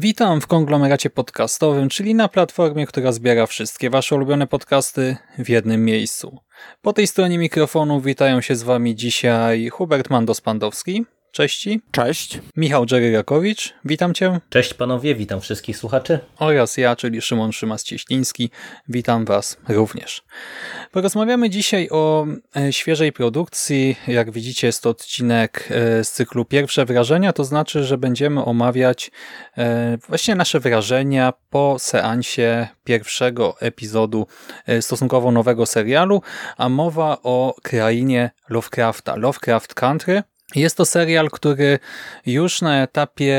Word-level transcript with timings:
Witam 0.00 0.40
w 0.40 0.46
konglomeracie 0.46 1.10
podcastowym, 1.10 1.88
czyli 1.88 2.14
na 2.14 2.28
platformie, 2.28 2.86
która 2.86 3.12
zbiera 3.12 3.46
wszystkie 3.46 3.90
Wasze 3.90 4.14
ulubione 4.14 4.46
podcasty 4.46 5.16
w 5.38 5.48
jednym 5.48 5.84
miejscu. 5.84 6.38
Po 6.82 6.92
tej 6.92 7.06
stronie 7.06 7.38
mikrofonu 7.38 8.00
witają 8.00 8.40
się 8.40 8.56
z 8.56 8.62
Wami 8.62 8.94
dzisiaj 8.94 9.68
Hubert 9.68 10.08
Mandos-Pandowski. 10.08 11.04
Cześci. 11.38 11.80
Cześć. 11.90 12.40
Michał 12.56 12.86
Dżeryrakowicz. 12.86 13.74
Witam 13.84 14.14
Cię. 14.14 14.40
Cześć 14.50 14.74
panowie, 14.74 15.14
witam 15.14 15.40
wszystkich 15.40 15.76
słuchaczy. 15.76 16.18
Oraz 16.38 16.76
ja, 16.76 16.96
czyli 16.96 17.20
Szymon 17.20 17.50
Szymas-Cieśliński. 17.50 18.50
Witam 18.88 19.24
Was 19.24 19.56
również. 19.68 20.22
Porozmawiamy 20.92 21.50
dzisiaj 21.50 21.88
o 21.90 22.26
e, 22.56 22.72
świeżej 22.72 23.12
produkcji. 23.12 23.96
Jak 24.08 24.30
widzicie 24.30 24.66
jest 24.66 24.82
to 24.82 24.90
odcinek 24.90 25.68
e, 25.70 26.04
z 26.04 26.12
cyklu 26.12 26.44
Pierwsze 26.44 26.84
Wrażenia, 26.84 27.32
to 27.32 27.44
znaczy, 27.44 27.84
że 27.84 27.98
będziemy 27.98 28.44
omawiać 28.44 29.10
e, 29.58 29.98
właśnie 30.08 30.34
nasze 30.34 30.60
wrażenia 30.60 31.32
po 31.50 31.76
seansie 31.78 32.68
pierwszego 32.84 33.60
epizodu 33.60 34.26
stosunkowo 34.80 35.30
nowego 35.32 35.66
serialu, 35.66 36.22
a 36.56 36.68
mowa 36.68 37.18
o 37.22 37.54
krainie 37.62 38.30
Lovecrafta, 38.48 39.16
Lovecraft 39.16 39.74
Country. 39.74 40.22
Jest 40.54 40.76
to 40.76 40.84
serial, 40.84 41.30
który 41.30 41.78
już 42.26 42.62
na 42.62 42.82
etapie 42.82 43.34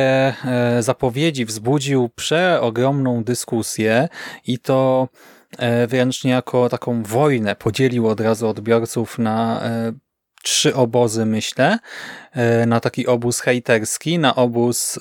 e, 0.45 0.83
zapowiedzi 0.83 1.45
wzbudził 1.45 2.09
przeogromną 2.15 3.23
dyskusję 3.23 4.09
i 4.47 4.59
to 4.59 5.07
e, 5.57 5.87
wręcz 5.87 6.23
niejako 6.23 6.69
taką 6.69 7.03
wojnę 7.03 7.55
podzielił 7.55 8.07
od 8.07 8.19
razu 8.19 8.47
odbiorców 8.47 9.17
na 9.17 9.61
e, 9.63 9.93
trzy 10.43 10.75
obozy, 10.75 11.25
myślę. 11.25 11.79
Na 12.67 12.79
taki 12.79 13.07
obóz 13.07 13.39
hejterski, 13.39 14.19
na 14.19 14.35
obóz 14.35 14.99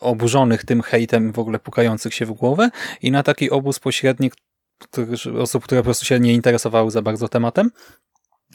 oburzonych 0.00 0.64
tym 0.64 0.82
hejtem 0.82 1.32
w 1.32 1.38
ogóle 1.38 1.58
pukających 1.58 2.14
się 2.14 2.26
w 2.26 2.32
głowę 2.32 2.70
i 3.02 3.10
na 3.10 3.22
taki 3.22 3.50
obóz 3.50 3.78
pośredni 3.78 4.30
osób, 5.38 5.64
które 5.64 5.80
po 5.80 5.84
prostu 5.84 6.04
się 6.04 6.20
nie 6.20 6.32
interesowały 6.32 6.90
za 6.90 7.02
bardzo 7.02 7.28
tematem. 7.28 7.70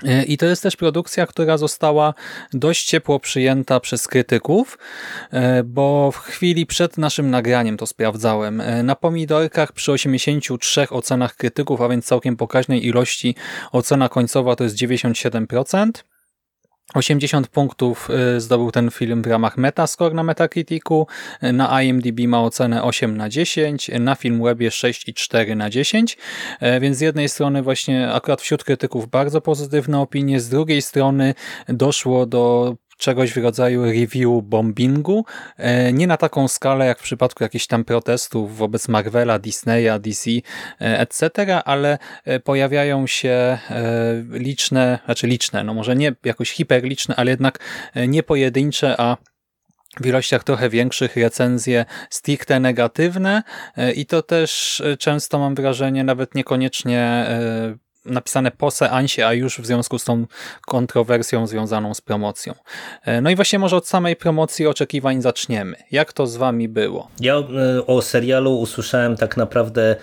E, 0.03 0.23
I 0.23 0.37
to 0.37 0.45
jest 0.45 0.63
też 0.63 0.75
produkcja, 0.75 1.27
która 1.27 1.57
została 1.57 2.13
dość 2.53 2.85
ciepło 2.85 3.19
przyjęta 3.19 3.79
przez 3.79 4.07
krytyków, 4.07 4.77
e, 5.31 5.63
bo 5.63 6.11
w 6.11 6.17
chwili 6.17 6.65
przed 6.65 6.97
naszym 6.97 7.29
nagraniem 7.29 7.77
to 7.77 7.85
sprawdzałem. 7.85 8.61
E, 8.61 8.83
na 8.83 8.95
pomidorkach 8.95 9.71
przy 9.71 9.91
83 9.91 10.89
ocenach 10.89 11.35
krytyków, 11.35 11.81
a 11.81 11.89
więc 11.89 12.05
całkiem 12.05 12.37
pokaźnej 12.37 12.85
ilości, 12.85 13.35
ocena 13.71 14.09
końcowa 14.09 14.55
to 14.55 14.63
jest 14.63 14.75
97%. 14.75 16.14
80 16.93 17.47
punktów 17.47 18.09
y, 18.35 18.41
zdobył 18.41 18.71
ten 18.71 18.91
film 18.91 19.21
w 19.21 19.27
ramach 19.27 19.57
Metascore 19.57 20.15
na 20.15 20.23
Metacriticu, 20.23 21.07
na 21.41 21.81
IMDb 21.83 22.19
ma 22.27 22.41
ocenę 22.41 22.83
8 22.83 23.17
na 23.17 23.29
10, 23.29 23.91
na 23.99 24.15
Filmwebie 24.15 24.69
6,4 24.69 25.55
na 25.55 25.69
10, 25.69 26.17
e, 26.59 26.79
więc 26.79 26.97
z 26.97 27.01
jednej 27.01 27.29
strony 27.29 27.61
właśnie 27.61 28.11
akurat 28.11 28.41
wśród 28.41 28.63
krytyków 28.63 29.09
bardzo 29.09 29.41
pozytywne 29.41 29.99
opinie, 29.99 30.39
z 30.39 30.49
drugiej 30.49 30.81
strony 30.81 31.33
doszło 31.67 32.25
do 32.25 32.75
czegoś 32.97 33.33
w 33.33 33.37
rodzaju 33.37 33.85
review 33.85 34.43
bombingu, 34.43 35.25
e, 35.57 35.93
nie 35.93 36.07
na 36.07 36.17
taką 36.17 36.47
skalę 36.47 36.85
jak 36.85 36.99
w 36.99 37.03
przypadku 37.03 37.43
jakichś 37.43 37.67
tam 37.67 37.83
protestów 37.83 38.57
wobec 38.57 38.87
Marvela, 38.87 39.39
Disneya, 39.39 39.99
DC, 39.99 40.31
e, 40.31 40.99
etc., 40.99 41.29
ale 41.65 41.97
e, 42.25 42.39
pojawiają 42.39 43.07
się 43.07 43.57
liczne, 44.29 44.99
znaczy 45.05 45.27
liczne, 45.27 45.63
no 45.63 45.73
może 45.73 45.95
nie 45.95 46.15
jakoś 46.23 46.51
hiperliczne, 46.51 47.15
ale 47.15 47.31
jednak 47.31 47.59
nie 48.07 48.23
pojedyncze, 48.23 48.95
a 48.97 49.17
w 50.01 50.05
ilościach 50.05 50.43
trochę 50.43 50.69
większych 50.69 51.15
recenzje 51.15 51.85
stricte 52.09 52.59
negatywne 52.59 53.43
i 53.95 54.05
to 54.05 54.21
też 54.21 54.83
często 54.99 55.39
mam 55.39 55.55
wrażenie 55.55 56.03
nawet 56.03 56.35
niekoniecznie 56.35 57.27
napisane 58.05 58.51
po 58.51 58.71
seansie, 58.71 59.27
a 59.27 59.33
już 59.33 59.59
w 59.59 59.65
związku 59.65 59.99
z 59.99 60.03
tą 60.03 60.25
kontrowersją 60.61 61.47
związaną 61.47 61.93
z 61.93 62.01
promocją. 62.01 62.53
E, 63.03 63.21
no 63.21 63.29
i 63.29 63.35
właśnie 63.35 63.59
może 63.59 63.75
od 63.75 63.87
samej 63.87 64.15
promocji 64.15 64.67
oczekiwań 64.67 65.21
zaczniemy. 65.21 65.75
Jak 65.91 66.13
to 66.13 66.27
z 66.27 66.37
wami 66.37 66.69
było? 66.69 67.07
Ja 67.19 67.35
e, 67.35 67.85
o 67.85 68.01
serialu 68.01 68.59
usłyszałem 68.59 69.17
tak 69.17 69.37
naprawdę 69.37 69.95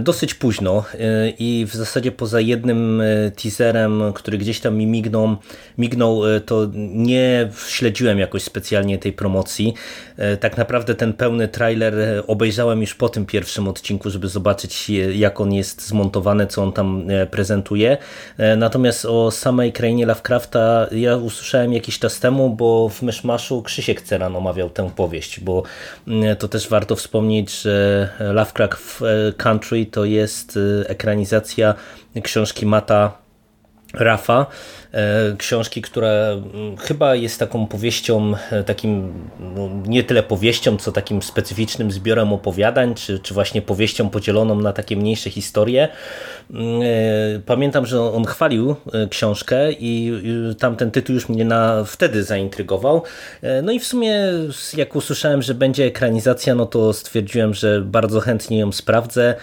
dosyć 0.00 0.34
późno 0.34 0.84
e, 0.94 1.28
i 1.38 1.66
w 1.68 1.74
zasadzie 1.74 2.12
poza 2.12 2.40
jednym 2.40 3.00
e, 3.00 3.30
teaserem, 3.30 4.02
który 4.14 4.38
gdzieś 4.38 4.60
tam 4.60 4.76
mi 4.76 4.86
mignął, 4.86 5.36
mignął 5.78 6.22
to 6.46 6.66
nie 6.74 7.48
śledziłem 7.68 8.18
jakoś 8.18 8.42
specjalnie 8.42 8.98
tej 8.98 9.12
promocji. 9.12 9.74
Tak 10.40 10.56
naprawdę 10.56 10.94
ten 10.94 11.12
pełny 11.12 11.48
trailer 11.48 11.94
obejrzałem 12.26 12.80
już 12.80 12.94
po 12.94 13.08
tym 13.08 13.26
pierwszym 13.26 13.68
odcinku, 13.68 14.10
żeby 14.10 14.28
zobaczyć 14.28 14.90
jak 15.14 15.40
on 15.40 15.52
jest 15.52 15.86
zmontowany, 15.86 16.46
co 16.46 16.62
on 16.62 16.72
tam 16.72 17.06
prezentuje. 17.30 17.96
Natomiast 18.56 19.04
o 19.04 19.30
samej 19.30 19.72
krainie 19.72 20.06
Lovecrafta 20.06 20.86
ja 20.92 21.16
usłyszałem 21.16 21.72
jakiś 21.72 21.98
czas 21.98 22.20
temu, 22.20 22.50
bo 22.50 22.88
w 22.88 23.02
Myszmaszu 23.02 23.62
Krzysiek 23.62 24.02
Ceran 24.02 24.36
omawiał 24.36 24.70
tę 24.70 24.90
powieść, 24.96 25.40
bo 25.40 25.62
to 26.38 26.48
też 26.48 26.68
warto 26.68 26.96
wspomnieć, 26.96 27.60
że 27.62 28.08
Lovecraft 28.20 29.00
Country 29.36 29.65
Country 29.66 29.86
to 29.86 30.04
jest 30.04 30.56
y, 30.56 30.84
ekranizacja 30.88 31.74
książki 32.22 32.66
Mata 32.66 33.18
Rafa, 33.94 34.46
książki, 35.38 35.82
która 35.82 36.08
mm, 36.08 36.76
chyba 36.76 37.14
jest 37.14 37.38
taką 37.38 37.66
powieścią, 37.66 38.34
e, 38.50 38.64
takim 38.64 39.12
no, 39.40 39.68
nie 39.86 40.04
tyle 40.04 40.22
powieścią, 40.22 40.76
co 40.76 40.92
takim 40.92 41.22
specyficznym 41.22 41.90
zbiorem 41.90 42.32
opowiadań, 42.32 42.94
czy, 42.94 43.18
czy 43.18 43.34
właśnie 43.34 43.62
powieścią 43.62 44.10
podzieloną 44.10 44.60
na 44.60 44.72
takie 44.72 44.96
mniejsze 44.96 45.30
historie. 45.30 45.88
Mm, 46.50 46.82
e, 46.82 46.86
pamiętam, 47.46 47.86
że 47.86 48.02
on 48.02 48.24
chwalił 48.24 48.76
książkę 49.10 49.72
i 49.72 50.12
tamten 50.58 50.90
tytuł 50.90 51.14
już 51.14 51.28
mnie 51.28 51.44
na 51.44 51.84
wtedy 51.84 52.24
zaintrygował. 52.24 53.02
No 53.62 53.72
i 53.72 53.80
w 53.80 53.86
sumie 53.86 54.18
jak 54.76 54.96
usłyszałem, 54.96 55.42
że 55.42 55.54
będzie 55.54 55.84
ekranizacja, 55.84 56.54
no 56.54 56.66
to 56.66 56.92
stwierdziłem, 56.92 57.54
że 57.54 57.80
bardzo 57.80 58.20
chętnie 58.20 58.58
ją 58.58 58.72
sprawdzę. 58.72 59.34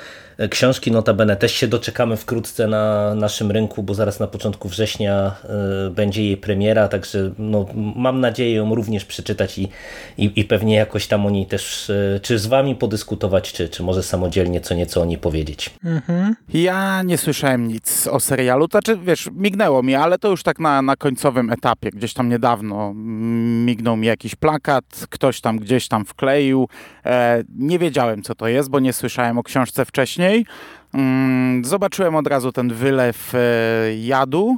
Książki 0.49 0.91
notabene 0.91 1.35
też 1.35 1.51
się 1.51 1.67
doczekamy 1.67 2.17
wkrótce 2.17 2.67
na 2.67 3.15
naszym 3.15 3.51
rynku, 3.51 3.83
bo 3.83 3.93
zaraz 3.93 4.19
na 4.19 4.27
początku 4.27 4.69
września 4.69 5.35
e, 5.42 5.42
będzie 5.91 6.23
jej 6.23 6.37
premiera, 6.37 6.87
także 6.87 7.31
no, 7.37 7.65
mam 7.95 8.19
nadzieję 8.19 8.55
ją 8.55 8.75
również 8.75 9.05
przeczytać 9.05 9.57
i, 9.57 9.69
i, 10.17 10.31
i 10.35 10.43
pewnie 10.43 10.75
jakoś 10.75 11.07
tam 11.07 11.25
o 11.25 11.29
niej 11.29 11.45
też, 11.45 11.89
e, 11.89 12.19
czy 12.19 12.39
z 12.39 12.47
wami 12.47 12.75
podyskutować, 12.75 13.53
czy, 13.53 13.69
czy 13.69 13.83
może 13.83 14.03
samodzielnie 14.03 14.61
co 14.61 14.75
nieco 14.75 15.01
o 15.01 15.05
niej 15.05 15.17
powiedzieć. 15.17 15.69
Mhm. 15.83 16.35
Ja 16.53 17.01
nie 17.03 17.17
słyszałem 17.17 17.67
nic 17.67 18.07
o 18.07 18.19
serialu, 18.19 18.67
to 18.67 18.71
znaczy 18.71 18.97
wiesz, 18.97 19.29
mignęło 19.33 19.83
mi, 19.83 19.95
ale 19.95 20.19
to 20.19 20.29
już 20.29 20.43
tak 20.43 20.59
na, 20.59 20.81
na 20.81 20.95
końcowym 20.95 21.49
etapie, 21.49 21.89
gdzieś 21.91 22.13
tam 22.13 22.29
niedawno 22.29 22.93
mignął 23.65 23.97
mi 23.97 24.07
jakiś 24.07 24.35
plakat, 24.35 24.85
ktoś 25.09 25.41
tam 25.41 25.59
gdzieś 25.59 25.87
tam 25.87 26.05
wkleił, 26.05 26.67
e, 27.05 27.43
nie 27.57 27.79
wiedziałem 27.79 28.21
co 28.21 28.35
to 28.35 28.47
jest, 28.47 28.69
bo 28.69 28.79
nie 28.79 28.93
słyszałem 28.93 29.37
o 29.37 29.43
książce 29.43 29.85
wcześniej, 29.85 30.03
wcześniej. 30.03 30.45
Mm, 30.93 31.65
zobaczyłem 31.65 32.15
od 32.15 32.27
razu 32.27 32.51
ten 32.51 32.73
wylew 32.73 33.35
e, 33.35 33.39
jadu 33.95 34.57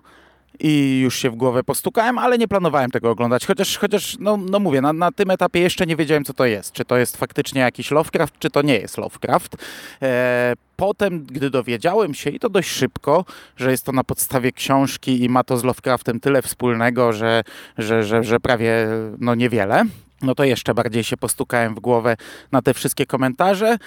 i 0.59 0.99
już 1.03 1.15
się 1.15 1.29
w 1.29 1.35
głowę 1.35 1.63
postukałem, 1.63 2.17
ale 2.17 2.37
nie 2.37 2.47
planowałem 2.47 2.91
tego 2.91 3.09
oglądać, 3.09 3.45
chociaż, 3.45 3.77
chociaż 3.77 4.17
no, 4.19 4.37
no 4.37 4.59
mówię, 4.59 4.81
na, 4.81 4.93
na 4.93 5.11
tym 5.11 5.31
etapie 5.31 5.59
jeszcze 5.59 5.85
nie 5.85 5.95
wiedziałem, 5.95 6.23
co 6.23 6.33
to 6.33 6.45
jest. 6.45 6.71
Czy 6.71 6.85
to 6.85 6.97
jest 6.97 7.17
faktycznie 7.17 7.61
jakiś 7.61 7.91
Lovecraft, 7.91 8.39
czy 8.39 8.49
to 8.49 8.61
nie 8.61 8.77
jest 8.77 8.97
Lovecraft. 8.97 9.55
E, 10.01 10.53
potem, 10.75 11.25
gdy 11.25 11.49
dowiedziałem 11.49 12.13
się, 12.13 12.29
i 12.29 12.39
to 12.39 12.49
dość 12.49 12.69
szybko, 12.69 13.25
że 13.57 13.71
jest 13.71 13.85
to 13.85 13.91
na 13.91 14.03
podstawie 14.03 14.51
książki 14.51 15.23
i 15.23 15.29
ma 15.29 15.43
to 15.43 15.57
z 15.57 15.63
Lovecraftem 15.63 16.19
tyle 16.19 16.41
wspólnego, 16.41 17.13
że, 17.13 17.43
że, 17.77 18.03
że, 18.03 18.23
że 18.23 18.39
prawie 18.39 18.87
no 19.19 19.35
niewiele, 19.35 19.83
no 20.21 20.35
to 20.35 20.43
jeszcze 20.43 20.73
bardziej 20.73 21.03
się 21.03 21.17
postukałem 21.17 21.75
w 21.75 21.79
głowę 21.79 22.17
na 22.51 22.61
te 22.61 22.73
wszystkie 22.73 23.05
komentarze. 23.05 23.77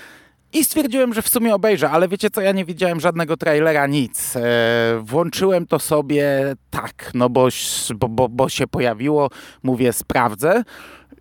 I 0.52 0.64
stwierdziłem, 0.64 1.14
że 1.14 1.22
w 1.22 1.28
sumie 1.28 1.54
obejrzę, 1.54 1.90
ale 1.90 2.08
wiecie 2.08 2.30
co, 2.30 2.40
ja 2.40 2.52
nie 2.52 2.64
widziałem 2.64 3.00
żadnego 3.00 3.36
trailera, 3.36 3.86
nic. 3.86 4.36
E, 4.36 4.40
włączyłem 5.02 5.66
to 5.66 5.78
sobie 5.78 6.54
tak, 6.70 7.10
no 7.14 7.28
bo, 7.28 7.48
bo, 7.96 8.08
bo, 8.08 8.28
bo 8.28 8.48
się 8.48 8.66
pojawiło, 8.66 9.30
mówię, 9.62 9.92
sprawdzę. 9.92 10.62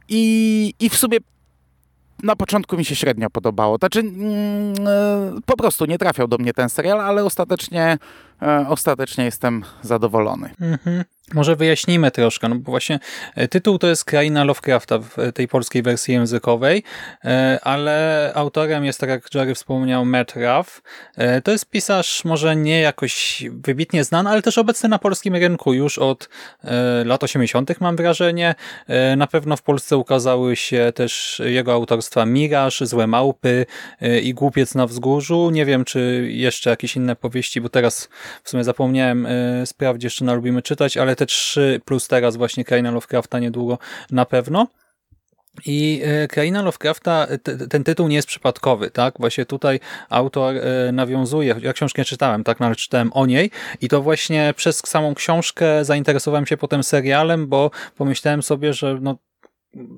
I, 0.10 0.74
I 0.80 0.90
w 0.90 0.96
sumie 0.96 1.18
na 2.24 2.36
początku 2.36 2.78
mi 2.78 2.86
się 2.86 2.96
średnio 2.96 3.30
podobało. 3.30 3.78
Znaczy, 3.78 4.00
mm, 4.00 4.74
e, 4.88 5.42
po 5.46 5.58
prostu 5.58 5.86
nie 5.86 5.98
trafiał 5.98 6.28
do 6.28 6.38
mnie 6.38 6.54
ten 6.54 6.70
serial, 6.70 7.02
ale 7.02 7.24
ostatecznie 7.26 7.98
ostatecznie 8.68 9.26
jestem 9.26 9.64
zadowolony. 9.82 10.50
Mhm. 10.62 11.04
Może 11.34 11.56
wyjaśnimy 11.56 12.12
troszkę, 12.12 12.50
no 12.50 12.56
bo 12.56 12.72
właśnie 12.72 13.00
e, 13.36 13.48
tytuł 13.48 13.78
to 13.78 13.88
jest 13.88 14.06
Kraina 14.06 14.44
Lovecrafta 14.44 15.00
w 15.00 15.20
e, 15.20 15.32
tej 15.32 15.48
polskiej 15.48 15.82
wersji 15.82 16.14
językowej, 16.14 16.84
e, 17.26 17.60
ale 17.64 18.32
autorem 18.36 18.86
jest, 18.86 19.00
tak 19.00 19.10
jak 19.10 19.36
Jerry 19.36 19.56
wspomniał, 19.56 20.06
Matt 20.06 20.34
Ruff. 20.36 20.82
To 21.44 21.52
jest 21.52 21.70
pisarz 21.70 22.26
może 22.26 22.56
nie 22.56 22.82
jakoś 22.82 23.44
wybitnie 23.52 24.04
znany, 24.04 24.30
ale 24.30 24.42
też 24.42 24.58
obecny 24.58 24.90
na 24.90 25.00
polskim 25.00 25.36
rynku 25.36 25.74
już 25.74 25.98
od 25.98 26.30
lat 27.06 27.24
80. 27.24 27.82
mam 27.82 27.96
wrażenie. 27.96 28.56
Na 29.18 29.28
pewno 29.28 29.58
w 29.58 29.62
Polsce 29.62 29.98
ukazały 29.98 30.56
się 30.56 30.92
też 30.96 31.42
jego 31.46 31.74
autorstwa 31.74 32.26
Miraż, 32.26 32.80
Złe 32.86 33.08
Małpy 33.08 33.66
i 34.24 34.34
Głupiec 34.34 34.76
na 34.76 34.88
Wzgórzu. 34.88 35.50
Nie 35.50 35.66
wiem, 35.66 35.86
czy 35.86 36.28
jeszcze 36.32 36.70
jakieś 36.70 36.96
inne 36.96 37.16
powieści, 37.16 37.62
bo 37.62 37.70
teraz 37.70 38.10
w 38.44 38.50
sumie 38.50 38.64
zapomniałem 38.64 39.28
sprawdzić, 39.66 40.04
jeszcze 40.04 40.26
na 40.26 40.34
lubimy 40.34 40.62
czytać, 40.62 40.98
ale 40.98 41.16
te 41.16 41.26
trzy 41.26 41.82
plus 41.86 42.08
teraz 42.08 42.38
właśnie 42.38 42.66
Kraina 42.66 42.92
Lovecrafta 42.92 43.40
niedługo 43.40 43.78
na 44.12 44.26
pewno. 44.26 44.68
I 45.66 46.02
e, 46.04 46.28
Kraina 46.28 46.62
Lovecrafta, 46.62 47.28
ten 47.70 47.84
tytuł 47.84 48.08
nie 48.08 48.16
jest 48.16 48.28
przypadkowy, 48.28 48.92
tak? 48.92 49.14
Właśnie 49.20 49.46
tutaj 49.46 49.80
autor 50.10 50.56
e, 50.56 50.92
nawiązuje, 50.92 51.56
ja 51.62 51.74
książkę 51.74 52.06
czytałem, 52.06 52.44
tak? 52.44 52.60
Nawet 52.60 52.78
czytałem 52.78 53.14
o 53.14 53.26
niej 53.26 53.52
i 53.82 53.88
to 53.88 54.02
właśnie 54.02 54.54
przez 54.56 54.82
samą 54.86 55.16
książkę 55.16 55.86
zainteresowałem 55.86 56.46
się 56.46 56.58
potem 56.58 56.84
serialem, 56.84 57.48
bo 57.48 57.72
pomyślałem 57.96 58.44
sobie, 58.44 58.74
że 58.74 58.98
no 59.02 59.18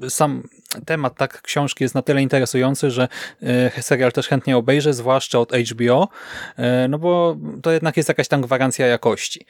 sam 0.09 0.43
temat 0.85 1.15
tak 1.17 1.41
książki 1.41 1.83
jest 1.83 1.95
na 1.95 2.01
tyle 2.01 2.21
interesujący, 2.21 2.91
że 2.91 3.07
e, 3.43 3.81
serial 3.81 4.11
też 4.11 4.27
chętnie 4.27 4.57
obejrzę, 4.57 4.93
zwłaszcza 4.93 5.39
od 5.39 5.51
HBO, 5.51 6.07
e, 6.57 6.87
no 6.87 6.99
bo 6.99 7.37
to 7.61 7.71
jednak 7.71 7.97
jest 7.97 8.09
jakaś 8.09 8.27
tam 8.27 8.41
gwarancja 8.41 8.87
jakości. 8.87 9.45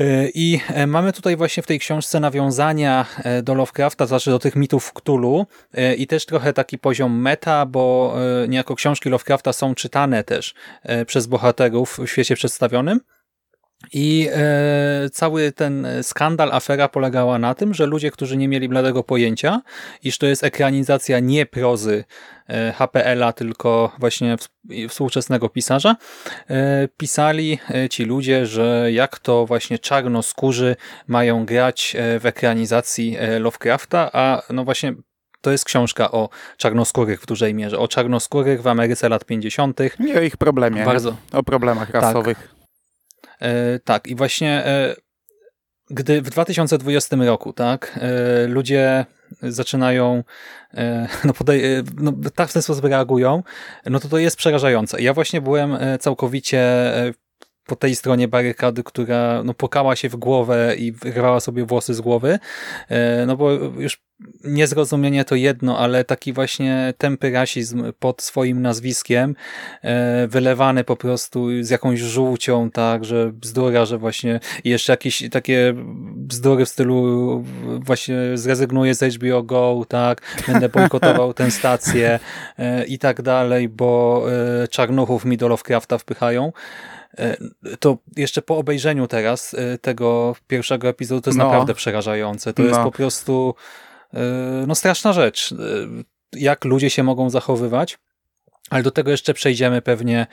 E, 0.00 0.28
I 0.34 0.60
mamy 0.86 1.12
tutaj 1.12 1.36
właśnie 1.36 1.62
w 1.62 1.66
tej 1.66 1.78
książce 1.78 2.20
nawiązania 2.20 3.06
do 3.42 3.54
Lovecrafta, 3.54 4.06
znaczy 4.06 4.30
do 4.30 4.38
tych 4.38 4.56
mitów 4.56 4.92
Cthulhu 4.92 5.46
i 5.98 6.06
też 6.06 6.26
trochę 6.26 6.52
taki 6.52 6.78
poziom 6.78 7.20
meta, 7.20 7.66
bo 7.66 8.14
niejako 8.48 8.74
książki 8.74 9.08
Lovecrafta 9.08 9.52
są 9.52 9.74
czytane 9.74 10.24
też 10.24 10.54
przez 11.06 11.26
bohaterów 11.26 11.98
w 11.98 12.06
świecie 12.06 12.34
przedstawionym, 12.34 13.00
i 13.92 14.28
e, 14.32 15.10
cały 15.10 15.52
ten 15.52 15.86
skandal, 16.02 16.52
afera 16.52 16.88
polegała 16.88 17.38
na 17.38 17.54
tym, 17.54 17.74
że 17.74 17.86
ludzie, 17.86 18.10
którzy 18.10 18.36
nie 18.36 18.48
mieli 18.48 18.68
bladego 18.68 19.04
pojęcia, 19.04 19.60
iż 20.02 20.18
to 20.18 20.26
jest 20.26 20.44
ekranizacja 20.44 21.20
nie 21.20 21.46
prozy 21.46 22.04
e, 22.48 22.72
HPL-a, 22.72 23.32
tylko 23.32 23.92
właśnie 23.98 24.36
współczesnego 24.88 25.48
pisarza, 25.48 25.96
e, 26.50 26.88
pisali 26.96 27.58
e, 27.74 27.88
ci 27.88 28.04
ludzie, 28.04 28.46
że 28.46 28.92
jak 28.92 29.18
to 29.18 29.46
właśnie 29.46 29.78
czarnoskórzy 29.78 30.76
mają 31.06 31.46
grać 31.46 31.96
e, 31.98 32.20
w 32.20 32.26
ekranizacji 32.26 33.16
e, 33.18 33.38
Lovecrafta, 33.38 34.10
a 34.12 34.42
no 34.50 34.64
właśnie 34.64 34.94
to 35.40 35.50
jest 35.50 35.64
książka 35.64 36.10
o 36.10 36.28
czarnoskórych 36.56 37.20
w 37.20 37.26
dużej 37.26 37.54
mierze, 37.54 37.78
o 37.78 37.88
czarnoskórych 37.88 38.62
w 38.62 38.66
Ameryce 38.66 39.08
lat 39.08 39.24
50. 39.24 39.80
I 40.06 40.18
o 40.18 40.20
ich 40.20 40.36
problemie, 40.36 40.84
Bardzo. 40.84 41.16
o 41.32 41.42
problemach 41.42 41.90
tak. 41.90 42.02
rasowych. 42.02 42.38
Tak. 42.38 42.59
E, 43.40 43.78
tak, 43.78 44.06
i 44.06 44.14
właśnie 44.14 44.66
e, 44.66 44.96
gdy 45.90 46.22
w 46.22 46.30
2020 46.30 47.16
roku 47.16 47.52
tak, 47.52 47.98
e, 48.02 48.46
ludzie 48.46 49.06
zaczynają 49.42 50.24
no, 51.24 51.32
podaj, 51.32 51.62
no, 51.96 52.12
tak 52.34 52.48
w 52.48 52.52
ten 52.52 52.62
sposób 52.62 52.84
reagują, 52.84 53.42
no 53.86 54.00
to 54.00 54.08
to 54.08 54.18
jest 54.18 54.36
przerażające. 54.36 55.02
Ja 55.02 55.14
właśnie 55.14 55.40
byłem 55.40 55.78
całkowicie 56.00 56.92
po 57.70 57.76
tej 57.76 57.96
stronie 57.96 58.28
barykady, 58.28 58.82
która 58.82 59.42
no, 59.44 59.54
pokała 59.54 59.96
się 59.96 60.08
w 60.08 60.16
głowę 60.16 60.74
i 60.78 60.92
wyrwała 60.92 61.40
sobie 61.40 61.64
włosy 61.64 61.94
z 61.94 62.00
głowy, 62.00 62.38
no 63.26 63.36
bo 63.36 63.50
już 63.52 64.02
niezrozumienie 64.44 65.24
to 65.24 65.34
jedno, 65.34 65.78
ale 65.78 66.04
taki 66.04 66.32
właśnie 66.32 66.94
tępy 66.98 67.30
rasizm 67.30 67.92
pod 67.98 68.22
swoim 68.22 68.62
nazwiskiem, 68.62 69.34
e, 69.82 70.28
wylewany 70.28 70.84
po 70.84 70.96
prostu 70.96 71.48
z 71.60 71.70
jakąś 71.70 72.00
żółcią, 72.00 72.70
tak, 72.70 73.04
że 73.04 73.32
bzdura, 73.32 73.84
że 73.84 73.98
właśnie 73.98 74.40
jeszcze 74.64 74.92
jakieś 74.92 75.28
takie 75.30 75.74
bzdury 76.14 76.64
w 76.64 76.68
stylu 76.68 77.44
właśnie 77.64 78.16
zrezygnuję 78.34 78.94
z 78.94 79.14
HBO 79.14 79.42
Go, 79.42 79.84
tak, 79.88 80.20
będę 80.46 80.68
bojkotował 80.68 81.34
tę 81.34 81.50
stację 81.50 82.18
e, 82.58 82.84
i 82.84 82.98
tak 82.98 83.22
dalej, 83.22 83.68
bo 83.68 84.24
e, 84.62 84.68
czarnuchów 84.68 85.24
mi 85.24 85.36
do 85.36 85.48
Lovecrafta 85.48 85.98
wpychają 85.98 86.52
to 87.80 87.98
jeszcze 88.16 88.42
po 88.42 88.58
obejrzeniu 88.58 89.06
teraz 89.06 89.56
tego 89.80 90.36
pierwszego 90.46 90.88
epizodu 90.88 91.20
to 91.20 91.30
jest 91.30 91.38
no. 91.38 91.44
naprawdę 91.44 91.74
przerażające. 91.74 92.52
To 92.52 92.62
no. 92.62 92.68
jest 92.68 92.80
po 92.80 92.92
prostu 92.92 93.54
E, 94.14 94.64
no 94.66 94.74
straszna 94.74 95.12
rzecz, 95.12 95.52
e, 95.52 95.56
jak 96.32 96.64
ludzie 96.64 96.90
się 96.90 97.02
mogą 97.02 97.30
zachowywać. 97.30 97.98
Ale 98.70 98.82
do 98.82 98.90
tego 98.90 99.10
jeszcze 99.10 99.34
przejdziemy 99.34 99.82
pewnie 99.82 100.26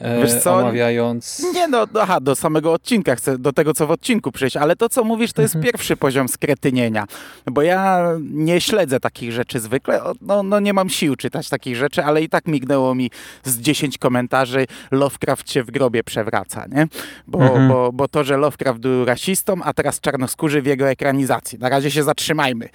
e, 0.00 0.52
omawiając... 0.52 1.46
Nie 1.54 1.68
no, 1.68 1.86
aha, 2.00 2.20
do 2.20 2.36
samego 2.36 2.72
odcinka, 2.72 3.16
chcę 3.16 3.38
do 3.38 3.52
tego, 3.52 3.74
co 3.74 3.86
w 3.86 3.90
odcinku 3.90 4.32
przejść, 4.32 4.56
ale 4.56 4.76
to, 4.76 4.88
co 4.88 5.04
mówisz, 5.04 5.32
to 5.32 5.42
jest 5.42 5.54
mhm. 5.54 5.72
pierwszy 5.72 5.96
poziom 5.96 6.28
skretynienia, 6.28 7.06
bo 7.46 7.62
ja 7.62 8.08
nie 8.20 8.60
śledzę 8.60 9.00
takich 9.00 9.32
rzeczy 9.32 9.60
zwykle, 9.60 10.00
no, 10.20 10.42
no 10.42 10.60
nie 10.60 10.72
mam 10.72 10.88
sił 10.88 11.16
czytać 11.16 11.48
takich 11.48 11.76
rzeczy, 11.76 12.04
ale 12.04 12.22
i 12.22 12.28
tak 12.28 12.46
mignęło 12.46 12.94
mi 12.94 13.10
z 13.44 13.58
10 13.58 13.98
komentarzy 13.98 14.66
Lovecraft 14.90 15.52
się 15.52 15.62
w 15.62 15.70
grobie 15.70 16.04
przewraca, 16.04 16.64
nie? 16.66 16.86
Bo, 17.26 17.38
mhm. 17.38 17.68
bo, 17.68 17.92
bo 17.92 18.08
to, 18.08 18.24
że 18.24 18.36
Lovecraft 18.36 18.80
był 18.80 19.04
rasistą, 19.04 19.54
a 19.62 19.72
teraz 19.72 20.00
czarnoskórzy 20.00 20.62
w 20.62 20.66
jego 20.66 20.88
ekranizacji. 20.88 21.58
Na 21.58 21.68
razie 21.68 21.90
się 21.90 22.02
zatrzymajmy. 22.02 22.68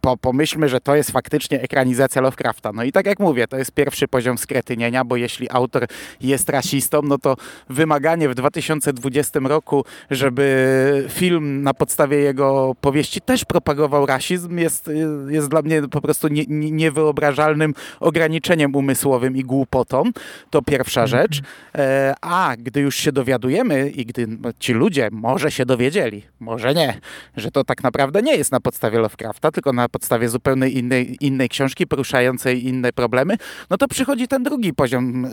Po, 0.00 0.16
pomyślmy, 0.16 0.68
że 0.68 0.80
to 0.80 0.96
jest 0.96 1.10
faktycznie 1.10 1.60
ekranizacja 1.60 2.22
Lovecrafta. 2.22 2.72
No 2.72 2.82
i 2.82 2.92
tak 2.92 3.06
jak 3.06 3.20
mówię, 3.20 3.48
to 3.48 3.56
jest 3.56 3.72
pierwszy 3.72 4.08
poziom 4.08 4.38
skretynienia 4.38 4.57
skretynienia, 4.58 5.04
bo 5.04 5.16
jeśli 5.16 5.50
autor 5.50 5.86
jest 6.20 6.48
rasistą, 6.48 7.02
no 7.02 7.18
to 7.18 7.36
wymaganie 7.68 8.28
w 8.28 8.34
2020 8.34 9.40
roku, 9.44 9.84
żeby 10.10 11.06
film 11.08 11.62
na 11.62 11.74
podstawie 11.74 12.18
jego 12.18 12.74
powieści 12.80 13.20
też 13.20 13.44
propagował 13.44 14.06
rasizm, 14.06 14.58
jest, 14.58 14.90
jest 15.28 15.48
dla 15.48 15.62
mnie 15.62 15.82
po 15.82 16.00
prostu 16.00 16.28
nie, 16.28 16.44
nie, 16.48 16.70
niewyobrażalnym 16.70 17.74
ograniczeniem 18.00 18.74
umysłowym 18.74 19.36
i 19.36 19.42
głupotą. 19.42 20.02
To 20.50 20.62
pierwsza 20.62 21.02
mhm. 21.02 21.22
rzecz. 21.22 21.40
E, 21.74 22.14
a 22.20 22.56
gdy 22.58 22.80
już 22.80 22.96
się 22.96 23.12
dowiadujemy 23.12 23.90
i 23.90 24.06
gdy 24.06 24.26
ci 24.58 24.72
ludzie 24.72 25.08
może 25.12 25.50
się 25.50 25.66
dowiedzieli, 25.66 26.22
może 26.40 26.74
nie, 26.74 27.00
że 27.36 27.50
to 27.50 27.64
tak 27.64 27.82
naprawdę 27.82 28.22
nie 28.22 28.36
jest 28.36 28.52
na 28.52 28.60
podstawie 28.60 28.98
Lovecrafta, 28.98 29.50
tylko 29.50 29.72
na 29.72 29.88
podstawie 29.88 30.28
zupełnie 30.28 30.68
innej, 30.68 31.16
innej 31.20 31.48
książki 31.48 31.86
poruszającej 31.86 32.66
inne 32.66 32.92
problemy, 32.92 33.36
no 33.70 33.76
to 33.76 33.88
przychodzi 33.88 34.28
ten 34.28 34.42
drugi 34.48 34.74
poziom 34.74 35.24
e, 35.24 35.30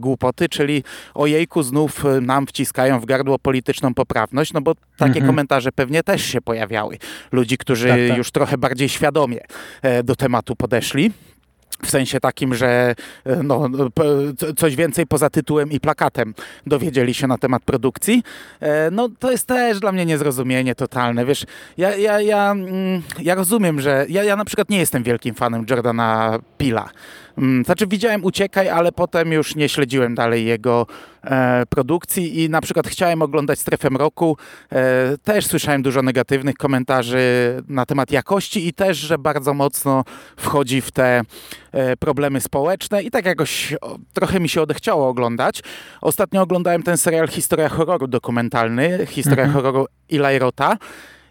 głupoty, 0.00 0.48
czyli 0.48 0.84
ojejku, 1.14 1.62
znów 1.62 2.04
nam 2.20 2.46
wciskają 2.46 3.00
w 3.00 3.06
gardło 3.06 3.38
polityczną 3.38 3.94
poprawność, 3.94 4.52
no 4.52 4.60
bo 4.60 4.74
takie 4.96 5.10
mhm. 5.10 5.26
komentarze 5.26 5.72
pewnie 5.72 6.02
też 6.02 6.24
się 6.24 6.40
pojawiały. 6.40 6.98
Ludzi, 7.32 7.58
którzy 7.58 7.88
tak, 7.88 7.98
tak. 8.08 8.18
już 8.18 8.30
trochę 8.30 8.58
bardziej 8.58 8.88
świadomie 8.88 9.40
e, 9.82 10.02
do 10.02 10.16
tematu 10.16 10.56
podeszli. 10.56 11.12
W 11.82 11.90
sensie 11.90 12.20
takim, 12.20 12.54
że 12.54 12.94
e, 13.24 13.42
no, 13.42 13.68
coś 14.56 14.76
więcej 14.76 15.06
poza 15.06 15.30
tytułem 15.30 15.70
i 15.70 15.80
plakatem 15.80 16.34
dowiedzieli 16.66 17.14
się 17.14 17.26
na 17.26 17.38
temat 17.38 17.62
produkcji. 17.62 18.22
No 18.92 19.08
to 19.18 19.30
jest 19.30 19.46
też 19.46 19.80
dla 19.80 19.92
mnie 19.92 20.06
niezrozumienie 20.06 20.74
totalne. 20.74 21.26
Wiesz, 21.26 21.44
ja, 21.76 21.96
ja, 21.96 22.20
ja, 22.20 22.50
mm, 22.50 23.02
ja 23.22 23.34
rozumiem, 23.34 23.80
że 23.80 24.06
ja, 24.08 24.24
ja 24.24 24.36
na 24.36 24.44
przykład 24.44 24.70
nie 24.70 24.78
jestem 24.78 25.02
wielkim 25.02 25.34
fanem 25.34 25.66
Jordana 25.70 26.38
Pila. 26.58 26.88
Mm, 27.38 27.64
znaczy 27.64 27.86
widziałem 27.86 28.24
Uciekaj, 28.24 28.68
ale 28.68 28.92
potem 28.92 29.32
już 29.32 29.56
nie 29.56 29.68
śledziłem 29.68 30.14
dalej 30.14 30.46
jego 30.46 30.86
e, 31.24 31.66
produkcji 31.66 32.42
i 32.42 32.50
na 32.50 32.60
przykład 32.60 32.86
chciałem 32.86 33.22
oglądać 33.22 33.58
Strefę 33.58 33.90
Mroku. 33.90 34.36
E, 34.72 35.18
też 35.18 35.46
słyszałem 35.46 35.82
dużo 35.82 36.02
negatywnych 36.02 36.54
komentarzy 36.54 37.18
na 37.68 37.86
temat 37.86 38.10
jakości 38.10 38.68
i 38.68 38.72
też, 38.72 38.98
że 38.98 39.18
bardzo 39.18 39.54
mocno 39.54 40.04
wchodzi 40.36 40.80
w 40.80 40.90
te 40.90 41.22
e, 41.72 41.96
problemy 41.96 42.40
społeczne 42.40 43.02
i 43.02 43.10
tak 43.10 43.26
jakoś 43.26 43.74
o, 43.80 43.98
trochę 44.12 44.40
mi 44.40 44.48
się 44.48 44.62
odechciało 44.62 45.08
oglądać. 45.08 45.62
Ostatnio 46.00 46.42
oglądałem 46.42 46.82
ten 46.82 46.96
serial 46.96 47.28
Historia 47.28 47.68
horroru 47.68 48.06
dokumentalny, 48.06 49.06
Historia 49.06 49.44
mhm. 49.44 49.52
horroru 49.52 49.86
Eli 50.10 50.38
Rota 50.38 50.76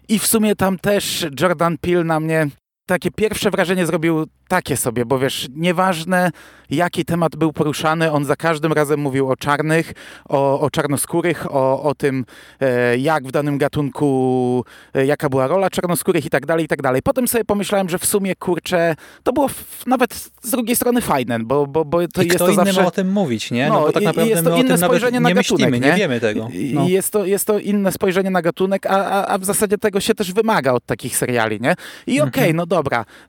i 0.08 0.18
w 0.18 0.26
sumie 0.26 0.56
tam 0.56 0.78
też 0.78 1.26
Jordan 1.40 1.78
Peele 1.78 2.04
na 2.04 2.20
mnie 2.20 2.46
takie 2.86 3.10
pierwsze 3.10 3.50
wrażenie 3.50 3.86
zrobił 3.86 4.26
takie 4.48 4.76
sobie, 4.76 5.04
bo 5.04 5.18
wiesz, 5.18 5.48
nieważne 5.56 6.30
jaki 6.70 7.04
temat 7.04 7.36
był 7.36 7.52
poruszany, 7.52 8.12
on 8.12 8.24
za 8.24 8.36
każdym 8.36 8.72
razem 8.72 9.00
mówił 9.00 9.30
o 9.30 9.36
czarnych, 9.36 9.92
o, 10.28 10.60
o 10.60 10.70
czarnoskórych, 10.70 11.46
o, 11.54 11.82
o 11.82 11.94
tym, 11.94 12.24
e, 12.60 12.98
jak 12.98 13.26
w 13.26 13.30
danym 13.30 13.58
gatunku, 13.58 14.64
e, 14.94 15.06
jaka 15.06 15.28
była 15.28 15.46
rola 15.46 15.70
czarnoskórych 15.70 16.26
i 16.26 16.30
tak 16.30 16.46
dalej, 16.46 16.64
i 16.64 16.68
tak 16.68 16.82
dalej. 16.82 17.02
Potem 17.02 17.28
sobie 17.28 17.44
pomyślałem, 17.44 17.88
że 17.88 17.98
w 17.98 18.06
sumie, 18.06 18.36
kurczę, 18.36 18.94
to 19.22 19.32
było 19.32 19.48
w, 19.48 19.86
nawet 19.86 20.14
z 20.42 20.50
drugiej 20.50 20.76
strony 20.76 21.00
fajne, 21.00 21.40
bo, 21.40 21.66
bo, 21.66 21.84
bo 21.84 22.08
to 22.08 22.22
I 22.22 22.26
jest 22.26 22.36
kto 22.36 22.46
to 22.46 22.52
zawsze... 22.54 22.80
ma 22.80 22.86
o 22.86 22.90
tym 22.90 23.12
mówić, 23.12 23.50
nie? 23.50 23.68
No, 23.68 23.74
No, 23.74 23.80
bo 23.80 23.92
tak 23.92 24.02
naprawdę 24.02 24.30
jest 24.30 24.44
to 24.44 24.56
inne 24.56 24.78
spojrzenie 24.78 25.20
na 25.20 25.28
nie 25.28 25.34
gatunek, 25.34 25.60
myślimy, 25.70 25.86
nie? 25.86 25.92
nie? 25.92 25.98
wiemy 25.98 26.20
tego. 26.20 26.48
No. 26.74 26.88
jest, 26.88 27.10
to, 27.10 27.24
jest 27.26 27.44
to 27.44 27.58
inne 27.58 27.92
spojrzenie 27.92 28.30
na 28.30 28.42
gatunek, 28.42 28.86
a, 28.86 28.90
a, 28.90 29.26
a 29.26 29.38
w 29.38 29.44
zasadzie 29.44 29.78
tego 29.78 30.00
się 30.00 30.14
też 30.14 30.32
wymaga 30.32 30.72
od 30.72 30.86
takich 30.86 31.16
seriali, 31.16 31.60
nie? 31.60 31.74
I 32.06 32.20
okej, 32.20 32.42
Mhm. 32.42 32.56
no 32.56 32.66
dobra, 32.66 32.75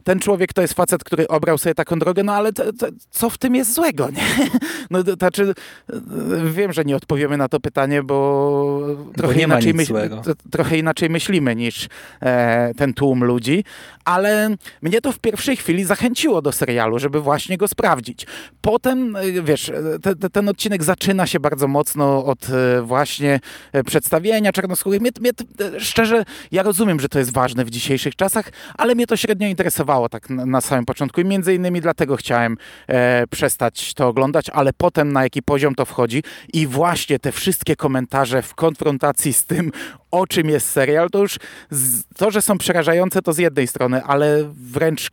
ten 0.03 0.19
człowiek 0.19 0.53
to 0.53 0.61
jest 0.61 0.73
facet, 0.73 1.03
który 1.03 1.27
obrał 1.27 1.57
sobie 1.57 1.75
taką 1.75 1.99
drogę, 1.99 2.23
no 2.23 2.33
ale 2.33 2.53
to, 2.53 2.73
to, 2.73 2.87
co 3.09 3.29
w 3.29 3.37
tym 3.37 3.55
jest 3.55 3.73
złego, 3.73 4.09
nie? 4.09 4.23
No 4.91 5.03
to 5.03 5.13
znaczy, 5.13 5.53
wiem, 6.45 6.73
że 6.73 6.85
nie 6.85 6.95
odpowiemy 6.95 7.37
na 7.37 7.49
to 7.49 7.59
pytanie, 7.59 8.03
bo 8.03 8.81
trochę, 9.17 9.35
ma 9.35 9.41
inaczej, 9.41 9.73
myśl, 9.73 9.93
trochę 10.51 10.77
inaczej 10.77 11.09
myślimy 11.09 11.55
niż 11.55 11.87
e, 12.21 12.73
ten 12.73 12.93
tłum 12.93 13.23
ludzi, 13.23 13.63
ale 14.05 14.55
mnie 14.81 15.01
to 15.01 15.11
w 15.11 15.19
pierwszej 15.19 15.57
chwili 15.57 15.83
zachęciło 15.83 16.41
do 16.41 16.51
serialu, 16.51 16.99
żeby 16.99 17.21
właśnie 17.21 17.57
go 17.57 17.67
sprawdzić. 17.67 18.27
Potem, 18.61 19.15
e, 19.15 19.41
wiesz, 19.41 19.69
e, 19.69 19.99
te, 20.01 20.15
te, 20.15 20.29
ten 20.29 20.49
odcinek 20.49 20.83
zaczyna 20.83 21.27
się 21.27 21.39
bardzo 21.39 21.67
mocno 21.67 22.25
od 22.25 22.49
e, 22.49 22.81
właśnie 22.81 23.39
przedstawienia 23.85 24.51
czarnoskórych. 24.51 25.01
Mnie, 25.01 25.11
mnie, 25.19 25.31
szczerze, 25.79 26.25
ja 26.51 26.63
rozumiem, 26.63 26.99
że 26.99 27.09
to 27.09 27.19
jest 27.19 27.33
ważne 27.33 27.65
w 27.65 27.69
dzisiejszych 27.69 28.15
czasach, 28.15 28.49
ale 28.77 28.95
mnie 28.95 29.07
to 29.07 29.17
średnio 29.17 29.36
interesowało 29.45 30.09
tak 30.09 30.29
na, 30.29 30.45
na 30.45 30.61
samym 30.61 30.85
początku 30.85 31.21
i 31.21 31.25
między 31.25 31.55
innymi 31.55 31.81
dlatego 31.81 32.15
chciałem 32.15 32.57
e, 32.87 33.27
przestać 33.27 33.93
to 33.93 34.07
oglądać, 34.07 34.49
ale 34.49 34.73
potem 34.73 35.13
na 35.13 35.23
jaki 35.23 35.43
poziom 35.43 35.75
to 35.75 35.85
wchodzi 35.85 36.23
i 36.53 36.67
właśnie 36.67 37.19
te 37.19 37.31
wszystkie 37.31 37.75
komentarze 37.75 38.41
w 38.41 38.55
konfrontacji 38.55 39.33
z 39.33 39.45
tym, 39.45 39.71
o 40.11 40.27
czym 40.27 40.49
jest 40.49 40.69
serial, 40.69 41.09
to 41.09 41.19
już 41.19 41.37
z, 41.69 42.03
to, 42.17 42.31
że 42.31 42.41
są 42.41 42.57
przerażające, 42.57 43.21
to 43.21 43.33
z 43.33 43.37
jednej 43.37 43.67
strony, 43.67 44.03
ale 44.03 44.43
wręcz 44.53 45.09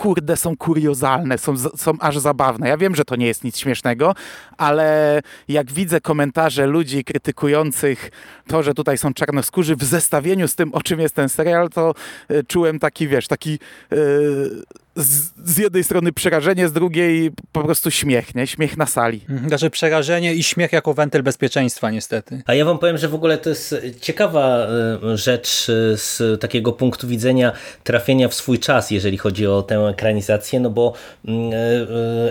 kurde, 0.00 0.36
są 0.36 0.56
kuriozalne, 0.56 1.38
są, 1.38 1.58
są 1.76 1.92
aż 1.98 2.18
zabawne. 2.18 2.68
Ja 2.68 2.76
wiem, 2.76 2.96
że 2.96 3.04
to 3.04 3.16
nie 3.16 3.26
jest 3.26 3.44
nic 3.44 3.58
śmiesznego, 3.58 4.14
ale 4.56 5.20
jak 5.48 5.72
widzę 5.72 6.00
komentarze 6.00 6.66
ludzi 6.66 7.04
krytykujących 7.04 8.10
to, 8.46 8.62
że 8.62 8.74
tutaj 8.74 8.98
są 8.98 9.14
czarnoskórzy 9.14 9.76
w 9.76 9.84
zestawieniu 9.84 10.48
z 10.48 10.54
tym, 10.54 10.74
o 10.74 10.82
czym 10.82 11.00
jest 11.00 11.14
ten 11.14 11.28
serial, 11.28 11.68
to 11.68 11.94
e, 12.28 12.42
czułem 12.44 12.78
taki, 12.78 13.08
wiesz, 13.08 13.28
taki 13.28 13.58
e, 13.92 13.96
z, 14.96 15.32
z 15.44 15.58
jednej 15.58 15.84
strony 15.84 16.12
przerażenie, 16.12 16.68
z 16.68 16.72
drugiej 16.72 17.30
po 17.52 17.62
prostu 17.64 17.90
śmiech, 17.90 18.34
nie? 18.34 18.46
Śmiech 18.46 18.76
na 18.76 18.86
sali. 18.86 19.20
Mhm, 19.28 19.48
Znaczy 19.48 19.70
przerażenie 19.70 20.34
i 20.34 20.42
śmiech 20.42 20.72
jako 20.72 20.94
wentyl 20.94 21.22
bezpieczeństwa 21.22 21.90
niestety. 21.90 22.42
A 22.46 22.54
ja 22.54 22.64
wam 22.64 22.78
powiem, 22.78 22.98
że 22.98 23.08
w 23.08 23.14
ogóle 23.14 23.38
to 23.38 23.50
jest 23.50 23.76
ciekawa 24.00 24.66
e, 25.12 25.16
rzecz 25.16 25.66
e, 25.70 25.96
z 25.96 26.40
takiego 26.40 26.72
punktu 26.72 27.08
widzenia 27.08 27.52
trafienia 27.84 28.28
w 28.28 28.34
swój 28.34 28.58
czas, 28.58 28.90
jeżeli 28.90 29.18
chodzi 29.18 29.46
o 29.46 29.62
tę 29.62 29.76
ekranizację, 29.76 30.60
no 30.60 30.70
bo 30.70 30.92
mm, 31.24 31.52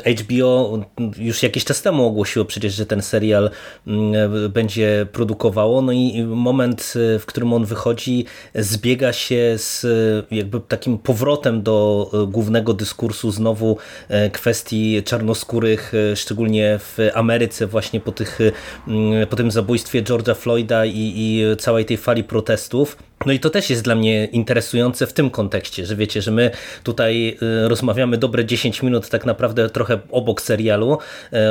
e, 0.06 0.14
HBO 0.14 0.80
już 1.18 1.44
jakiś 1.44 1.66
czas 1.66 1.82
temu 1.82 2.06
ogłosiło 2.06 2.46
przecież, 2.46 2.74
że 2.74 2.86
ten 2.86 3.02
serial 3.02 3.52
mm, 3.88 4.52
będzie 4.52 5.08
produkowało, 5.12 5.82
no 5.82 5.92
i 5.92 6.24
moment, 6.24 6.94
w 7.20 7.24
którym 7.26 7.54
on 7.54 7.66
wychodzi, 7.66 8.26
zbiega 8.56 9.14
się 9.14 9.54
z 9.58 9.86
jakby 10.32 10.60
takim 10.60 10.98
powrotem 10.98 11.62
do 11.64 12.10
e, 12.14 12.26
głównego 12.50 12.74
dyskursu 12.74 13.32
znowu 13.32 13.78
e, 14.10 14.30
kwestii 14.30 15.04
czarnoskórych, 15.04 15.94
e, 16.12 16.16
szczególnie 16.16 16.80
w 16.80 16.98
Ameryce 17.14 17.68
właśnie 17.68 18.00
po, 18.00 18.12
tych, 18.12 18.40
mm, 18.88 19.28
po 19.28 19.36
tym 19.36 19.52
zabójstwie 19.52 20.04
George'a 20.04 20.36
Floyda 20.36 20.86
i, 20.86 21.14
i 21.16 21.44
całej 21.58 21.86
tej 21.86 21.98
fali 21.98 22.24
protestów. 22.24 22.98
No 23.26 23.34
i 23.34 23.40
to 23.40 23.50
też 23.50 23.70
jest 23.70 23.84
dla 23.84 23.96
mnie 23.96 24.26
interesujące 24.26 25.08
w 25.08 25.14
tym 25.14 25.30
kontekście, 25.30 25.86
że 25.86 25.96
wiecie, 25.96 26.22
że 26.22 26.32
my 26.32 26.52
tutaj 26.84 27.38
e, 27.42 27.68
rozmawiamy 27.68 28.18
dobre 28.18 28.46
10 28.46 28.84
minut 28.84 29.10
tak 29.10 29.26
naprawdę 29.26 29.70
trochę 29.70 30.00
obok 30.12 30.42
serialu 30.42 30.98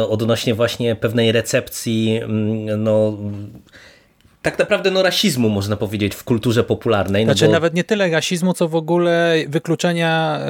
odnośnie 0.08 0.54
właśnie 0.54 0.96
pewnej 0.96 1.32
recepcji 1.32 2.16
mm, 2.22 2.82
no 2.82 3.18
tak 4.50 4.58
naprawdę 4.58 4.90
no 4.90 5.02
rasizmu 5.02 5.48
można 5.48 5.76
powiedzieć 5.76 6.14
w 6.14 6.24
kulturze 6.24 6.64
popularnej. 6.64 7.26
No 7.26 7.32
Znaczy 7.32 7.46
bo... 7.46 7.52
nawet 7.52 7.74
nie 7.74 7.84
tyle 7.84 8.10
rasizmu, 8.10 8.54
co 8.54 8.68
w 8.68 8.74
ogóle 8.74 9.34
wykluczenia 9.48 10.40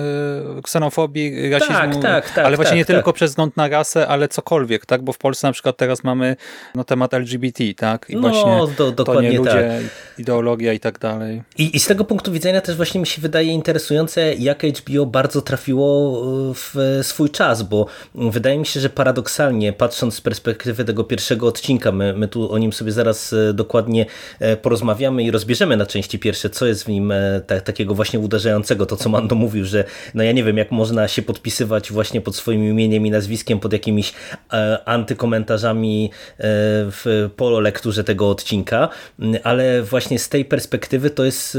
y, 0.59 0.63
ksenofobii, 0.63 1.51
rasizmu, 1.51 1.75
Tak, 1.77 2.03
tak, 2.03 2.31
tak, 2.31 2.45
ale 2.47 2.57
właśnie 2.57 2.71
tak, 2.71 2.79
nie 2.79 2.85
tak. 2.85 2.97
tylko 2.97 3.13
przez 3.13 3.31
wzgląd 3.31 3.57
na 3.57 3.69
rasę, 3.69 4.09
ale 4.09 4.29
cokolwiek, 4.29 4.87
tak? 4.87 5.03
Bo 5.03 5.13
w 5.13 5.19
Polsce 5.19 5.47
na 5.47 5.53
przykład 5.53 5.77
teraz 5.77 6.05
mamy 6.05 6.37
no, 6.75 6.85
temat 6.85 7.15
LGBT, 7.15 7.65
tak? 7.77 8.07
I 8.11 8.17
No, 8.17 8.21
właśnie 8.21 8.51
do- 8.51 8.69
to 8.77 8.93
dokładnie 8.93 9.31
nie 9.31 9.39
ludzie, 9.39 9.51
tak. 9.83 10.19
ideologia 10.19 10.73
i 10.73 10.81
tak 10.81 10.99
dalej. 10.99 11.43
I, 11.59 11.77
I 11.77 11.81
z 11.81 11.87
tego 11.87 12.05
punktu 12.05 12.33
widzenia 12.33 12.61
też 12.61 12.77
właśnie 12.77 13.01
mi 13.01 13.07
się 13.07 13.23
wydaje 13.23 13.53
interesujące, 13.53 14.35
jak 14.35 14.63
HBO 14.63 15.07
bardzo 15.07 15.43
trafiło 15.43 16.19
e, 16.51 16.55
w 16.55 17.01
swój 17.03 17.31
czas, 17.31 17.63
bo 17.63 17.87
wydaje 18.15 18.59
mi 18.59 18.67
się, 18.67 18.81
że 18.81 18.91
paradoksalnie, 18.91 19.73
patrząc 19.73 20.15
z 20.15 20.21
perspektywy 20.21 20.85
tego 20.85 21.05
pierwszego 21.05 21.47
odcinka, 21.47 21.93
my, 21.93 22.13
my 22.13 22.29
tu 22.29 22.53
o 22.53 22.59
nim 22.59 22.73
sobie 22.73 22.93
zaraz 22.93 23.33
e, 23.33 23.53
dokładnie 23.89 24.07
e, 24.41 24.57
porozmawiamy 24.57 25.23
i 25.23 25.31
rozbierzemy 25.31 25.77
na 25.77 25.87
części 25.87 26.19
pierwsze, 26.19 26.51
co 26.51 26.67
jest 26.67 26.85
w 26.85 26.89
nim 26.89 27.13
e, 27.13 27.41
ta, 27.47 27.61
takiego 27.61 27.95
właśnie 27.95 28.19
uderzającego, 28.19 28.87
to 28.87 28.97
co 28.97 29.09
Mando 29.09 29.35
mówił, 29.35 29.65
że 29.65 29.85
no 30.15 30.23
ja 30.23 30.33
nie 30.33 30.45
wiem, 30.45 30.57
jak 30.57 30.71
można 30.71 31.09
się 31.09 31.23
podpisywać 31.23 31.93
właśnie 31.93 32.21
pod 32.21 32.37
swoim 32.37 32.65
imieniem 32.65 33.07
i 33.07 33.11
nazwiskiem, 33.11 33.61
pod 33.61 33.73
jakimiś 33.73 34.13
e, 34.53 34.89
antykomentarzami 34.89 36.11
e, 36.13 36.43
w 36.91 37.31
po 37.37 37.61
lekturze 37.61 38.05
tego 38.05 38.31
odcinka, 38.31 38.89
m, 39.21 39.37
ale 39.45 39.83
właśnie 39.83 40.19
z 40.19 40.29
tej 40.29 40.45
perspektywy 40.45 41.11
to 41.11 41.25
jest 41.25 41.55
y, 41.55 41.59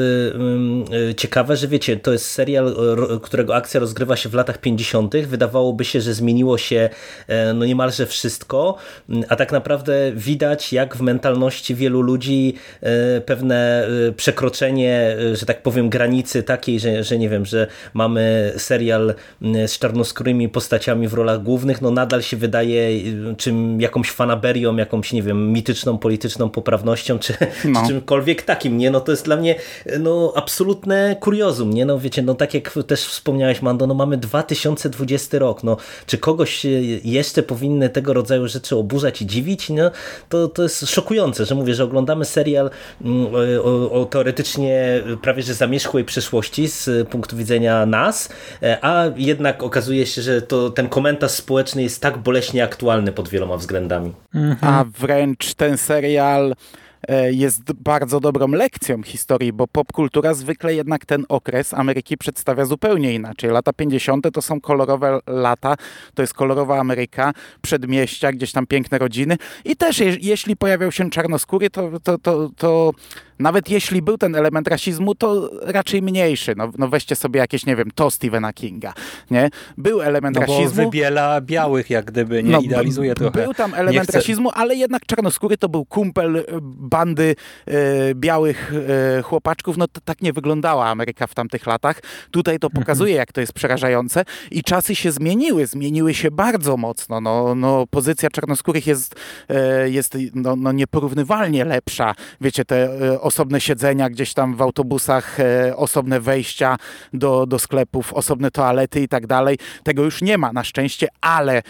y, 1.09 1.15
ciekawe, 1.15 1.57
że 1.57 1.67
wiecie, 1.67 1.97
to 1.97 2.11
jest 2.11 2.31
serial, 2.31 2.75
którego 3.21 3.55
akcja 3.55 3.79
rozgrywa 3.79 4.15
się 4.15 4.29
w 4.29 4.33
latach 4.33 4.57
50. 4.57 5.17
Wydawałoby 5.17 5.85
się, 5.85 6.01
że 6.01 6.13
zmieniło 6.13 6.57
się 6.57 6.89
e, 7.27 7.53
no 7.53 7.65
niemalże 7.65 8.05
wszystko, 8.05 8.75
m, 9.09 9.23
a 9.29 9.35
tak 9.35 9.51
naprawdę 9.51 10.11
widać, 10.15 10.73
jak 10.73 10.95
w 10.95 11.01
mentalności 11.01 11.75
wielu 11.75 12.01
ludzi 12.01 12.08
e, 12.81 13.21
pewne 13.21 13.87
e, 14.07 14.11
przekroczenie, 14.11 15.17
e, 15.31 15.35
że 15.35 15.45
tak 15.45 15.61
powiem, 15.63 15.89
granicy 15.89 16.43
takiej, 16.43 16.79
że, 16.79 17.03
że 17.03 17.17
nie 17.17 17.29
wiem, 17.29 17.45
że 17.45 17.67
mamy 17.93 18.53
serial 18.57 19.13
z 19.67 19.79
czarnoskórymi 19.79 20.49
postaciami 20.49 21.07
w 21.07 21.13
rolach 21.13 21.43
głównych, 21.43 21.81
no 21.81 21.91
nadal 21.91 22.21
się 22.21 22.37
wydaje 22.37 22.89
czym 23.37 23.81
jakąś 23.81 24.11
fanaberią, 24.11 24.75
jakąś, 24.77 25.13
nie 25.13 25.23
wiem, 25.23 25.53
mityczną, 25.53 25.97
polityczną 25.97 26.49
poprawnością, 26.49 27.19
czy, 27.19 27.33
No. 27.65 27.81
czy 27.81 27.87
czymkolwiek 27.87 28.41
takim, 28.41 28.77
nie? 28.77 28.91
No 28.91 28.99
to 29.01 29.11
jest 29.11 29.25
dla 29.25 29.35
mnie 29.35 29.55
no, 29.99 30.33
absolutne 30.35 31.15
kuriozum, 31.19 31.73
nie? 31.73 31.85
No 31.85 31.99
wiecie, 31.99 32.21
no 32.21 32.35
tak 32.35 32.53
jak 32.53 32.73
też 32.87 33.05
wspomniałeś, 33.05 33.61
Mando, 33.61 33.87
no 33.87 33.93
mamy 33.93 34.17
2020 34.17 35.39
rok, 35.39 35.63
no 35.63 35.77
czy 36.05 36.17
kogoś 36.17 36.65
jeszcze 37.03 37.43
powinny 37.43 37.89
tego 37.89 38.13
rodzaju 38.13 38.47
rzeczy 38.47 38.75
oburzać 38.75 39.21
i 39.21 39.25
dziwić, 39.25 39.69
no 39.69 39.91
to, 40.29 40.47
to 40.47 40.63
jest 40.63 40.89
szokujące, 40.89 41.45
że 41.45 41.55
mówię, 41.55 41.73
że 41.73 41.83
oglądamy 41.99 42.25
serial 42.25 42.69
mm, 43.01 43.27
o, 43.63 43.91
o 43.91 44.05
teoretycznie 44.05 45.03
prawie 45.21 45.43
że 45.43 45.53
zamierzchłej 45.53 46.05
przeszłości 46.05 46.67
z 46.67 47.09
punktu 47.09 47.37
widzenia 47.37 47.85
nas, 47.85 48.29
e, 48.63 48.77
a 48.81 49.05
jednak 49.15 49.63
okazuje 49.63 50.05
się, 50.05 50.21
że 50.21 50.41
to 50.41 50.69
ten 50.69 50.89
komentarz 50.89 51.31
społeczny 51.31 51.83
jest 51.83 52.01
tak 52.01 52.17
boleśnie 52.17 52.63
aktualny 52.63 53.11
pod 53.11 53.29
wieloma 53.29 53.57
względami. 53.57 54.13
A 54.61 54.85
wręcz 54.99 55.53
ten 55.53 55.77
serial 55.77 56.51
e, 56.51 56.55
jest 57.31 57.73
bardzo 57.73 58.19
dobrą 58.19 58.47
lekcją 58.47 59.03
historii, 59.03 59.53
bo 59.53 59.67
popkultura 59.67 60.33
zwykle 60.33 60.75
jednak 60.75 61.05
ten 61.05 61.25
okres 61.29 61.73
Ameryki 61.73 62.17
przedstawia 62.17 62.65
zupełnie 62.65 63.13
inaczej. 63.13 63.49
Lata 63.49 63.73
50. 63.73 64.27
to 64.33 64.41
są 64.41 64.61
kolorowe 64.61 65.19
lata, 65.27 65.75
to 66.13 66.21
jest 66.21 66.33
kolorowa 66.33 66.79
Ameryka, 66.79 67.33
przedmieścia, 67.61 68.31
gdzieś 68.31 68.51
tam 68.51 68.67
piękne 68.67 68.97
rodziny 68.97 69.37
i 69.65 69.75
też 69.75 69.99
je, 69.99 70.17
jeśli 70.21 70.55
pojawiał 70.55 70.91
się 70.91 71.09
czarnoskóry, 71.09 71.69
to, 71.69 71.99
to, 72.03 72.17
to, 72.17 72.49
to 72.57 72.91
nawet 73.39 73.69
jeśli 73.69 74.01
był 74.01 74.17
ten 74.17 74.35
element 74.35 74.67
rasizmu, 74.67 75.15
to 75.15 75.49
raczej 75.61 76.01
mniejszy. 76.01 76.53
No, 76.57 76.71
no 76.77 76.87
weźcie 76.87 77.15
sobie 77.15 77.39
jakieś, 77.39 77.65
nie 77.65 77.75
wiem, 77.75 77.91
to 77.95 78.11
Stephena 78.11 78.53
Kinga, 78.53 78.93
nie? 79.31 79.49
Był 79.77 80.01
element 80.01 80.35
No 80.39 80.45
bo 80.47 80.57
rasizmu. 80.57 80.83
wybiela 80.83 81.41
białych 81.41 81.89
jak 81.89 82.05
gdyby, 82.05 82.43
nie? 82.43 82.51
No, 82.51 82.59
Idealizuje 82.61 83.15
trochę. 83.15 83.43
Był 83.43 83.53
tam 83.53 83.73
element 83.73 84.07
chcę- 84.09 84.17
rasizmu, 84.17 84.49
ale 84.53 84.75
jednak 84.75 85.05
czarnoskóry 85.05 85.57
to 85.57 85.69
był 85.69 85.85
kumpel 85.85 86.37
e, 86.37 86.43
bandy 86.61 87.35
e, 87.67 87.71
białych 88.15 88.73
e, 89.17 89.21
chłopaczków. 89.21 89.77
No 89.77 89.87
to 89.87 90.01
tak 90.01 90.21
nie 90.21 90.33
wyglądała 90.33 90.85
Ameryka 90.87 91.27
w 91.27 91.33
tamtych 91.35 91.67
latach. 91.67 92.01
Tutaj 92.31 92.59
to 92.59 92.67
Mhm. 92.67 92.83
pokazuje, 92.83 93.15
jak 93.15 93.31
to 93.33 93.41
jest 93.41 93.53
przerażające. 93.53 94.25
I 94.51 94.63
czasy 94.63 94.95
się 94.95 95.11
zmieniły, 95.11 95.67
zmieniły 95.67 96.13
się 96.13 96.31
bardzo 96.31 96.77
mocno. 96.77 97.21
No, 97.21 97.55
no, 97.55 97.87
pozycja 97.87 98.29
czarnoskórych 98.29 98.87
jest, 98.87 99.15
e, 99.49 99.89
jest 99.89 100.17
no, 100.35 100.55
no, 100.55 100.71
nieporównywalnie 100.71 101.65
lepsza. 101.65 102.15
Wiecie, 102.41 102.65
te 102.65 102.75
e, 103.13 103.21
osobne 103.29 103.61
siedzenia 103.61 104.09
gdzieś 104.09 104.33
tam 104.33 104.55
w 104.55 104.61
autobusach, 104.61 105.37
osobne 105.75 106.19
wejścia 106.19 106.77
do, 107.13 107.45
do 107.45 107.59
sklepów, 107.59 108.13
osobne 108.13 108.51
toalety 108.51 109.01
i 109.01 109.07
tak 109.07 109.27
dalej. 109.27 109.57
Tego 109.83 110.03
już 110.03 110.21
nie 110.21 110.37
ma 110.37 110.53
na 110.53 110.63
szczęście, 110.63 111.07
ale 111.21 111.61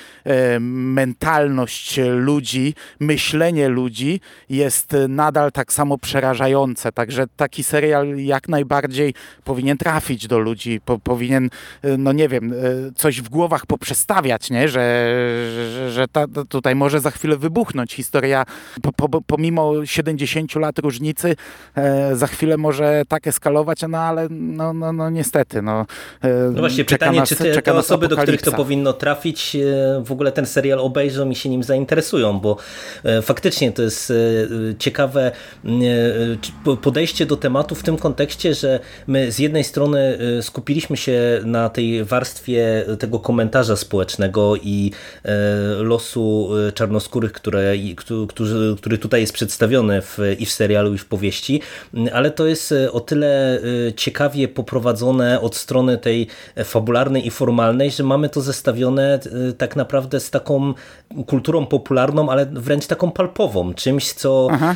mentalność 0.60 2.00
ludzi, 2.10 2.74
myślenie 3.00 3.70
ludzi 3.70 4.22
jest 4.50 4.96
nadal 5.10 5.51
tak 5.51 5.74
samo 5.74 5.98
przerażające. 5.98 6.92
Także 6.92 7.28
taki 7.36 7.63
serial 7.63 8.18
jak 8.18 8.50
najbardziej 8.50 9.13
powinien 9.44 9.78
trafić 9.78 10.28
do 10.28 10.39
ludzi, 10.39 10.82
po, 10.86 11.00
powinien, 11.00 11.50
no 11.98 12.12
nie 12.12 12.30
wiem, 12.30 12.54
coś 12.96 13.22
w 13.22 13.30
głowach 13.30 13.66
poprzestawiać, 13.66 14.50
nie? 14.50 14.68
że, 14.68 15.06
że, 15.74 15.92
że 15.92 16.08
ta, 16.08 16.25
tutaj 16.50 16.75
może 16.75 17.00
za 17.00 17.12
chwilę 17.12 17.38
wybuchnąć 17.38 17.94
historia, 17.94 18.46
po, 18.82 18.94
po, 18.94 19.22
pomimo 19.22 19.86
70 19.86 20.56
lat 20.56 20.80
różnicy, 20.80 21.30
e, 21.30 21.36
za 22.13 22.27
chwilę 22.27 22.58
może 22.58 23.03
tak 23.08 23.27
eskalować, 23.27 23.82
no 23.89 23.98
ale 23.98 24.27
no, 24.29 24.74
no, 24.74 24.94
no 24.94 25.10
niestety. 25.10 25.62
No, 25.62 25.86
e, 26.22 26.29
no 26.51 26.60
właśnie, 26.60 26.86
pytanie, 26.86 27.20
nas, 27.20 27.29
czy 27.29 27.36
te, 27.36 27.62
te 27.62 27.74
osoby, 27.74 28.08
do 28.08 28.18
których 28.18 28.41
to 28.41 28.51
powinno 28.51 28.94
trafić, 28.94 29.56
e, 29.56 29.60
w 30.06 30.12
ogóle 30.12 30.32
ten 30.32 30.46
serial 30.46 30.79
obejrzą 30.79 31.29
i 31.29 31.36
się 31.36 31.50
nim 31.50 31.63
zainteresują, 31.63 32.39
bo 32.39 32.58
e, 33.03 33.22
faktycznie 33.22 33.72
to 33.72 33.82
jest 33.82 34.12
e, 34.12 34.15
ciekawe 34.79 35.32
e, 35.65 36.75
podejście 36.82 37.25
do 37.25 37.38
tematu 37.38 37.75
w 37.75 37.84
tym 37.84 37.98
kontekście, 37.98 38.53
że 38.53 38.79
my 39.08 39.32
z 39.32 39.39
jednej 39.39 39.63
strony 39.63 40.18
skupiliśmy 40.41 40.98
się 40.98 41.41
na 41.46 41.70
tej 41.70 42.03
warstwie 42.03 42.86
tego 43.00 43.20
komentarza 43.20 43.75
społecznego 43.75 44.56
i 44.56 44.91
losu 45.77 46.50
czarnoskórych, 46.74 47.32
które, 47.32 47.74
który, 48.27 48.75
który 48.77 48.98
tutaj 48.98 49.22
jest 49.22 49.34
przedstawiony 49.34 50.01
w, 50.01 50.18
i 50.39 50.46
w 50.46 50.51
serialu, 50.51 50.94
i 50.94 50.98
w 50.98 51.06
powieści, 51.06 51.38
ale 52.13 52.31
to 52.31 52.48
jest 52.48 52.74
o 52.91 53.00
tyle 53.00 53.60
ciekawie 53.96 54.48
poprowadzone 54.48 55.41
od 55.41 55.55
strony 55.55 55.98
tej 55.98 56.27
fabularnej 56.63 57.27
i 57.27 57.31
formalnej, 57.31 57.91
że 57.91 58.03
mamy 58.03 58.29
to 58.29 58.41
zestawione 58.41 59.19
tak 59.58 59.75
naprawdę 59.75 60.19
z 60.19 60.29
taką 60.29 60.74
kulturą 61.28 61.66
popularną, 61.66 62.30
ale 62.30 62.46
wręcz 62.46 62.88
taką 62.88 63.12
palpową, 63.12 63.74
czymś, 63.74 64.13
co 64.13 64.48
Aha. 64.51 64.75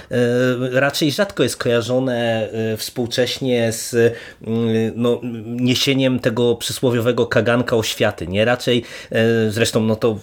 raczej 0.71 1.11
rzadko 1.11 1.43
jest 1.43 1.57
kojarzone 1.57 2.49
współcześnie 2.77 3.71
z 3.71 4.13
no, 4.95 5.21
niesieniem 5.45 6.19
tego 6.19 6.55
przysłowiowego 6.55 7.27
kaganka 7.27 7.75
oświaty. 7.75 8.27
Nie 8.27 8.45
raczej, 8.45 8.83
zresztą 9.49 9.81
no 9.81 9.95
to 9.95 10.17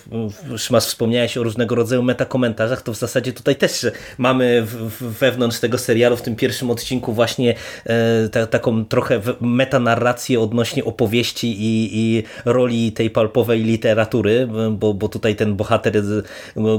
Szymas 0.57 0.87
wspomniałeś 0.87 1.37
o 1.37 1.43
różnego 1.43 1.75
rodzaju 1.75 2.03
metakomentarzach, 2.03 2.83
to 2.83 2.93
w 2.93 2.97
zasadzie 2.97 3.33
tutaj 3.33 3.57
też 3.57 3.87
mamy 4.19 4.67
wewnątrz 5.01 5.61
tego 5.61 5.79
serialu 5.79 6.17
w 6.17 6.23
tym 6.23 6.37
pierwszym 6.37 6.71
odcinku 6.71 7.13
właśnie 7.13 7.55
ta, 8.33 8.47
taką 8.47 8.85
trochę 8.85 9.21
metanarrację 9.41 10.41
odnośnie 10.41 10.85
opowieści 10.85 11.51
i, 11.61 11.91
i 11.93 12.23
roli 12.45 12.93
tej 12.93 13.11
palpowej 13.11 13.65
literatury, 13.65 14.49
bo, 14.71 14.95
bo 14.95 15.09
tutaj 15.09 15.37
ten 15.37 15.57
bohater, 15.57 16.00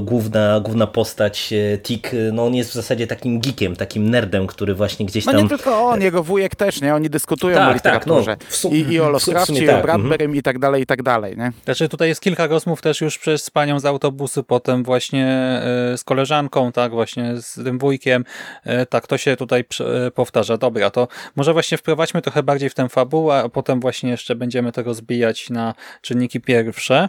główna, 0.00 0.60
główna 0.60 0.86
postać 0.86 1.54
Tik, 1.82 2.10
no 2.32 2.46
on 2.46 2.54
jest 2.54 2.70
w 2.70 2.74
zasadzie 2.74 3.06
takim 3.06 3.40
geekiem, 3.40 3.76
takim 3.76 4.10
nerdem, 4.10 4.46
który 4.46 4.74
właśnie 4.74 5.06
gdzieś 5.06 5.24
tam... 5.24 5.34
No 5.34 5.42
nie 5.42 5.48
tylko 5.48 5.88
on, 5.88 6.02
jego 6.02 6.22
wujek 6.22 6.56
też, 6.56 6.80
nie? 6.80 6.94
Oni 6.94 7.10
dyskutują 7.10 7.56
tak, 7.56 7.70
o 7.70 7.74
literaturze. 7.74 8.36
Tak, 8.36 8.48
no, 8.50 8.56
sum... 8.56 8.72
I, 8.72 8.78
I 8.78 9.00
o 9.00 9.10
Lovecraftie, 9.10 9.66
tak. 9.66 9.78
o 9.78 9.82
Bradberym 9.82 10.12
mhm. 10.12 10.36
i 10.36 10.42
tak 10.42 10.58
dalej, 10.58 10.82
i 10.82 10.86
tak 10.86 11.02
dalej, 11.02 11.36
nie? 11.36 11.52
Znaczy 11.64 11.88
tutaj 11.88 12.08
jest 12.08 12.20
kilka 12.20 12.46
rozmów 12.46 12.82
też 12.82 13.00
już 13.00 13.18
przez 13.18 13.50
panią 13.50 13.80
z 13.80 13.84
autobusu, 13.84 14.44
potem 14.44 14.84
właśnie 14.84 15.26
e, 15.26 15.98
z 15.98 16.04
koleżanką, 16.04 16.72
tak, 16.72 16.92
właśnie 16.92 17.34
z 17.36 17.54
tym 17.54 17.78
wujkiem, 17.78 18.24
e, 18.64 18.86
tak, 18.86 19.06
to 19.06 19.18
się 19.18 19.36
tutaj 19.36 19.64
e, 20.06 20.10
powtarza. 20.10 20.56
Dobra, 20.56 20.90
to 20.90 21.08
może 21.36 21.52
właśnie 21.52 21.78
wprowadźmy 21.78 22.22
trochę 22.22 22.42
bardziej 22.42 22.70
w 22.70 22.74
tę 22.74 22.88
fabułę, 22.88 23.42
a 23.44 23.48
potem 23.48 23.80
właśnie 23.80 24.10
jeszcze 24.10 24.34
będziemy 24.34 24.72
to 24.72 24.82
rozbijać 24.82 25.50
na 25.50 25.74
czynniki 26.00 26.40
pierwsze. 26.40 27.08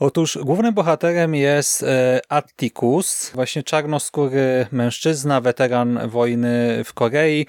Otóż 0.00 0.38
głównym 0.42 0.74
bohaterem 0.74 1.27
jest 1.34 1.84
Atticus, 2.28 3.30
właśnie 3.34 3.62
czarnoskóry 3.62 4.66
mężczyzna, 4.72 5.40
weteran 5.40 6.08
wojny 6.08 6.84
w 6.84 6.94
Korei, 6.94 7.46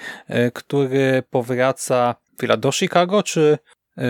który 0.53 1.23
powraca 1.29 2.15
chwila, 2.37 2.57
do 2.57 2.71
Chicago, 2.71 3.23
czy 3.23 3.57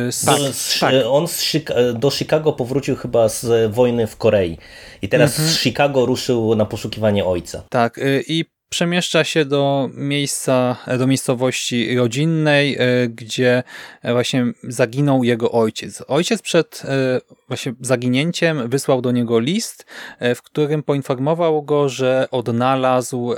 z, 0.09 0.25
tak, 0.25 0.39
z, 0.39 0.79
tak. 0.79 0.93
On 1.05 1.27
z, 1.27 1.51
do 1.93 2.11
Chicago 2.11 2.53
powrócił 2.53 2.95
chyba 2.95 3.29
z 3.29 3.71
wojny 3.73 4.07
w 4.07 4.17
Korei 4.17 4.57
i 5.01 5.09
teraz 5.09 5.31
mhm. 5.31 5.49
z 5.49 5.59
Chicago 5.59 6.05
ruszył 6.05 6.55
na 6.55 6.65
poszukiwanie 6.65 7.25
ojca. 7.25 7.63
Tak, 7.69 7.99
i 8.27 8.45
przemieszcza 8.69 9.23
się 9.23 9.45
do 9.45 9.89
miejsca, 9.93 10.75
do 10.97 11.07
miejscowości 11.07 11.97
rodzinnej, 11.97 12.75
e, 12.79 13.07
gdzie 13.07 13.63
właśnie 14.03 14.45
zaginął 14.63 15.23
jego 15.23 15.51
ojciec. 15.51 16.03
Ojciec 16.07 16.41
przed 16.41 16.81
e, 16.85 17.21
właśnie 17.47 17.73
zaginięciem 17.81 18.69
wysłał 18.69 19.01
do 19.01 19.11
niego 19.11 19.39
list, 19.39 19.85
e, 20.19 20.35
w 20.35 20.41
którym 20.41 20.83
poinformował 20.83 21.63
go, 21.63 21.89
że 21.89 22.27
odnalazł 22.31 23.33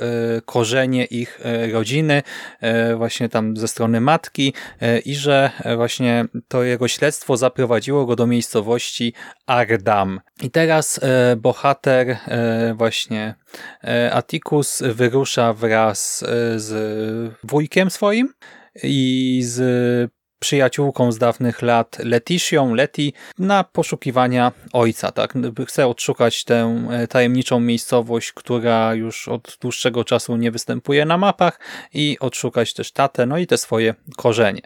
korzenie 0.46 1.06
ich 1.06 1.39
rodziny, 1.72 2.24
właśnie 2.98 3.30
tam 3.30 3.58
ze 3.58 3.67
strony 3.67 4.02
matki 4.02 4.54
i 5.06 5.15
że 5.15 5.52
właśnie 5.76 6.26
to 6.48 6.63
jego 6.63 6.88
śledztwo 6.88 7.38
zaprowadziło 7.38 8.06
go 8.06 8.15
do 8.15 8.28
miejscowości 8.28 9.13
Ardam. 9.46 10.20
I 10.41 10.52
teraz 10.52 11.00
bohater 11.38 12.17
właśnie 12.76 13.36
Atticus 14.12 14.82
wyruszył 14.82 15.22
wyrusza 15.22 15.54
wraz 15.54 16.24
e, 16.24 16.60
z 16.60 17.34
wujkiem 17.44 17.92
swoim 17.92 18.34
i 18.84 19.42
z 19.46 20.12
przyjaciółką 20.40 21.12
z 21.12 21.18
dawnych 21.18 21.62
lat 21.62 21.98
Letitią, 22.00 22.74
Leti, 22.76 23.14
na 23.40 23.64
poszukiwania 23.64 24.52
ojca. 24.74 25.12
Tak? 25.12 25.34
Chce 25.68 25.88
odszukać 25.88 26.44
tę 26.44 26.88
e, 26.92 27.08
tajemniczą 27.08 27.60
miejscowość, 27.60 28.34
która 28.34 28.94
już 28.94 29.28
od 29.28 29.58
dłuższego 29.62 30.04
czasu 30.04 30.38
nie 30.38 30.52
występuje 30.52 31.06
na 31.06 31.18
mapach 31.18 31.60
i 31.94 32.18
odszukać 32.20 32.74
też 32.74 32.92
tatę, 32.92 33.26
no 33.26 33.38
i 33.38 33.48
te 33.48 33.58
swoje 33.58 33.96
korzenie. 34.18 34.62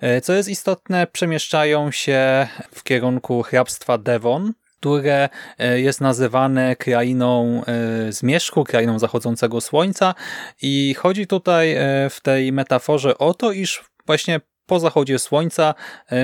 E, 0.00 0.20
co 0.20 0.32
jest 0.32 0.48
istotne, 0.48 1.06
przemieszczają 1.06 1.90
się 1.90 2.48
w 2.74 2.82
kierunku 2.82 3.42
hrabstwa 3.42 3.98
Devon, 3.98 4.52
które 4.84 5.28
e, 5.58 5.80
jest 5.80 6.00
nazywane 6.00 6.76
krainą 6.76 7.62
e, 7.64 8.12
zmierzchu, 8.12 8.64
krainą 8.64 8.98
zachodzącego 8.98 9.60
słońca 9.60 10.14
i 10.62 10.94
chodzi 10.94 11.26
tutaj 11.26 11.72
e, 11.72 12.10
w 12.10 12.20
tej 12.20 12.52
metaforze 12.52 13.18
o 13.18 13.34
to, 13.34 13.52
iż 13.52 13.84
właśnie 14.06 14.40
po 14.66 14.80
zachodzie 14.80 15.18
słońca 15.18 15.74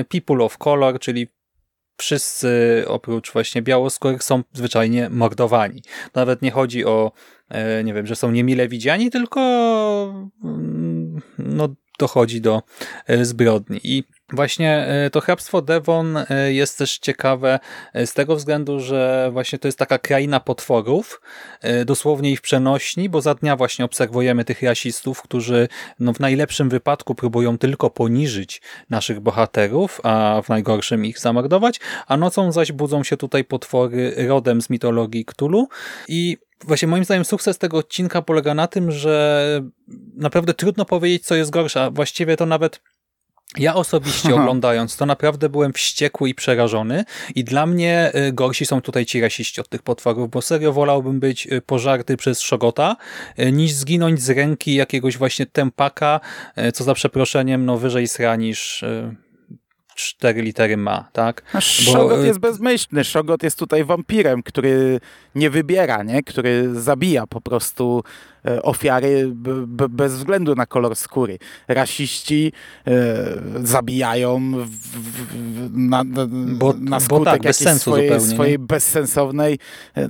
people 0.09 0.45
of 0.45 0.57
color, 0.57 0.99
czyli 0.99 1.27
wszyscy 1.97 2.83
oprócz 2.87 3.33
właśnie 3.33 3.61
białoskórych 3.61 4.23
są 4.23 4.43
zwyczajnie 4.53 5.09
mordowani. 5.09 5.81
Nawet 6.15 6.41
nie 6.41 6.51
chodzi 6.51 6.85
o, 6.85 7.11
nie 7.83 7.93
wiem, 7.93 8.07
że 8.07 8.15
są 8.15 8.31
niemile 8.31 8.67
widziani, 8.67 9.11
tylko 9.11 9.41
mm, 10.43 11.21
no, 11.37 11.69
dochodzi 11.99 12.41
do 12.41 12.61
zbrodni. 13.21 13.79
I 13.83 14.03
Właśnie 14.33 14.87
e, 14.87 15.09
to 15.09 15.21
hrabstwo 15.21 15.61
Devon 15.61 16.17
e, 16.17 16.53
jest 16.53 16.77
też 16.77 16.99
ciekawe 16.99 17.59
e, 17.93 18.07
z 18.07 18.13
tego 18.13 18.35
względu, 18.35 18.79
że 18.79 19.29
właśnie 19.33 19.59
to 19.59 19.67
jest 19.67 19.77
taka 19.77 19.99
kraina 19.99 20.39
potworów, 20.39 21.21
dosłownie 21.85 22.31
ich 22.31 22.41
przenośni, 22.41 23.09
bo 23.09 23.21
za 23.21 23.35
dnia 23.35 23.55
właśnie 23.55 23.85
obserwujemy 23.85 24.45
tych 24.45 24.61
rasistów, 24.61 25.21
którzy 25.21 25.67
no 25.99 26.13
w 26.13 26.19
najlepszym 26.19 26.69
wypadku 26.69 27.15
próbują 27.15 27.57
tylko 27.57 27.89
poniżyć 27.89 28.61
naszych 28.89 29.19
bohaterów, 29.19 29.99
a 30.03 30.41
w 30.43 30.49
najgorszym 30.49 31.05
ich 31.05 31.19
zamordować, 31.19 31.79
a 32.07 32.17
nocą 32.17 32.51
zaś 32.51 32.71
budzą 32.71 33.03
się 33.03 33.17
tutaj 33.17 33.43
potwory 33.43 34.13
rodem 34.27 34.61
z 34.61 34.69
mitologii 34.69 35.25
Cthulhu 35.25 35.67
i 36.07 36.37
Właśnie 36.67 36.87
moim 36.87 37.05
zdaniem 37.05 37.25
sukces 37.25 37.57
tego 37.57 37.77
odcinka 37.77 38.21
polega 38.21 38.53
na 38.53 38.67
tym, 38.67 38.91
że 38.91 39.61
naprawdę 40.15 40.53
trudno 40.53 40.85
powiedzieć, 40.85 41.25
co 41.25 41.35
jest 41.35 41.51
gorsze. 41.51 41.89
Właściwie 41.93 42.37
to 42.37 42.45
nawet 42.45 42.81
ja 43.57 43.75
osobiście 43.75 44.35
oglądając 44.35 44.97
to 44.97 45.05
naprawdę 45.05 45.49
byłem 45.49 45.73
wściekły 45.73 46.29
i 46.29 46.35
przerażony 46.35 47.03
i 47.35 47.43
dla 47.43 47.65
mnie 47.65 48.11
y, 48.15 48.33
gorsi 48.33 48.65
są 48.65 48.81
tutaj 48.81 49.05
ci 49.05 49.21
rasiści 49.21 49.61
od 49.61 49.69
tych 49.69 49.81
potworów, 49.81 50.29
bo 50.29 50.41
serio 50.41 50.73
wolałbym 50.73 51.19
być 51.19 51.47
y, 51.47 51.61
pożarty 51.61 52.17
przez 52.17 52.41
Szogota 52.41 52.95
y, 53.39 53.51
niż 53.51 53.71
zginąć 53.71 54.21
z 54.21 54.29
ręki 54.29 54.75
jakiegoś 54.75 55.17
właśnie 55.17 55.45
tempaka, 55.45 56.19
co 56.73 56.83
za 56.83 56.93
przeproszeniem 56.93 57.65
no 57.65 57.77
wyżej 57.77 58.07
sra 58.07 58.35
niż 58.35 58.83
cztery 59.95 60.41
litery 60.41 60.77
ma, 60.77 61.09
tak? 61.13 61.43
A 61.53 61.61
Szogot 61.61 62.19
Bo... 62.19 62.25
jest 62.25 62.39
bezmyślny. 62.39 63.03
Szogot 63.03 63.43
jest 63.43 63.59
tutaj 63.59 63.83
wampirem, 63.83 64.43
który 64.43 64.99
nie 65.35 65.49
wybiera, 65.49 66.03
nie? 66.03 66.23
Który 66.23 66.81
zabija 66.81 67.27
po 67.27 67.41
prostu 67.41 68.03
ofiary 68.61 69.31
bez 69.89 70.13
względu 70.13 70.55
na 70.55 70.65
kolor 70.65 70.95
skóry. 70.95 71.37
Rasiści 71.67 72.53
e, 72.87 72.91
zabijają 73.63 74.41
na, 75.71 76.03
bo, 76.33 76.73
na 76.79 76.99
skutek 76.99 77.19
bo 77.19 77.25
tak, 77.25 77.45
jakiejś 77.45 77.81
swojej, 77.81 78.21
swojej 78.21 78.59
bezsensownej 78.59 79.59
e, 79.97 80.07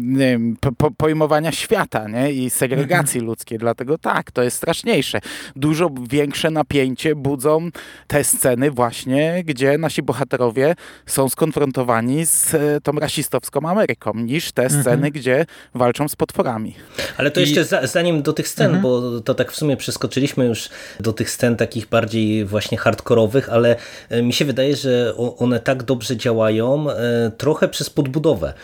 nie 0.00 0.18
wiem, 0.18 0.56
po, 0.76 0.90
pojmowania 0.90 1.52
świata 1.52 2.08
nie? 2.08 2.32
i 2.32 2.50
segregacji 2.50 3.20
ludzkiej. 3.30 3.58
Dlatego 3.58 3.98
tak, 3.98 4.30
to 4.30 4.42
jest 4.42 4.56
straszniejsze. 4.56 5.20
Dużo 5.56 5.90
większe 6.10 6.50
napięcie 6.50 7.14
budzą 7.14 7.70
te 8.06 8.24
sceny 8.24 8.70
właśnie, 8.70 9.42
gdzie 9.44 9.78
nasi 9.78 10.02
bohaterowie 10.02 10.74
są 11.06 11.28
skonfrontowani 11.28 12.26
z 12.26 12.54
e, 12.54 12.80
tą 12.82 12.92
rasistowską 12.92 13.60
Ameryką, 13.68 14.14
niż 14.14 14.52
te 14.52 14.70
sceny, 14.70 14.90
mhm. 14.90 15.12
gdzie 15.12 15.46
walczą 15.74 16.08
z 16.08 16.16
potworami. 16.16 16.74
Ale 17.16 17.30
to 17.30 17.40
jeszcze 17.40 17.59
za, 17.64 17.86
zanim 17.86 18.22
do 18.22 18.32
tych 18.32 18.48
scen, 18.48 18.66
mhm. 18.66 18.82
bo 18.82 19.20
to 19.20 19.34
tak 19.34 19.52
w 19.52 19.56
sumie 19.56 19.76
przeskoczyliśmy 19.76 20.44
już 20.44 20.68
do 21.00 21.12
tych 21.12 21.30
scen 21.30 21.56
takich 21.56 21.88
bardziej 21.88 22.44
właśnie 22.44 22.78
hardkorowych, 22.78 23.48
ale 23.48 23.76
e, 24.08 24.22
mi 24.22 24.32
się 24.32 24.44
wydaje, 24.44 24.76
że 24.76 25.14
one 25.16 25.60
tak 25.60 25.82
dobrze 25.82 26.16
działają 26.16 26.90
e, 26.90 27.30
trochę 27.38 27.68
przez 27.68 27.90
podbudowę, 27.90 28.54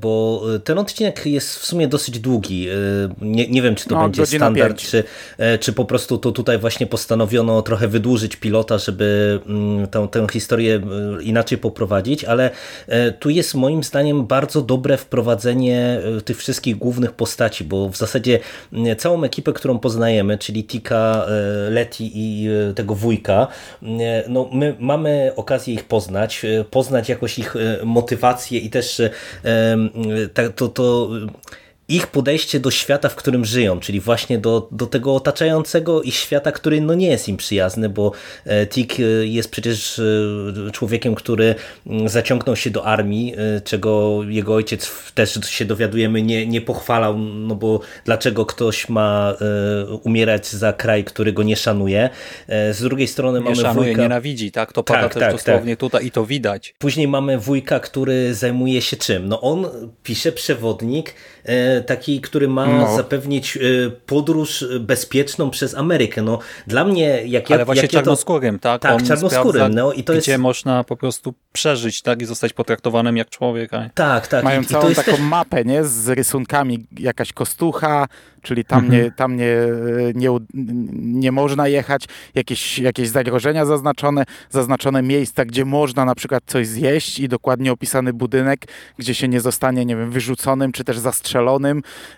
bo 0.00 0.42
ten 0.64 0.78
odcinek 0.78 1.26
jest 1.26 1.58
w 1.58 1.66
sumie 1.66 1.88
dosyć 1.88 2.18
długi. 2.18 2.68
Nie, 3.20 3.48
nie 3.48 3.62
wiem, 3.62 3.74
czy 3.74 3.88
to 3.88 3.94
no, 3.94 4.02
będzie 4.02 4.26
standard, 4.26 4.78
czy, 4.78 5.04
czy 5.60 5.72
po 5.72 5.84
prostu 5.84 6.18
to 6.18 6.32
tutaj 6.32 6.58
właśnie 6.58 6.86
postanowiono 6.86 7.62
trochę 7.62 7.88
wydłużyć 7.88 8.36
pilota, 8.36 8.78
żeby 8.78 9.40
mm, 9.46 9.86
tę, 9.86 10.08
tę 10.10 10.26
historię 10.32 10.80
inaczej 11.20 11.58
poprowadzić, 11.58 12.24
ale 12.24 12.50
tu 13.20 13.30
jest 13.30 13.54
moim 13.54 13.84
zdaniem 13.84 14.26
bardzo 14.26 14.62
dobre 14.62 14.96
wprowadzenie 14.96 16.00
e, 16.18 16.20
tych 16.20 16.38
wszystkich 16.38 16.76
głównych 16.76 17.12
postaci, 17.12 17.64
bo 17.64 17.87
w 17.92 17.96
zasadzie 17.96 18.38
całą 18.98 19.24
ekipę, 19.24 19.52
którą 19.52 19.78
poznajemy, 19.78 20.38
czyli 20.38 20.64
Tika, 20.64 21.26
e, 21.26 21.70
Leti 21.70 22.10
i 22.14 22.48
e, 22.70 22.74
tego 22.74 22.94
wujka, 22.94 23.46
no 24.28 24.50
my 24.52 24.76
mamy 24.78 25.32
okazję 25.36 25.74
ich 25.74 25.84
poznać, 25.84 26.42
poznać 26.70 27.08
jakoś 27.08 27.38
ich 27.38 27.54
motywację 27.84 28.58
i 28.58 28.70
też 28.70 29.02
to, 30.56 30.68
to 30.68 31.08
ich 31.88 32.06
podejście 32.06 32.60
do 32.60 32.70
świata, 32.70 33.08
w 33.08 33.16
którym 33.16 33.44
żyją, 33.44 33.80
czyli 33.80 34.00
właśnie 34.00 34.38
do, 34.38 34.68
do 34.72 34.86
tego 34.86 35.14
otaczającego 35.14 36.02
ich 36.02 36.14
świata, 36.14 36.52
który 36.52 36.80
no 36.80 36.94
nie 36.94 37.08
jest 37.08 37.28
im 37.28 37.36
przyjazny, 37.36 37.88
bo 37.88 38.12
e, 38.44 38.66
Tik 38.66 39.00
e, 39.00 39.02
jest 39.26 39.50
przecież 39.50 39.98
e, 39.98 40.70
człowiekiem, 40.72 41.14
który 41.14 41.54
mm, 41.86 42.08
zaciągnął 42.08 42.56
się 42.56 42.70
do 42.70 42.84
armii, 42.84 43.34
czego 43.64 44.20
jego 44.28 44.54
ojciec 44.54 44.90
też 45.14 45.40
się 45.44 45.64
dowiadujemy 45.64 46.22
nie, 46.22 46.46
nie 46.46 46.60
pochwalał, 46.60 47.18
no 47.18 47.54
bo 47.54 47.80
dlaczego 48.04 48.46
ktoś 48.46 48.88
ma 48.88 49.34
umierać 50.02 50.48
za 50.48 50.72
kraj, 50.72 51.04
który 51.04 51.32
go 51.32 51.42
nie 51.42 51.56
szanuje. 51.56 52.10
Z 52.48 52.82
drugiej 52.82 53.08
strony 53.08 53.38
nie 53.38 53.44
mamy 53.44 53.56
szanuje, 53.56 53.88
wujka... 53.88 54.02
nienawidzi, 54.02 54.52
tak? 54.52 54.72
To 54.72 54.82
pada 54.82 55.02
tak, 55.02 55.14
też 55.14 55.20
tak, 55.20 55.32
dosłownie 55.32 55.72
tak. 55.72 55.80
tutaj 55.80 56.06
i 56.06 56.10
to 56.10 56.26
widać. 56.26 56.74
Później 56.78 57.08
mamy 57.08 57.38
wujka, 57.38 57.80
który 57.80 58.34
zajmuje 58.34 58.82
się 58.82 58.96
czym? 58.96 59.28
No 59.28 59.40
on 59.40 59.66
pisze 60.02 60.32
przewodnik 60.32 61.14
taki, 61.86 62.20
który 62.20 62.48
ma 62.48 62.66
no. 62.66 62.96
zapewnić 62.96 63.56
e, 63.56 63.60
podróż 64.06 64.64
bezpieczną 64.80 65.50
przez 65.50 65.74
Amerykę. 65.74 66.22
No, 66.22 66.38
dla 66.66 66.84
mnie, 66.84 67.22
jak 67.26 67.50
Ale 67.50 67.64
właśnie 67.64 67.82
jak 67.82 67.90
czarnoskórym, 67.90 68.58
to... 68.58 68.62
tak? 68.62 68.82
Tak, 68.82 68.92
On 68.92 69.06
czarnoskórym. 69.06 69.74
No, 69.74 69.92
i 69.92 70.04
to 70.04 70.12
gdzie 70.12 70.32
jest... 70.32 70.42
można 70.42 70.84
po 70.84 70.96
prostu 70.96 71.34
przeżyć 71.52 72.02
tak 72.02 72.22
i 72.22 72.24
zostać 72.24 72.52
potraktowanym 72.52 73.16
jak 73.16 73.30
człowiek. 73.30 73.70
Tak, 73.94 74.26
tak. 74.26 74.44
Mają 74.44 74.60
I, 74.60 74.64
całą 74.64 74.90
i 74.90 74.94
taką 74.94 75.12
też... 75.12 75.20
mapę 75.20 75.64
nie? 75.64 75.84
z 75.84 76.08
rysunkami, 76.08 76.86
jakaś 76.98 77.32
kostucha, 77.32 78.06
czyli 78.42 78.64
tam, 78.64 78.84
mhm. 78.84 79.02
nie, 79.02 79.10
tam 79.10 79.36
nie, 79.36 79.56
nie, 80.14 80.28
nie 80.92 81.32
można 81.32 81.68
jechać, 81.68 82.04
jakieś, 82.34 82.78
jakieś 82.78 83.08
zagrożenia 83.08 83.64
zaznaczone, 83.64 84.24
zaznaczone 84.50 85.02
miejsca, 85.02 85.44
gdzie 85.44 85.64
można 85.64 86.04
na 86.04 86.14
przykład 86.14 86.42
coś 86.46 86.66
zjeść 86.66 87.18
i 87.18 87.28
dokładnie 87.28 87.72
opisany 87.72 88.12
budynek, 88.12 88.60
gdzie 88.98 89.14
się 89.14 89.28
nie 89.28 89.40
zostanie, 89.40 89.84
nie 89.84 89.96
wiem, 89.96 90.10
wyrzuconym 90.10 90.72
czy 90.72 90.84
też 90.84 90.98
zastrzelonym. 90.98 91.67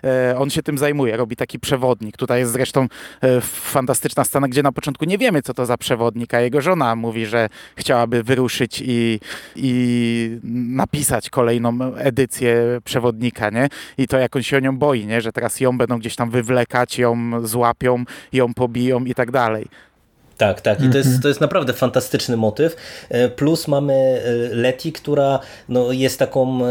E, 0.03 0.37
on 0.37 0.49
się 0.49 0.63
tym 0.63 0.77
zajmuje, 0.77 1.17
robi 1.17 1.35
taki 1.35 1.59
przewodnik. 1.59 2.17
Tutaj 2.17 2.39
jest 2.39 2.51
zresztą 2.51 2.87
e, 3.21 3.41
fantastyczna 3.41 4.23
scena, 4.23 4.47
gdzie 4.47 4.63
na 4.63 4.71
początku 4.71 5.05
nie 5.05 5.17
wiemy, 5.17 5.41
co 5.41 5.53
to 5.53 5.65
za 5.65 5.77
przewodnik, 5.77 6.33
a 6.33 6.41
jego 6.41 6.61
żona 6.61 6.95
mówi, 6.95 7.25
że 7.25 7.49
chciałaby 7.75 8.23
wyruszyć 8.23 8.83
i, 8.85 9.19
i 9.55 10.39
napisać 10.43 11.29
kolejną 11.29 11.95
edycję 11.95 12.79
przewodnika, 12.83 13.49
nie? 13.49 13.69
I 13.97 14.07
to 14.07 14.17
jak 14.17 14.35
on 14.35 14.43
się 14.43 14.57
o 14.57 14.59
nią 14.59 14.77
boi, 14.77 15.05
nie? 15.05 15.21
Że 15.21 15.31
teraz 15.31 15.59
ją 15.59 15.77
będą 15.77 15.99
gdzieś 15.99 16.15
tam 16.15 16.29
wywlekać, 16.29 16.97
ją 16.97 17.47
złapią, 17.47 18.03
ją 18.33 18.53
pobiją 18.53 19.05
i 19.05 19.15
tak 19.15 19.31
dalej. 19.31 19.67
Tak, 20.41 20.61
tak. 20.61 20.81
I 20.81 20.89
to 20.89 20.97
jest, 20.97 21.07
mhm. 21.07 21.21
to 21.21 21.27
jest 21.27 21.41
naprawdę 21.41 21.73
fantastyczny 21.73 22.37
motyw. 22.37 22.75
E, 23.09 23.29
plus 23.29 23.67
mamy 23.67 24.21
Leti, 24.51 24.91
która 24.91 25.39
no, 25.69 25.91
jest 25.91 26.19
taką 26.19 26.65
e, 26.65 26.69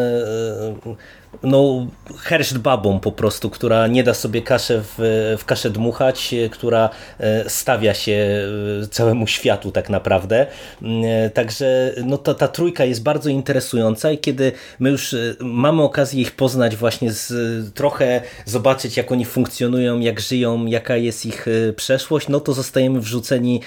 no, 1.42 1.86
herszt 2.16 2.58
babą 2.58 3.00
po 3.00 3.12
prostu, 3.12 3.50
która 3.50 3.86
nie 3.86 4.04
da 4.04 4.14
sobie 4.14 4.42
kaszę 4.42 4.82
w, 4.82 5.36
w 5.38 5.44
kaszę 5.44 5.70
dmuchać, 5.70 6.34
która 6.50 6.90
e, 7.20 7.50
stawia 7.50 7.94
się 7.94 8.40
e, 8.82 8.86
całemu 8.86 9.26
światu 9.26 9.72
tak 9.72 9.90
naprawdę. 9.90 10.46
Mm, 10.82 11.04
e, 11.04 11.30
także 11.30 11.94
no, 12.04 12.18
ta, 12.18 12.34
ta 12.34 12.48
trójka 12.48 12.84
jest 12.84 13.02
bardzo 13.02 13.30
interesująca 13.30 14.10
i 14.10 14.18
kiedy 14.18 14.52
my 14.78 14.90
już 14.90 15.14
mamy 15.40 15.82
okazję 15.82 16.22
ich 16.22 16.32
poznać 16.32 16.76
właśnie 16.76 17.12
z, 17.12 17.74
trochę 17.74 18.22
zobaczyć 18.44 18.96
jak 18.96 19.12
oni 19.12 19.24
funkcjonują, 19.24 20.00
jak 20.00 20.20
żyją, 20.20 20.66
jaka 20.66 20.96
jest 20.96 21.26
ich 21.26 21.46
przeszłość, 21.76 22.28
no 22.28 22.40
to 22.40 22.52
zostajemy 22.52 23.00
wrzuceni 23.00 23.60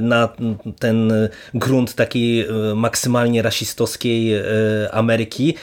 na 0.00 0.28
ten 0.78 1.12
grunt 1.54 1.94
takiej 1.94 2.46
maksymalnie 2.74 3.42
rasistowskiej 3.42 4.42
Ameryki 4.92 5.54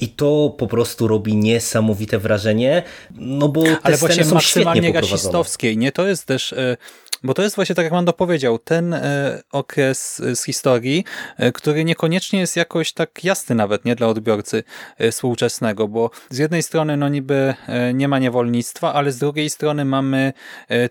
i 0.00 0.08
to 0.08 0.54
po 0.58 0.66
prostu 0.66 0.77
prostu 0.78 1.08
robi 1.08 1.36
niesamowite 1.36 2.18
wrażenie, 2.18 2.82
no 3.10 3.48
bo 3.48 3.62
te 3.62 3.78
Ale 3.82 3.96
właśnie 3.96 4.24
są 4.24 4.34
maksymalnie 4.34 4.92
rasistowskiej, 4.92 5.78
nie? 5.78 5.92
To 5.92 6.06
jest 6.06 6.26
też 6.26 6.52
e, 6.52 6.76
bo 7.22 7.34
to 7.34 7.42
jest 7.42 7.56
właśnie, 7.56 7.74
tak 7.74 7.84
jak 7.84 7.92
Mando 7.92 8.12
powiedział, 8.12 8.58
ten 8.58 8.94
e, 8.94 9.42
okres 9.52 10.22
z 10.34 10.44
historii, 10.44 11.04
e, 11.36 11.52
który 11.52 11.84
niekoniecznie 11.84 12.40
jest 12.40 12.56
jakoś 12.56 12.92
tak 12.92 13.24
jasny 13.24 13.54
nawet 13.54 13.84
nie 13.84 13.96
dla 13.96 14.06
odbiorcy 14.06 14.64
współczesnego, 15.10 15.88
bo 15.88 16.10
z 16.30 16.38
jednej 16.38 16.62
strony 16.62 16.96
no 16.96 17.08
niby 17.08 17.54
nie 17.94 18.08
ma 18.08 18.18
niewolnictwa, 18.18 18.94
ale 18.94 19.12
z 19.12 19.18
drugiej 19.18 19.50
strony 19.50 19.84
mamy 19.84 20.32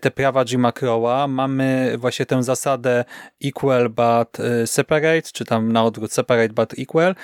te 0.00 0.10
prawa 0.10 0.44
Jima 0.44 0.72
Crowa, 0.72 1.28
mamy 1.28 1.94
właśnie 1.98 2.26
tę 2.26 2.42
zasadę 2.42 3.04
equal 3.44 3.88
but 3.88 4.38
separate, 4.66 5.22
czy 5.32 5.44
tam 5.44 5.72
na 5.72 5.84
odwrót 5.84 6.12
separate 6.12 6.54
but 6.54 6.78
equal, 6.78 7.14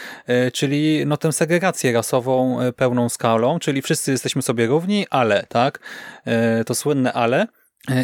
czyli 0.53 1.07
no 1.07 1.17
tę 1.17 1.33
segregację 1.33 1.93
rasową 1.93 2.59
pełną 2.77 3.09
skalą, 3.09 3.59
czyli 3.59 3.83
wszyscy 3.83 4.11
jesteśmy 4.11 4.43
sobie 4.43 4.67
równi, 4.67 5.07
ale, 5.11 5.47
tak, 5.49 5.81
e, 6.25 6.65
to 6.65 6.75
słynne 6.75 7.13
ale, 7.13 7.43
e, 7.43 7.47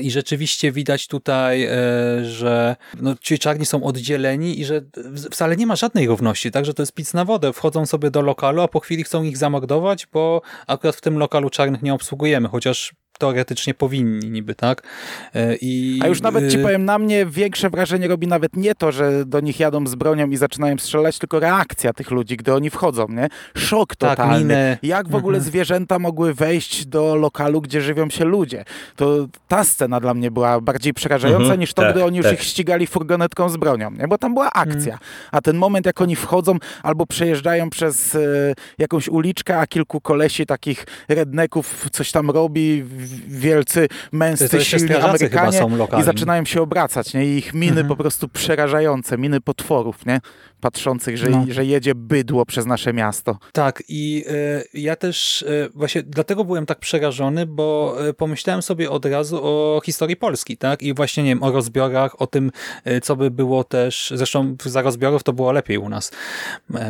i 0.02 0.10
rzeczywiście 0.10 0.72
widać 0.72 1.06
tutaj, 1.06 1.64
e, 1.64 1.70
że 2.24 2.76
no, 3.00 3.14
ci 3.20 3.38
czarni 3.38 3.66
są 3.66 3.84
oddzieleni 3.84 4.60
i 4.60 4.64
że 4.64 4.82
wcale 5.30 5.56
nie 5.56 5.66
ma 5.66 5.76
żadnej 5.76 6.06
równości, 6.06 6.50
także 6.50 6.74
to 6.74 6.82
jest 6.82 6.92
pic 6.92 7.14
na 7.14 7.24
wodę. 7.24 7.52
Wchodzą 7.52 7.86
sobie 7.86 8.10
do 8.10 8.22
lokalu, 8.22 8.62
a 8.62 8.68
po 8.68 8.80
chwili 8.80 9.04
chcą 9.04 9.22
ich 9.22 9.36
zamordować, 9.36 10.06
bo 10.12 10.42
akurat 10.66 10.96
w 10.96 11.00
tym 11.00 11.18
lokalu 11.18 11.50
czarnych 11.50 11.82
nie 11.82 11.94
obsługujemy, 11.94 12.48
chociaż 12.48 12.94
teoretycznie 13.20 13.74
powinni 13.74 14.30
niby, 14.30 14.54
tak? 14.54 14.83
E, 15.35 15.56
I, 15.56 16.00
A 16.02 16.06
już 16.06 16.22
nawet 16.22 16.50
ci 16.52 16.59
y, 16.59 16.62
powiem, 16.62 16.85
na 16.85 16.98
mnie 16.98 17.26
większe 17.26 17.70
wrażenie 17.70 18.09
robi 18.09 18.26
nawet 18.26 18.56
nie 18.56 18.74
to, 18.74 18.92
że 18.92 19.24
do 19.26 19.40
nich 19.40 19.61
jadą 19.61 19.87
z 19.87 19.94
bronią 19.94 20.30
i 20.30 20.37
zaczynają 20.37 20.78
strzelać, 20.78 21.18
tylko 21.18 21.40
reakcja 21.40 21.92
tych 21.92 22.11
ludzi, 22.11 22.37
gdy 22.37 22.54
oni 22.54 22.70
wchodzą, 22.70 23.06
nie? 23.09 23.28
Szok 23.56 23.96
tak, 23.96 24.11
totalny. 24.18 24.76
Tak, 24.80 24.85
Jak 24.88 25.09
w 25.09 25.14
ogóle 25.14 25.37
mhm. 25.37 25.50
zwierzęta 25.50 25.98
mogły 25.98 26.35
wejść 26.35 26.87
do 26.87 27.16
lokalu, 27.16 27.61
gdzie 27.61 27.80
żywią 27.80 28.11
się 28.11 28.24
ludzie? 28.24 28.64
To 28.96 29.26
ta 29.48 29.64
scena 29.64 30.00
dla 30.00 30.14
mnie 30.14 30.30
była 30.30 30.61
bardziej 30.61 30.94
przerażająca 30.94 31.42
mhm, 31.42 31.61
niż 31.61 31.74
to, 31.74 31.83
tak, 31.83 31.92
gdy 31.92 32.04
oni 32.04 32.16
już 32.16 32.26
tak. 32.26 32.35
ich 32.35 32.42
ścigali 32.42 32.87
furgonetką 32.87 33.48
z 33.48 33.56
bronią, 33.56 33.90
nie? 33.90 34.09
Bo 34.09 34.18
tam 34.18 34.35
była 34.35 34.52
akcja. 34.52 34.92
Mhm. 34.92 35.11
A 35.33 35.40
ten 35.40 35.56
moment, 35.56 35.87
jak 35.87 36.00
oni 36.00 36.16
wchodzą 36.16 36.56
albo 36.83 37.06
przejeżdżają 37.06 37.70
przez 37.70 38.14
e, 38.14 38.18
jakąś 38.78 39.09
uliczkę, 39.09 39.59
a 39.59 39.66
kilku 39.66 40.00
kolesi 40.00 40.46
takich 40.46 40.87
redneków 41.09 41.88
coś 41.92 42.12
tam 42.12 42.30
robi, 42.30 42.85
wielcy, 43.28 43.88
męscy, 44.12 44.64
silni 44.64 44.94
Amerykanie 44.94 45.66
i 46.00 46.02
zaczynają 46.02 46.44
się 46.44 46.62
obracać, 46.62 47.14
nie? 47.14 47.26
I 47.26 47.38
ich 47.38 47.54
miny 47.54 47.70
mhm. 47.70 47.88
po 47.88 47.96
prostu 47.96 48.28
przerażające, 48.28 49.18
miny 49.18 49.40
potworów, 49.40 50.06
nie? 50.06 50.20
Patrzących, 50.60 51.16
że, 51.16 51.30
no. 51.30 51.44
że 51.48 51.64
jedzie 51.64 51.94
bydło 51.94 52.46
przez 52.46 52.66
nasze 52.66 52.92
miasto. 52.92 53.38
Tak 53.52 53.82
i 53.88 54.24
y, 54.74 54.78
ja 54.80 54.96
też 54.96 55.42
y, 55.42 55.70
właśnie 55.74 56.02
dlatego 56.02 56.44
byłem 56.44 56.66
tak 56.66 56.78
przerażony, 56.78 57.46
bo 57.46 57.96
y, 58.08 58.14
pomyślałem 58.14 58.62
sobie 58.62 58.90
od 58.90 59.04
razu 59.04 59.40
o 59.42 59.80
historii 59.84 60.16
Polski, 60.16 60.56
tak? 60.56 60.82
I 60.82 60.94
właśnie, 60.94 61.22
nie 61.22 61.30
wiem, 61.30 61.42
o 61.42 61.52
rozbiorach, 61.52 62.22
o 62.22 62.26
tym, 62.26 62.50
co 63.02 63.16
by 63.16 63.30
było 63.30 63.64
też, 63.64 64.12
zresztą 64.14 64.56
za 64.64 64.82
rozbiorów 64.82 65.22
to 65.22 65.32
było 65.32 65.52
lepiej 65.52 65.78
u 65.78 65.88
nas, 65.88 66.12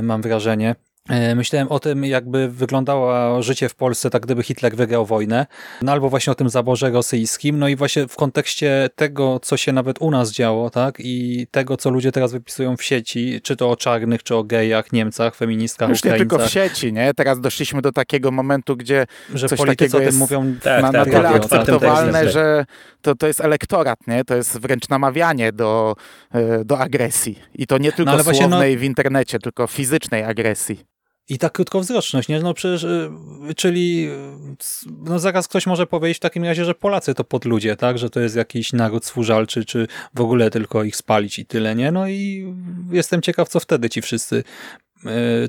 mam 0.02 0.22
wrażenie 0.22 0.50
E, 0.70 0.89
myślałem 1.36 1.68
o 1.68 1.78
tym, 1.78 2.04
jakby 2.04 2.48
wyglądało 2.48 3.42
życie 3.42 3.68
w 3.68 3.74
Polsce, 3.74 4.10
tak 4.10 4.22
gdyby 4.22 4.42
Hitler 4.42 4.76
wygrał 4.76 5.06
wojnę, 5.06 5.46
no 5.82 5.92
albo 5.92 6.10
właśnie 6.10 6.30
o 6.30 6.34
tym 6.34 6.48
zaborze 6.48 6.90
rosyjskim, 6.90 7.58
no 7.58 7.68
i 7.68 7.76
właśnie 7.76 8.08
w 8.08 8.16
kontekście 8.16 8.90
tego, 8.94 9.40
co 9.42 9.56
się 9.56 9.72
nawet 9.72 9.96
u 10.00 10.10
nas 10.10 10.32
działo, 10.32 10.70
tak, 10.70 10.94
i 10.98 11.46
tego, 11.50 11.76
co 11.76 11.90
ludzie 11.90 12.12
teraz 12.12 12.32
wypisują 12.32 12.76
w 12.76 12.82
sieci, 12.82 13.40
czy 13.42 13.56
to 13.56 13.70
o 13.70 13.76
czarnych, 13.76 14.22
czy 14.22 14.34
o 14.36 14.44
gejach, 14.44 14.92
Niemcach, 14.92 15.34
feministkach, 15.34 15.88
Już 15.88 16.04
nie 16.04 16.10
Ukraińcach. 16.10 16.38
tylko 16.38 16.48
w 16.48 16.50
sieci, 16.52 16.92
nie? 16.92 17.14
Teraz 17.14 17.40
doszliśmy 17.40 17.82
do 17.82 17.92
takiego 17.92 18.30
momentu, 18.30 18.76
gdzie 18.76 19.06
że 19.34 19.48
coś 19.48 19.60
takiego 19.60 19.96
o 19.96 20.00
tym 20.00 20.06
jest 20.06 20.18
mówią 20.18 20.54
Tak, 20.62 20.82
na, 20.82 20.92
tak, 20.92 20.92
na 20.92 21.04
tyle 21.04 21.22
radio, 21.22 21.48
tak, 21.48 21.60
akceptowalne, 21.60 22.12
tak, 22.12 22.22
tak. 22.22 22.32
że 22.32 22.64
to, 23.02 23.14
to 23.14 23.26
jest 23.26 23.40
elektorat, 23.40 23.98
nie? 24.06 24.24
To 24.24 24.36
jest 24.36 24.58
wręcz 24.58 24.88
namawianie 24.88 25.52
do, 25.52 25.94
e, 26.32 26.64
do 26.64 26.78
agresji. 26.78 27.38
I 27.54 27.66
to 27.66 27.78
nie 27.78 27.92
tylko 27.92 28.12
ale 28.12 28.22
właśnie, 28.22 28.42
no- 28.42 28.48
słownej 28.48 28.78
w 28.78 28.82
internecie, 28.82 29.38
tylko 29.38 29.66
fizycznej 29.66 30.24
agresji. 30.24 30.90
I 31.30 31.38
ta 31.38 31.50
krótkowzroczność, 31.50 32.28
nie? 32.28 32.40
No 32.40 32.54
przecież, 32.54 32.82
y, 32.82 33.10
czyli 33.56 34.08
y, 34.08 34.86
no 35.04 35.18
zaraz 35.18 35.48
ktoś 35.48 35.66
może 35.66 35.86
powiedzieć 35.86 36.16
w 36.16 36.20
takim 36.20 36.44
razie, 36.44 36.64
że 36.64 36.74
Polacy 36.74 37.14
to 37.14 37.24
podludzie, 37.24 37.76
tak? 37.76 37.98
Że 37.98 38.10
to 38.10 38.20
jest 38.20 38.36
jakiś 38.36 38.72
naród 38.72 39.04
służalczy, 39.04 39.64
czy 39.64 39.86
w 40.14 40.20
ogóle 40.20 40.50
tylko 40.50 40.84
ich 40.84 40.96
spalić 40.96 41.38
i 41.38 41.46
tyle, 41.46 41.74
nie? 41.74 41.92
No 41.92 42.08
i 42.08 42.54
jestem 42.92 43.22
ciekaw, 43.22 43.48
co 43.48 43.60
wtedy 43.60 43.90
ci 43.90 44.02
wszyscy 44.02 44.44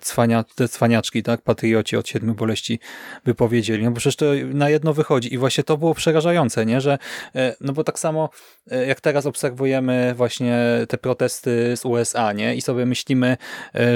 cwania, 0.01 0.43
te 0.43 0.67
cwaniaczki, 0.67 1.23
tak? 1.23 1.41
Patrioci 1.41 1.97
od 1.97 2.07
siedmiu 2.07 2.35
boleści 2.35 2.79
wypowiedzieli. 3.25 3.83
No 3.83 3.91
bo 3.91 3.97
przecież 3.97 4.15
to 4.15 4.25
na 4.53 4.69
jedno 4.69 4.93
wychodzi 4.93 5.33
i 5.33 5.37
właśnie 5.37 5.63
to 5.63 5.77
było 5.77 5.93
przerażające, 5.93 6.65
nie? 6.65 6.81
Że, 6.81 6.97
y, 7.35 7.39
no 7.61 7.73
bo 7.73 7.83
tak 7.83 7.99
samo 7.99 8.29
y, 8.71 8.85
jak 8.85 9.01
teraz 9.01 9.25
obserwujemy 9.25 10.13
właśnie 10.15 10.59
te 10.89 10.97
protesty 10.97 11.77
z 11.77 11.85
USA, 11.85 12.33
nie? 12.33 12.55
I 12.55 12.61
sobie 12.61 12.85
myślimy, 12.85 13.37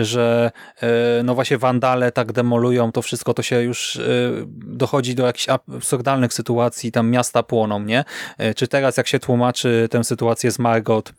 że 0.02 0.52
no 1.24 1.36
właśnie 1.36 1.58
wandale 1.58 2.12
tak 2.12 2.32
demolują 2.32 2.92
to 2.92 3.02
wszystko, 3.02 3.34
to 3.34 3.44
się 3.44 3.62
już 3.62 4.00
dochodzi 4.56 5.16
do 5.16 5.26
jakichś 5.26 5.50
absurdalnych 5.50 6.34
sytuacji, 6.34 6.92
tam 6.92 7.10
miasta 7.10 7.44
płoną, 7.44 7.80
nie? 7.80 8.04
Czy 8.56 8.68
teraz 8.68 8.98
jak 8.98 9.08
się 9.08 9.20
tłumaczy 9.20 9.88
tę 9.92 10.04
sytuację 10.04 10.52
z 10.52 10.60
Margot, 10.60 11.14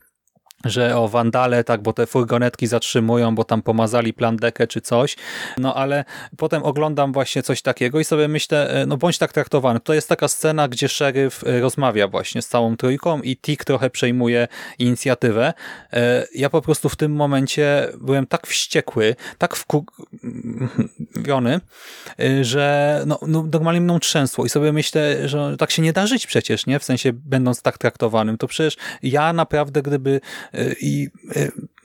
że 0.65 0.97
o 0.97 1.09
wandale, 1.09 1.65
tak, 1.65 1.83
bo 1.83 1.93
te 1.93 2.07
furgonetki 2.07 2.67
zatrzymują, 2.67 3.35
bo 3.35 3.45
tam 3.45 3.63
pomazali 3.63 4.13
plandekę 4.13 4.67
czy 4.67 4.81
coś, 4.81 5.17
no 5.59 5.75
ale 5.75 6.05
potem 6.37 6.63
oglądam 6.63 7.13
właśnie 7.13 7.43
coś 7.43 7.63
takiego 7.63 8.01
i 8.01 8.05
sobie 8.05 8.29
myślę, 8.29 8.71
e, 8.71 8.87
no 8.87 8.97
bądź 8.97 9.19
tak 9.19 9.33
traktowany. 9.33 9.81
To 9.81 9.95
jest 9.95 10.09
taka 10.09 10.29
scena, 10.29 10.69
gdzie 10.69 10.89
szeryf 10.89 11.45
e, 11.47 11.61
rozmawia 11.61 12.09
właśnie 12.09 12.43
z 12.43 12.49
całą 12.49 12.77
trójką 12.77 13.21
i 13.21 13.37
Tik 13.37 13.65
trochę 13.65 13.91
przejmuje 13.91 14.49
inicjatywę. 14.79 15.55
E, 15.93 16.27
Ja 16.35 16.51
po 16.51 16.63
prostu 16.63 16.89
w 16.89 16.97
tym 16.97 17.13
momencie 17.13 17.89
byłem 18.01 18.27
tak 18.27 18.47
wściekły, 18.47 19.17
tak 19.39 19.57
wkurwiony, 19.57 20.01
że 22.41 23.03
no, 23.07 23.19
no, 23.27 23.49
normalnie 23.53 23.81
mną 23.81 23.99
trzęsło 23.99 24.45
i 24.47 24.49
sobie 24.49 24.73
myślę, 24.73 25.29
że 25.29 25.57
tak 25.57 25.71
się 25.71 25.83
nie 25.83 25.93
da 25.93 26.07
żyć 26.07 26.27
przecież, 26.27 26.67
nie? 26.67 26.79
W 26.79 26.85
sensie 26.85 27.13
będąc 27.13 27.63
tak 27.63 27.79
traktowanym. 27.79 28.39
To 28.39 28.47
przecież 28.47 28.77
ja 29.03 29.33
naprawdę, 29.33 29.83
gdyby 29.83 30.21
i 30.55 31.09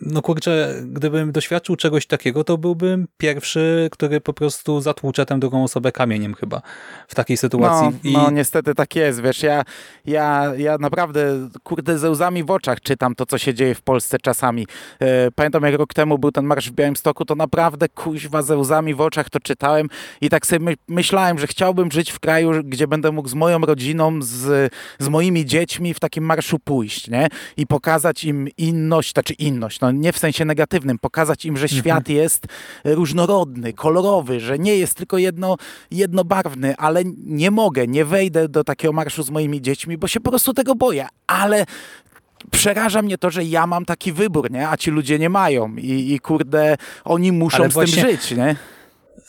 no 0.02 0.22
kurczę, 0.22 0.76
gdybym 0.86 1.32
doświadczył 1.32 1.76
czegoś 1.76 2.06
takiego, 2.06 2.44
to 2.44 2.58
byłbym 2.58 3.08
pierwszy, 3.18 3.90
który 3.92 4.22
po 4.22 4.34
prostu 4.34 4.82
zatłucze 4.82 5.26
tę 5.26 5.40
drugą 5.40 5.64
osobę 5.64 5.92
kamieniem 5.92 6.34
chyba 6.34 6.62
w 7.08 7.16
takiej 7.16 7.38
sytuacji. 7.38 8.00
No, 8.04 8.10
I... 8.10 8.14
no 8.14 8.32
niestety 8.32 8.76
tak 8.76 8.96
jest, 8.96 9.22
wiesz, 9.22 9.44
ja, 9.44 9.64
ja, 10.06 10.52
ja 10.58 10.78
naprawdę, 10.78 11.50
kurde, 11.64 11.98
ze 11.98 12.10
łzami 12.10 12.44
w 12.44 12.52
oczach 12.52 12.82
czytam 12.82 13.16
to, 13.16 13.26
co 13.26 13.38
się 13.38 13.54
dzieje 13.54 13.76
w 13.76 13.82
Polsce 13.82 14.18
czasami. 14.20 14.68
E, 15.00 15.32
Pamiętam, 15.32 15.64
jak 15.64 15.76
rok 15.76 15.94
temu 15.94 16.18
był 16.18 16.32
ten 16.32 16.46
marsz 16.46 16.70
w 16.70 16.74
Białymstoku, 16.74 17.26
to 17.26 17.36
naprawdę 17.36 17.90
kuźwa 17.90 18.42
ze 18.42 18.58
łzami 18.58 18.94
w 18.94 19.02
oczach 19.02 19.30
to 19.30 19.40
czytałem 19.40 19.88
i 20.22 20.30
tak 20.30 20.46
sobie 20.46 20.66
my, 20.66 20.74
myślałem, 20.88 21.40
że 21.40 21.48
chciałbym 21.48 21.92
żyć 21.92 22.12
w 22.12 22.20
kraju, 22.20 22.52
gdzie 22.64 22.88
będę 22.88 23.12
mógł 23.12 23.30
z 23.30 23.34
moją 23.34 23.60
rodziną, 23.60 24.22
z, 24.22 24.74
z 25.00 25.08
moimi 25.08 25.46
dziećmi 25.46 25.94
w 25.94 26.00
takim 26.00 26.24
marszu 26.24 26.60
pójść, 26.60 27.08
nie? 27.08 27.28
I 27.58 27.68
pokazać 27.68 28.24
im 28.24 28.48
inność, 28.58 29.14
znaczy 29.14 29.34
inność, 29.34 29.80
no 29.80 29.91
nie 29.92 30.14
w 30.14 30.18
sensie 30.18 30.46
negatywnym, 30.46 31.00
pokazać 31.00 31.46
im, 31.46 31.58
że 31.58 31.70
świat 31.70 32.10
jest 32.10 32.46
różnorodny, 32.86 33.74
kolorowy, 33.74 34.40
że 34.40 34.60
nie 34.60 34.76
jest 34.78 34.96
tylko 34.96 35.18
jedno, 35.18 35.56
jednobarwny, 35.92 36.76
ale 36.78 37.02
nie 37.26 37.52
mogę, 37.52 37.88
nie 37.88 38.06
wejdę 38.06 38.50
do 38.50 38.64
takiego 38.64 38.94
marszu 38.94 39.24
z 39.24 39.30
moimi 39.30 39.62
dziećmi, 39.62 39.98
bo 39.98 40.08
się 40.08 40.20
po 40.20 40.30
prostu 40.30 40.54
tego 40.54 40.76
boję, 40.76 41.08
ale 41.28 41.66
przeraża 42.52 43.02
mnie 43.02 43.18
to, 43.18 43.30
że 43.30 43.44
ja 43.44 43.68
mam 43.68 43.86
taki 43.86 44.12
wybór, 44.14 44.52
nie? 44.52 44.70
a 44.70 44.78
ci 44.78 44.92
ludzie 44.92 45.20
nie 45.20 45.30
mają 45.30 45.76
i, 45.76 46.14
i 46.14 46.20
kurde, 46.20 46.78
oni 47.04 47.32
muszą 47.32 47.58
Ale 47.58 47.70
z 47.70 47.74
właśnie- 47.74 48.04
tym 48.04 48.12
żyć, 48.12 48.32
nie? 48.32 48.56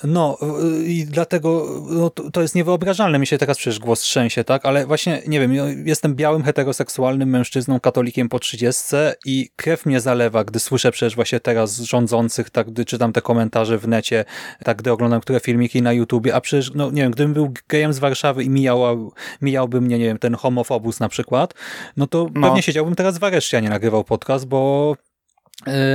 No 0.04 0.38
i 0.86 1.06
dlatego 1.08 1.66
no, 1.90 2.10
to, 2.10 2.42
jest 2.42 2.54
niewyobrażalne. 2.54 3.18
Mi 3.18 3.26
się 3.26 3.38
teraz 3.38 3.58
przecież 3.58 3.78
głos 3.78 4.00
trzęsie, 4.00 4.44
tak? 4.44 4.66
Ale 4.66 4.86
właśnie, 4.86 5.22
nie 5.26 5.40
wiem, 5.40 5.52
jestem 5.86 6.14
białym, 6.14 6.42
heteroseksualnym 6.42 7.28
mężczyzną, 7.28 7.80
katolikiem 7.80 8.28
po 8.28 8.38
30 8.38 8.84
i 9.24 9.50
krew 9.56 9.86
mnie 9.86 10.00
zalewa, 10.00 10.44
gdy 10.44 10.60
słyszę 10.60 10.90
przecież 10.90 11.14
właśnie 11.14 11.40
teraz 11.40 11.78
rządzących, 11.80 12.50
tak, 12.50 12.70
gdy 12.70 12.84
czytam 12.84 13.12
te 13.12 13.22
komentarze 13.22 13.78
w 13.78 13.88
necie, 13.88 14.24
tak, 14.64 14.76
gdy 14.78 14.92
oglądam 14.92 15.20
które 15.20 15.40
filmiki 15.40 15.82
na 15.82 15.92
YouTubie, 15.92 16.34
a 16.34 16.40
przecież, 16.40 16.72
no 16.74 16.90
nie 16.90 17.02
wiem, 17.02 17.10
gdybym 17.12 17.32
był 17.34 17.52
gejem 17.68 17.92
z 17.92 17.98
Warszawy 17.98 18.44
i 18.44 18.50
mijała, 18.50 18.94
mijałby 19.42 19.80
mnie, 19.80 19.98
nie 19.98 20.04
wiem, 20.04 20.18
ten 20.18 20.34
homofobus 20.34 21.00
na 21.00 21.08
przykład, 21.08 21.54
no 21.96 22.06
to 22.06 22.26
No. 22.34 22.48
pewnie 22.48 22.62
siedziałbym 22.62 22.94
teraz 22.94 23.18
w 23.18 23.24
areszcie, 23.24 23.56
a 23.56 23.60
nie 23.60 23.70
nagrywał 23.70 24.04
podcast, 24.04 24.46
bo 24.46 24.96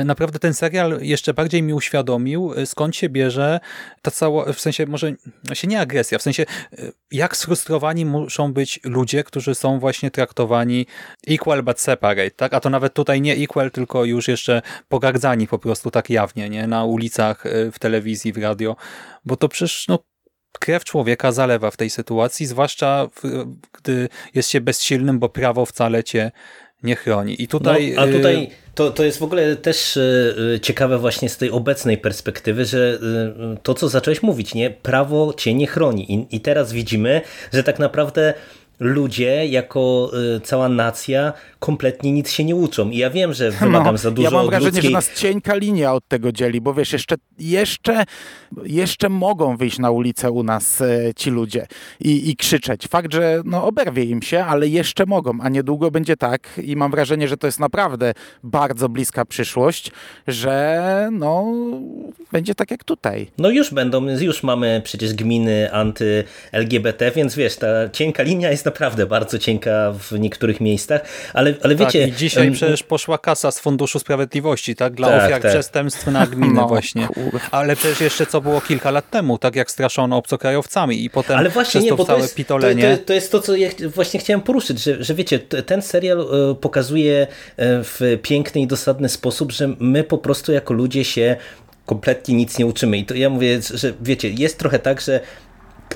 Naprawdę 0.06 0.40
ten 0.40 0.54
serial 0.54 1.00
jeszcze 1.02 1.34
bardziej 1.34 1.64
mi 1.64 1.74
uświadomił, 1.74 2.54
e, 2.56 2.66
skąd 2.66 2.96
się 2.96 3.10
bierze 3.10 3.60
ta 4.02 4.12
cała, 4.12 4.54
w 4.54 4.60
sensie 4.60 4.86
może 4.86 5.12
się 5.54 5.68
nie 5.68 5.80
agresja, 5.80 6.18
w 6.18 6.22
sensie 6.22 6.44
e, 6.44 6.92
jak 7.12 7.38
sfrustrowani 7.38 8.06
muszą 8.06 8.54
być 8.54 8.80
ludzie, 8.84 9.24
którzy 9.24 9.56
są 9.56 9.80
właśnie 9.80 10.12
traktowani 10.12 10.86
equal 11.28 11.64
but 11.64 11.80
separate, 11.80 12.32
tak? 12.32 12.54
A 12.54 12.60
to 12.60 12.70
nawet 12.70 12.94
tutaj 12.94 13.22
nie 13.22 13.34
equal, 13.34 13.72
tylko 13.72 14.06
już 14.06 14.28
jeszcze 14.28 14.62
pogardzani 14.88 15.48
po 15.48 15.60
prostu 15.60 15.92
tak 15.92 16.10
jawnie, 16.10 16.50
nie? 16.50 16.68
Na 16.68 16.84
ulicach, 16.84 17.46
e, 17.46 17.72
w 17.72 17.80
telewizji, 17.80 18.34
w 18.34 18.38
radio, 18.38 18.76
bo 19.26 19.36
to 19.36 19.50
przecież 19.50 19.88
no 19.88 20.00
krew 20.60 20.84
człowieka 20.84 21.32
zalewa 21.32 21.72
w 21.72 21.78
tej 21.78 21.90
sytuacji, 21.90 22.46
zwłaszcza 22.46 23.08
w, 23.16 23.46
gdy 23.74 24.10
jest 24.34 24.50
się 24.50 24.62
bezsilnym, 24.62 25.20
bo 25.20 25.30
prawo 25.30 25.66
wcale 25.66 26.04
cię 26.04 26.32
nie 26.84 26.96
chroni. 26.96 27.42
I 27.44 27.48
tutaj... 27.48 27.94
No, 27.96 28.02
a 28.02 28.06
e, 28.06 28.12
tutaj 28.12 28.50
to, 28.76 28.92
to 28.92 29.04
jest 29.04 29.20
w 29.20 29.24
ogóle 29.24 29.56
też 29.56 29.98
e, 29.98 30.02
e, 30.56 30.60
ciekawe 30.60 30.98
właśnie 30.98 31.30
z 31.30 31.38
tej 31.38 31.52
obecnej 31.52 31.98
perspektywy, 31.98 32.66
że 32.66 33.00
to, 33.64 33.74
co 33.74 33.90
zacząłeś 33.90 34.24
mówić, 34.24 34.54
nie? 34.54 34.70
Prawo 34.70 35.34
cię 35.34 35.54
nie 35.54 35.68
chroni. 35.68 36.14
I, 36.14 36.36
i 36.36 36.42
teraz 36.42 36.74
widzimy, 36.74 37.22
że 37.54 37.64
tak 37.64 37.80
naprawdę 37.80 38.34
ludzie 38.80 39.46
jako 39.46 40.12
cała 40.44 40.70
nacja 40.70 41.34
kompletnie 41.60 42.12
nic 42.12 42.32
się 42.32 42.44
nie 42.44 42.56
uczą. 42.56 42.90
I 42.90 42.98
ja 42.98 43.10
wiem, 43.10 43.34
że 43.34 43.52
wymagam 43.52 43.98
za 43.98 44.12
dużo 44.12 44.30
No, 44.30 44.38
ja 44.38 44.42
mam 44.42 44.50
wrażenie, 44.50 44.72
ludzkiej... 44.72 44.90
że 44.92 44.96
nas 44.96 45.14
cienka 45.14 45.56
linia 45.56 45.94
od 45.94 46.08
tego 46.08 46.32
dzieli, 46.32 46.62
bo 46.62 46.74
wiesz, 46.74 46.94
jeszcze, 46.94 47.16
jeszcze, 47.40 48.04
jeszcze 48.64 49.10
mogą 49.10 49.58
wyjść 49.58 49.80
na 49.80 49.92
ulicę 49.92 50.32
u 50.32 50.44
nas 50.44 50.82
e, 50.82 51.14
ci 51.16 51.30
ludzie 51.30 51.68
i, 52.00 52.30
i 52.30 52.36
krzyczeć. 52.36 52.88
Fakt, 52.88 53.14
że 53.14 53.42
no, 53.46 53.66
oberwie 53.68 54.04
im 54.04 54.22
się, 54.22 54.46
ale 54.46 54.68
jeszcze 54.68 55.06
mogą, 55.06 55.38
a 55.42 55.50
niedługo 55.50 55.92
będzie 55.92 56.18
tak 56.18 56.50
i 56.64 56.76
mam 56.76 56.92
wrażenie, 56.92 57.28
że 57.28 57.38
to 57.38 57.48
jest 57.48 57.60
naprawdę 57.60 58.14
bardzo 58.44 58.90
bliska 58.90 59.26
przyszłość, 59.26 59.92
że 60.28 61.10
no, 61.12 61.54
będzie 62.32 62.56
tak 62.56 62.72
jak 62.72 62.84
tutaj. 62.84 63.28
No 63.38 63.50
już 63.50 63.74
będą, 63.74 64.08
już 64.08 64.44
mamy 64.44 64.82
przecież 64.84 65.14
gminy 65.14 65.70
anty-LGBT, 65.72 67.12
więc 67.12 67.36
wiesz, 67.36 67.56
ta 67.56 67.90
cienka 67.90 68.24
linia 68.24 68.52
jest 68.52 68.66
naprawdę 68.66 69.06
bardzo 69.06 69.40
cienka 69.40 69.94
w 70.00 70.20
niektórych 70.20 70.62
miejscach, 70.62 71.02
ale, 71.34 71.47
ale 71.64 71.76
Tak, 71.76 71.88
wiecie... 71.88 72.08
i 72.08 72.12
dzisiaj 72.12 72.48
em, 72.48 72.54
przecież 72.54 72.84
poszła 72.84 73.18
kasa 73.18 73.52
z 73.52 73.60
Funduszu 73.60 74.00
Sprawiedliwości, 74.00 74.76
tak? 74.76 74.94
Dla 74.94 75.08
Tak, 75.08 75.26
ofiar 75.26 75.42
tak. 75.42 75.52
przestępstw 75.52 76.08
na 76.08 76.28
gminy 76.32 76.54
No, 76.54 76.68
właśnie. 76.68 77.08
kur- 77.08 77.40
Ale 77.52 77.76
przecież 77.76 78.02
jeszcze 78.02 78.26
co 78.26 78.42
było 78.42 78.62
kilka 78.62 78.92
lat 78.92 79.10
temu, 79.10 79.38
tak 79.38 79.56
jak 79.56 79.72
straszono 79.72 80.18
obcokrajowcami 80.18 81.04
i 81.06 81.10
potem 81.10 81.38
Ale 81.38 81.50
właśnie 81.50 81.70
przez 81.70 81.84
nie, 81.84 81.90
to 81.90 81.96
bo 81.96 82.04
to 82.04 82.08
całe 82.08 82.20
jest, 82.22 82.34
to, 82.34 82.38
pitolenie. 82.38 82.98
to, 82.98 83.04
to 83.06 83.14
jest 83.14 83.32
to, 83.32 83.40
co 83.42 83.56
ja 83.56 83.70
właśnie 83.96 84.20
chciałem 84.20 84.42
poruszyć, 84.42 84.84
że, 84.84 85.04
że 85.04 85.14
wiecie, 85.14 85.40
ten 85.40 85.82
serial 85.82 86.20
e, 86.52 86.56
pokazuje 86.56 87.28
e, 87.58 87.84
w 87.84 88.02
piękny 88.22 88.62
i 88.62 88.68
dosadny 88.68 89.10
sposób, 89.10 89.52
że 89.52 89.70
my 89.80 90.04
po 90.04 90.18
prostu 90.18 90.52
jako 90.52 90.74
ludzie 90.74 91.04
się 91.06 91.36
kompletnie 91.86 92.36
nic 92.36 92.58
nie 92.58 92.66
uczymy. 92.66 92.98
I 92.98 93.06
to 93.06 93.16
ja 93.16 93.30
mówię, 93.30 93.60
że 93.74 93.94
wiecie, 94.02 94.30
jest 94.30 94.58
trochę 94.60 94.80
tak, 94.80 95.02
że 95.02 95.20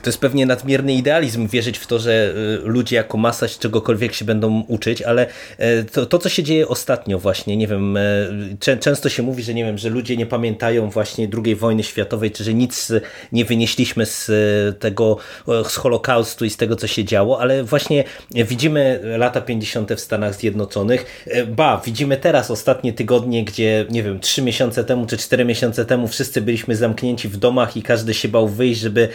to 0.01 0.09
jest 0.09 0.19
pewnie 0.19 0.45
nadmierny 0.45 0.93
idealizm 0.93 1.47
wierzyć 1.47 1.77
w 1.77 1.87
to, 1.87 1.99
że 1.99 2.33
y, 2.65 2.67
ludzie 2.67 2.95
jako 2.95 3.17
masa 3.17 3.47
czegokolwiek 3.47 4.13
się 4.13 4.25
będą 4.25 4.63
uczyć, 4.67 5.01
ale 5.01 5.27
e, 5.57 5.83
to, 5.83 6.05
to 6.05 6.17
co 6.17 6.29
się 6.29 6.43
dzieje 6.43 6.67
ostatnio 6.67 7.19
właśnie, 7.19 7.57
nie 7.57 7.67
wiem, 7.67 7.97
e, 7.97 8.77
często 8.79 9.09
się 9.09 9.23
mówi, 9.23 9.43
że 9.43 9.53
nie 9.53 9.65
wiem, 9.65 9.77
że 9.77 9.89
ludzie 9.89 10.17
nie 10.17 10.25
pamiętają 10.25 10.89
właśnie 10.89 11.27
II 11.45 11.55
wojny 11.55 11.83
światowej, 11.83 12.31
czy 12.31 12.43
że 12.43 12.53
nic 12.53 12.91
nie 13.31 13.45
wynieśliśmy 13.45 14.05
z 14.05 14.29
e, 14.29 14.73
tego, 14.73 15.17
z 15.47 15.75
Holokaustu 15.75 16.45
i 16.45 16.49
z 16.49 16.57
tego, 16.57 16.75
co 16.75 16.87
się 16.87 17.05
działo, 17.05 17.39
ale 17.39 17.63
właśnie 17.63 18.03
widzimy 18.31 18.99
lata 19.17 19.41
50. 19.41 19.93
w 19.93 19.99
Stanach 19.99 20.35
Zjednoczonych, 20.35 21.25
ba, 21.47 21.81
widzimy 21.85 22.17
teraz 22.17 22.51
ostatnie 22.51 22.93
tygodnie, 22.93 23.45
gdzie, 23.45 23.85
nie 23.89 24.03
wiem, 24.03 24.19
trzy 24.19 24.41
miesiące 24.41 24.83
temu, 24.83 25.05
czy 25.05 25.17
cztery 25.17 25.45
miesiące 25.45 25.85
temu 25.85 26.07
wszyscy 26.07 26.41
byliśmy 26.41 26.75
zamknięci 26.75 27.29
w 27.29 27.37
domach 27.37 27.77
i 27.77 27.83
każdy 27.83 28.13
się 28.13 28.27
bał 28.27 28.47
wyjść, 28.47 28.81
żeby 28.81 29.09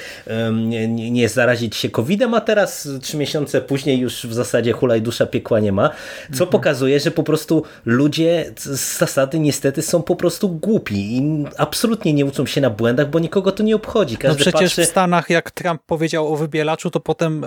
nie, 0.88 1.10
nie 1.10 1.28
zarazić 1.28 1.76
się 1.76 1.90
COVID-em, 1.90 2.34
a 2.34 2.40
teraz 2.40 2.88
trzy 3.02 3.16
miesiące 3.16 3.60
później 3.60 3.98
już 3.98 4.26
w 4.26 4.32
zasadzie 4.32 4.72
hulaj 4.72 5.02
dusza 5.02 5.26
piekła 5.26 5.60
nie 5.60 5.72
ma, 5.72 5.88
co 6.28 6.32
mhm. 6.32 6.50
pokazuje, 6.50 7.00
że 7.00 7.10
po 7.10 7.22
prostu 7.22 7.62
ludzie 7.84 8.52
z 8.56 8.98
zasady 8.98 9.38
niestety 9.38 9.82
są 9.82 10.02
po 10.02 10.16
prostu 10.16 10.48
głupi 10.48 11.16
i 11.16 11.44
absolutnie 11.58 12.12
nie 12.12 12.24
uczą 12.26 12.46
się 12.46 12.60
na 12.60 12.70
błędach, 12.70 13.10
bo 13.10 13.18
nikogo 13.18 13.52
to 13.52 13.62
nie 13.62 13.76
obchodzi. 13.76 14.16
Każdy 14.16 14.38
no 14.38 14.42
przecież 14.42 14.70
patrzy... 14.70 14.82
w 14.82 14.88
Stanach, 14.88 15.30
jak 15.30 15.50
Trump 15.50 15.82
powiedział 15.86 16.32
o 16.32 16.36
wybielaczu, 16.36 16.90
to 16.90 17.00
potem 17.00 17.44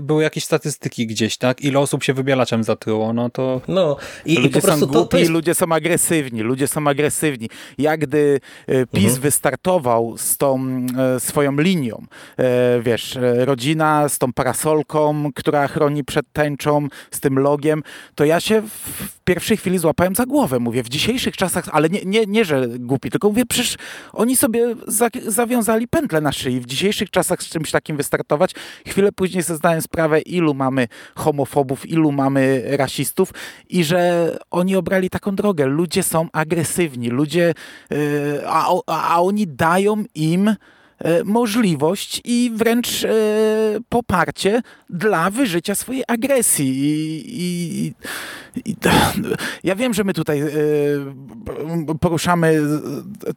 były 0.00 0.22
jakieś 0.22 0.44
statystyki 0.44 1.06
gdzieś, 1.06 1.36
tak? 1.36 1.60
Ile 1.60 1.78
osób 1.78 2.02
się 2.02 2.14
wybielaczem 2.14 2.64
zatruło, 2.64 3.12
no 3.12 3.30
to... 3.30 3.60
No 3.68 3.96
i, 4.24 4.34
ludzie 4.34 4.48
i 4.48 4.50
po 4.50 4.60
prostu 4.60 4.80
są 4.80 4.86
głupi, 4.86 5.02
to, 5.02 5.06
to 5.06 5.18
jest... 5.18 5.30
ludzie 5.30 5.54
są 5.54 5.72
agresywni, 5.72 6.40
ludzie 6.40 6.68
są 6.68 6.88
agresywni. 6.88 7.48
Jak 7.78 8.00
gdy 8.00 8.40
e, 8.66 8.86
PiS 8.86 9.04
mhm. 9.04 9.22
wystartował 9.22 10.18
z 10.18 10.36
tą 10.36 10.70
e, 11.16 11.20
swoją 11.20 11.56
linią, 11.56 12.06
e, 12.38 12.44
wiesz, 12.82 13.18
rodzina 13.38 14.08
z 14.08 14.18
tą 14.18 14.32
parasolką, 14.32 15.30
która 15.34 15.68
chroni 15.68 16.04
przed 16.04 16.26
tęczą, 16.32 16.88
z 17.10 17.20
tym 17.20 17.38
logiem, 17.38 17.82
to 18.14 18.24
ja 18.24 18.40
się 18.40 18.62
w 18.62 19.20
pierwszej 19.24 19.56
chwili 19.56 19.78
złapałem 19.78 20.14
za 20.14 20.26
głowę. 20.26 20.58
Mówię, 20.58 20.82
w 20.82 20.88
dzisiejszych 20.88 21.36
czasach, 21.36 21.64
ale 21.72 21.88
nie, 21.88 22.00
nie, 22.04 22.26
nie 22.26 22.44
że 22.44 22.68
głupi, 22.78 23.10
tylko 23.10 23.28
mówię, 23.28 23.46
przecież 23.46 23.76
oni 24.12 24.36
sobie 24.36 24.74
za, 24.86 25.08
zawiązali 25.26 25.88
pętlę 25.88 26.20
na 26.20 26.32
szyi. 26.32 26.60
W 26.60 26.66
dzisiejszych 26.66 27.10
czasach 27.10 27.42
z 27.42 27.48
czymś 27.48 27.70
takim 27.70 27.96
wystartować. 27.96 28.54
Chwilę 28.86 29.12
później 29.12 29.42
sobie 29.42 29.56
zdałem 29.56 29.82
sprawę, 29.82 30.20
ilu 30.20 30.54
mamy 30.54 30.88
homofobów, 31.16 31.86
ilu 31.86 32.12
mamy 32.12 32.62
rasistów 32.76 33.30
i 33.68 33.84
że 33.84 34.36
oni 34.50 34.76
obrali 34.76 35.10
taką 35.10 35.34
drogę. 35.34 35.66
Ludzie 35.66 36.02
są 36.02 36.28
agresywni, 36.32 37.08
ludzie, 37.08 37.54
yy, 37.90 37.98
a, 38.46 38.68
a 38.86 39.22
oni 39.22 39.46
dają 39.46 40.04
im 40.14 40.54
możliwość 41.24 42.20
i 42.24 42.52
wręcz 42.54 43.04
e, 43.04 43.08
poparcie 43.88 44.62
dla 44.90 45.30
wyżycia 45.30 45.74
swojej 45.74 46.04
agresji. 46.08 46.68
I, 46.68 47.42
i, 47.42 47.94
i 48.64 48.76
ja 49.64 49.76
wiem, 49.76 49.94
że 49.94 50.04
my 50.04 50.14
tutaj 50.14 50.40
e, 50.40 50.48
poruszamy 52.00 52.60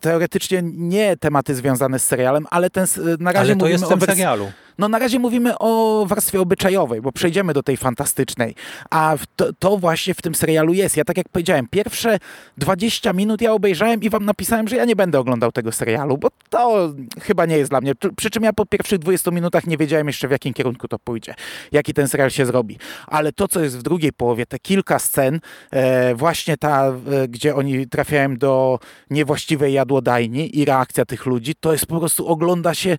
teoretycznie 0.01 0.61
nie 0.63 1.17
tematy 1.17 1.55
związane 1.55 1.99
z 1.99 2.07
serialem, 2.07 2.45
ale 2.49 2.69
ten 2.69 2.85
na 3.19 3.31
razie 3.31 3.39
ale 3.39 3.49
to 3.49 3.65
mówimy 3.65 3.71
jest 3.71 3.91
o 3.91 4.05
serialu. 4.05 4.51
No 4.77 4.89
na 4.89 4.99
razie 4.99 5.19
mówimy 5.19 5.57
o 5.59 6.03
warstwie 6.07 6.41
obyczajowej, 6.41 7.01
bo 7.01 7.11
przejdziemy 7.11 7.53
do 7.53 7.63
tej 7.63 7.77
fantastycznej. 7.77 8.55
A 8.89 9.15
to, 9.35 9.53
to, 9.59 9.77
właśnie 9.77 10.13
w 10.13 10.21
tym 10.21 10.35
serialu 10.35 10.73
jest. 10.73 10.97
Ja 10.97 11.03
tak 11.03 11.17
jak 11.17 11.29
powiedziałem, 11.29 11.67
pierwsze 11.71 12.19
20 12.57 13.13
minut 13.13 13.41
ja 13.41 13.53
obejrzałem 13.53 14.01
i 14.01 14.09
wam 14.09 14.25
napisałem, 14.25 14.67
że 14.67 14.75
ja 14.75 14.85
nie 14.85 14.95
będę 14.95 15.19
oglądał 15.19 15.51
tego 15.51 15.71
serialu, 15.71 16.17
bo 16.17 16.27
to 16.49 16.93
chyba 17.21 17.45
nie 17.45 17.57
jest 17.57 17.71
dla 17.71 17.81
mnie. 17.81 17.93
Przy 18.15 18.29
czym 18.29 18.43
ja 18.43 18.53
po 18.53 18.65
pierwszych 18.65 18.99
20 18.99 19.31
minutach 19.31 19.67
nie 19.67 19.77
wiedziałem 19.77 20.07
jeszcze 20.07 20.27
w 20.27 20.31
jakim 20.31 20.53
kierunku 20.53 20.87
to 20.87 20.99
pójdzie, 20.99 21.35
jaki 21.71 21.93
ten 21.93 22.07
serial 22.07 22.31
się 22.31 22.45
zrobi. 22.45 22.77
Ale 23.07 23.31
to, 23.31 23.47
co 23.47 23.63
jest 23.63 23.77
w 23.77 23.83
drugiej 23.83 24.13
połowie, 24.13 24.45
te 24.45 24.59
kilka 24.59 24.99
scen, 24.99 25.39
e, 25.71 26.15
właśnie 26.15 26.57
ta, 26.57 26.87
e, 26.87 27.27
gdzie 27.27 27.55
oni 27.55 27.87
trafiają 27.87 28.37
do 28.37 28.79
niewłaściwej 29.09 29.73
jadłodajni 29.73 30.59
i 30.59 30.65
reakcja 30.65 31.05
tych 31.05 31.25
ludzi, 31.25 31.55
to 31.59 31.71
jest 31.71 31.85
po 31.85 31.99
prostu, 31.99 32.27
ogląda 32.27 32.73
się, 32.73 32.97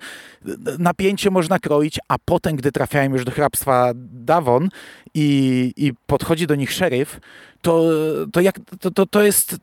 napięcie 0.79 1.31
można 1.31 1.59
kroić, 1.65 1.99
a 2.09 2.17
potem, 2.25 2.57
gdy 2.57 2.73
trafiają 2.73 3.13
już 3.13 3.25
do 3.25 3.33
hrabstwa 3.33 3.93
Davon 4.13 4.69
i, 5.15 5.73
i 5.77 5.93
podchodzi 6.07 6.47
do 6.47 6.55
nich 6.55 6.73
szeryf, 6.73 7.21
to, 7.63 7.85
to, 8.33 8.41
jak, 8.41 8.61
to, 8.81 8.91
to, 8.91 9.07
to, 9.07 9.23
jest, 9.23 9.57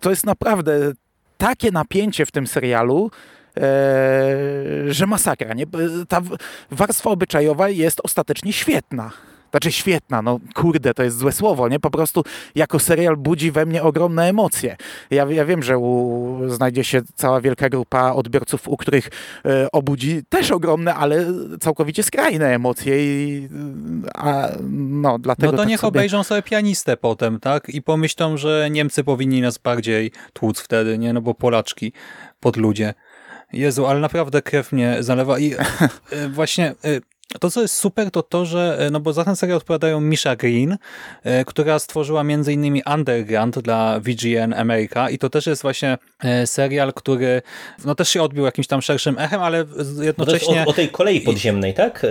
to 0.00 0.10
jest 0.10 0.26
naprawdę 0.26 0.92
takie 1.38 1.70
napięcie 1.70 2.26
w 2.26 2.30
tym 2.30 2.46
serialu, 2.46 3.10
e, 3.56 3.62
że 4.88 5.06
masakra. 5.06 5.54
Nie? 5.54 5.66
Ta 6.08 6.20
warstwa 6.70 7.10
obyczajowa 7.10 7.68
jest 7.68 8.00
ostatecznie 8.04 8.52
świetna. 8.52 9.10
Znaczy 9.50 9.72
świetna, 9.72 10.22
no 10.22 10.38
kurde, 10.54 10.94
to 10.94 11.02
jest 11.02 11.18
złe 11.18 11.32
słowo, 11.32 11.68
nie? 11.68 11.80
Po 11.80 11.90
prostu 11.90 12.24
jako 12.54 12.78
serial 12.78 13.16
budzi 13.16 13.50
we 13.50 13.66
mnie 13.66 13.82
ogromne 13.82 14.28
emocje. 14.28 14.76
Ja, 15.10 15.26
ja 15.30 15.44
wiem, 15.44 15.62
że 15.62 15.78
u, 15.78 16.38
znajdzie 16.46 16.84
się 16.84 17.02
cała 17.14 17.40
wielka 17.40 17.68
grupa 17.68 18.12
odbiorców, 18.12 18.68
u 18.68 18.76
których 18.76 19.10
e, 19.44 19.70
obudzi 19.72 20.22
też 20.28 20.50
ogromne, 20.50 20.94
ale 20.94 21.26
całkowicie 21.60 22.02
skrajne 22.02 22.54
emocje 22.54 22.96
i 22.98 23.48
a, 24.14 24.48
no, 24.72 25.18
dlatego 25.18 25.46
No 25.46 25.52
to 25.52 25.58
tak 25.58 25.68
niech 25.68 25.80
sobie... 25.80 25.88
obejrzą 25.88 26.24
sobie 26.24 26.42
pianistę 26.42 26.96
potem, 26.96 27.40
tak? 27.40 27.68
I 27.68 27.82
pomyślą, 27.82 28.36
że 28.36 28.68
Niemcy 28.70 29.04
powinni 29.04 29.40
nas 29.40 29.58
bardziej 29.58 30.12
tłuc 30.32 30.60
wtedy, 30.60 30.98
nie? 30.98 31.12
No 31.12 31.20
bo 31.20 31.34
Polaczki 31.34 31.92
pod 32.40 32.56
ludzie. 32.56 32.94
Jezu, 33.52 33.86
ale 33.86 34.00
naprawdę 34.00 34.42
krew 34.42 34.72
mnie 34.72 34.96
zalewa 35.00 35.38
i 35.38 35.54
e, 35.54 36.28
właśnie 36.28 36.66
e, 36.66 36.74
to, 37.40 37.50
co 37.50 37.62
jest 37.62 37.74
super, 37.74 38.10
to 38.10 38.22
to, 38.22 38.44
że 38.44 38.76
e, 38.80 38.90
no 38.90 39.00
bo 39.00 39.12
za 39.12 39.24
ten 39.24 39.36
serial 39.36 39.56
odpowiadają 39.56 40.00
Misha 40.00 40.36
Green, 40.36 40.76
e, 41.24 41.44
która 41.44 41.78
stworzyła 41.78 42.20
m.in. 42.20 42.82
Underground 42.94 43.58
dla 43.58 44.00
VGN 44.00 44.54
America 44.54 45.10
i 45.10 45.18
to 45.18 45.30
też 45.30 45.46
jest 45.46 45.62
właśnie 45.62 45.98
e, 46.20 46.46
serial, 46.46 46.92
który 46.92 47.42
no 47.84 47.94
też 47.94 48.08
się 48.08 48.22
odbił 48.22 48.44
jakimś 48.44 48.66
tam 48.66 48.82
szerszym 48.82 49.18
echem, 49.18 49.42
ale 49.42 49.64
jednocześnie... 50.00 50.64
O, 50.66 50.70
o, 50.70 50.72
tej 50.72 50.88
kolei 50.88 51.20
podziemnej, 51.20 51.74
tak? 51.74 52.06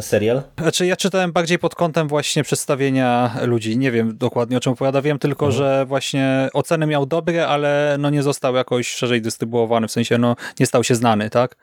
serial? 0.00 0.42
Znaczy 0.58 0.86
ja 0.86 0.96
czytałem 0.96 1.32
bardziej 1.32 1.58
pod 1.58 1.74
kątem 1.74 2.08
właśnie 2.08 2.42
przedstawienia 2.42 3.36
ludzi. 3.42 3.78
Nie 3.78 3.90
wiem 3.90 4.18
dokładnie 4.18 4.56
o 4.56 4.60
czym 4.60 4.72
opowiada. 4.72 5.02
Wiem 5.02 5.18
tylko, 5.18 5.46
mhm. 5.46 5.58
że 5.58 5.86
właśnie 5.86 6.48
oceny 6.52 6.86
miał 6.86 7.06
dobre, 7.06 7.48
ale 7.48 7.96
no 7.98 8.10
nie 8.10 8.22
został 8.22 8.54
jakoś 8.54 8.88
szerzej 8.88 9.22
dystrybuowany, 9.22 9.88
w 9.88 9.92
sensie 9.92 10.18
no 10.18 10.36
nie 10.60 10.66
stał 10.66 10.84
się 10.84 10.94
znany, 10.94 11.30
tak? 11.30 11.56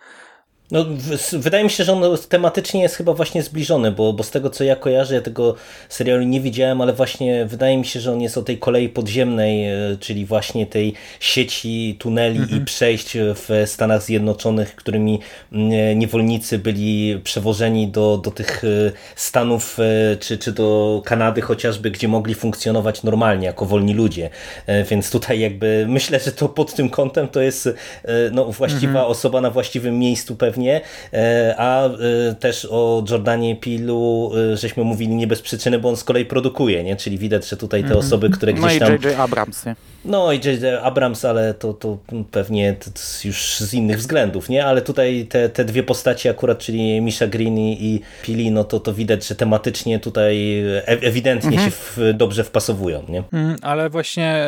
No, 0.72 0.86
wydaje 1.34 1.64
mi 1.64 1.70
się, 1.70 1.84
że 1.84 1.94
on 1.94 2.18
tematycznie 2.30 2.82
jest 2.82 2.96
chyba 2.96 3.14
właśnie 3.14 3.44
zbliżony, 3.44 3.92
bo, 3.92 4.14
bo 4.14 4.24
z 4.24 4.32
tego 4.32 4.50
co 4.50 4.64
ja 4.64 4.76
kojarzę, 4.76 5.16
ja 5.16 5.22
tego 5.22 5.56
serialu 5.90 6.24
nie 6.24 6.42
widziałem, 6.42 6.82
ale 6.82 6.94
właśnie 6.94 7.46
wydaje 7.46 7.78
mi 7.78 7.86
się, 7.86 8.00
że 8.00 8.12
on 8.12 8.22
jest 8.22 8.38
o 8.38 8.42
tej 8.42 8.58
kolei 8.58 8.90
podziemnej, 8.90 9.66
e, 9.66 9.98
czyli 10.00 10.26
właśnie 10.26 10.66
tej 10.66 10.94
sieci 11.20 11.96
tuneli 12.00 12.40
mhm. 12.40 12.62
i 12.62 12.66
przejść 12.66 13.18
w 13.18 13.64
Stanach 13.66 14.04
Zjednoczonych, 14.04 14.76
którymi 14.76 15.20
niewolnicy 15.96 16.60
byli 16.60 17.22
przewożeni 17.24 17.88
do, 17.88 18.18
do 18.18 18.32
tych 18.32 18.64
e, 18.64 18.68
Stanów 19.16 19.80
e, 19.80 20.18
czy, 20.18 20.38
czy 20.38 20.52
do 20.52 21.02
Kanady 21.06 21.42
chociażby, 21.42 21.92
gdzie 21.92 22.08
mogli 22.08 22.36
funkcjonować 22.36 23.04
normalnie 23.04 23.46
jako 23.46 23.66
wolni 23.66 23.94
ludzie. 23.94 24.30
Więc 24.90 25.12
tutaj 25.12 25.40
jakby 25.40 25.86
myślę, 25.90 26.20
że 26.20 26.32
to 26.32 26.50
pod 26.50 26.74
tym 26.74 26.90
kątem 26.90 27.28
to 27.28 27.42
jest 27.42 27.70
no, 28.32 28.46
właściwa 28.46 29.00
mhm. 29.00 29.12
osoba 29.12 29.42
na 29.42 29.52
właściwym 29.52 30.00
miejscu 30.00 30.36
pewnie 30.36 30.57
pewnie, 30.58 30.82
e, 31.14 31.56
a 31.58 31.86
e, 31.86 32.36
też 32.36 32.68
o 32.72 33.04
Jordanie 33.10 33.56
Pilu 33.56 34.32
e, 34.54 34.58
żeśmy 34.58 34.84
mówili 34.84 35.16
nie 35.16 35.28
bez 35.28 35.42
przyczyny, 35.42 35.80
bo 35.80 35.90
on 35.90 35.98
z 35.98 36.04
kolei 36.04 36.26
produkuje, 36.26 36.84
nie? 36.84 36.96
czyli 36.96 37.18
widać, 37.18 37.50
że 37.50 37.58
tutaj 37.58 37.82
te 37.82 37.88
mhm. 37.88 38.06
osoby, 38.06 38.30
które 38.30 38.54
gdzieś 38.54 38.80
tam... 38.80 38.90
No 38.90 38.96
i 38.96 39.04
J.J. 39.04 39.20
Abrams, 39.20 39.66
nie? 39.66 39.76
No 40.06 40.32
i 40.32 40.36
J.J. 40.36 40.84
Abrams, 40.84 41.26
ale 41.26 41.54
to, 41.54 41.74
to 41.74 41.98
pewnie 42.32 42.76
już 43.24 43.58
z 43.58 43.74
innych 43.74 43.98
względów, 43.98 44.50
nie? 44.50 44.66
Ale 44.66 44.82
tutaj 44.82 45.28
te, 45.30 45.50
te 45.50 45.66
dwie 45.66 45.84
postaci 45.84 46.30
akurat, 46.30 46.60
czyli 46.60 47.02
Misha 47.02 47.28
Green 47.28 47.58
i 47.58 48.02
Pili, 48.24 48.52
no 48.52 48.64
to, 48.64 48.80
to 48.80 48.94
widać, 48.94 49.28
że 49.28 49.36
tematycznie 49.36 50.00
tutaj 50.00 50.64
ewidentnie 50.86 51.58
mhm. 51.58 51.72
się 51.72 51.78
w, 51.78 51.98
dobrze 52.14 52.44
wpasowują, 52.44 53.04
nie? 53.10 53.24
Mm, 53.34 53.56
ale 53.62 53.90
właśnie 53.90 54.48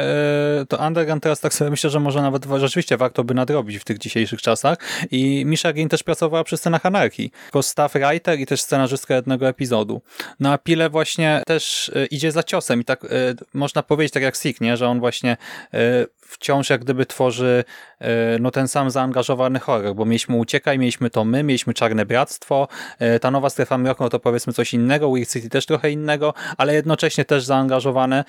to 0.70 0.78
Underground 0.88 1.24
teraz 1.24 1.40
tak 1.40 1.54
sobie 1.54 1.72
myślę, 1.72 1.90
że 1.90 2.00
może 2.00 2.22
nawet 2.22 2.46
rzeczywiście 2.58 2.98
warto 2.98 3.24
by 3.24 3.34
nadrobić 3.34 3.78
w 3.78 3.84
tych 3.84 3.98
dzisiejszych 3.98 4.42
czasach 4.42 4.78
i 5.12 5.46
Misha 5.46 5.74
Green 5.74 5.90
też 5.90 6.04
pracowała 6.04 6.44
przy 6.44 6.58
scenach 6.58 6.86
anarchii, 6.86 7.32
jako 7.46 7.64
staff 7.64 7.94
writer 7.94 8.40
i 8.40 8.46
też 8.46 8.62
scenarzystka 8.62 9.16
jednego 9.16 9.48
epizodu. 9.48 10.02
No 10.40 10.52
a 10.52 10.58
Pile 10.58 10.90
właśnie 10.90 11.44
też 11.46 11.92
e, 11.96 12.06
idzie 12.06 12.32
za 12.32 12.44
ciosem 12.44 12.82
i 12.82 12.86
tak 12.86 13.06
e, 13.06 13.08
można 13.54 13.84
powiedzieć 13.84 14.14
tak 14.14 14.24
jak 14.24 14.36
Sik, 14.36 14.62
nie? 14.62 14.78
że 14.78 14.88
on 14.88 15.00
właśnie 15.00 15.32
e, 15.32 15.36
wciąż 16.22 16.70
jak 16.70 16.82
gdyby 16.82 17.06
tworzy 17.06 17.64
no 18.40 18.52
ten 18.52 18.68
sam 18.68 18.92
zaangażowany 18.92 19.60
horror, 19.60 19.96
bo 19.96 20.06
mieliśmy 20.06 20.36
Uciekaj, 20.36 20.80
mieliśmy 20.80 21.10
to 21.10 21.26
My, 21.26 21.44
mieliśmy 21.44 21.74
Czarne 21.74 22.06
Bractwo, 22.06 22.68
ta 23.22 23.32
nowa 23.32 23.50
strefa 23.50 23.78
mroku, 23.78 24.04
no 24.04 24.10
to 24.10 24.20
powiedzmy 24.20 24.54
coś 24.54 24.74
innego, 24.74 25.12
Weird 25.12 25.32
City 25.32 25.50
też 25.50 25.66
trochę 25.66 25.92
innego, 25.92 26.34
ale 26.58 26.74
jednocześnie 26.74 27.26
też 27.26 27.44
zaangażowane, 27.44 28.24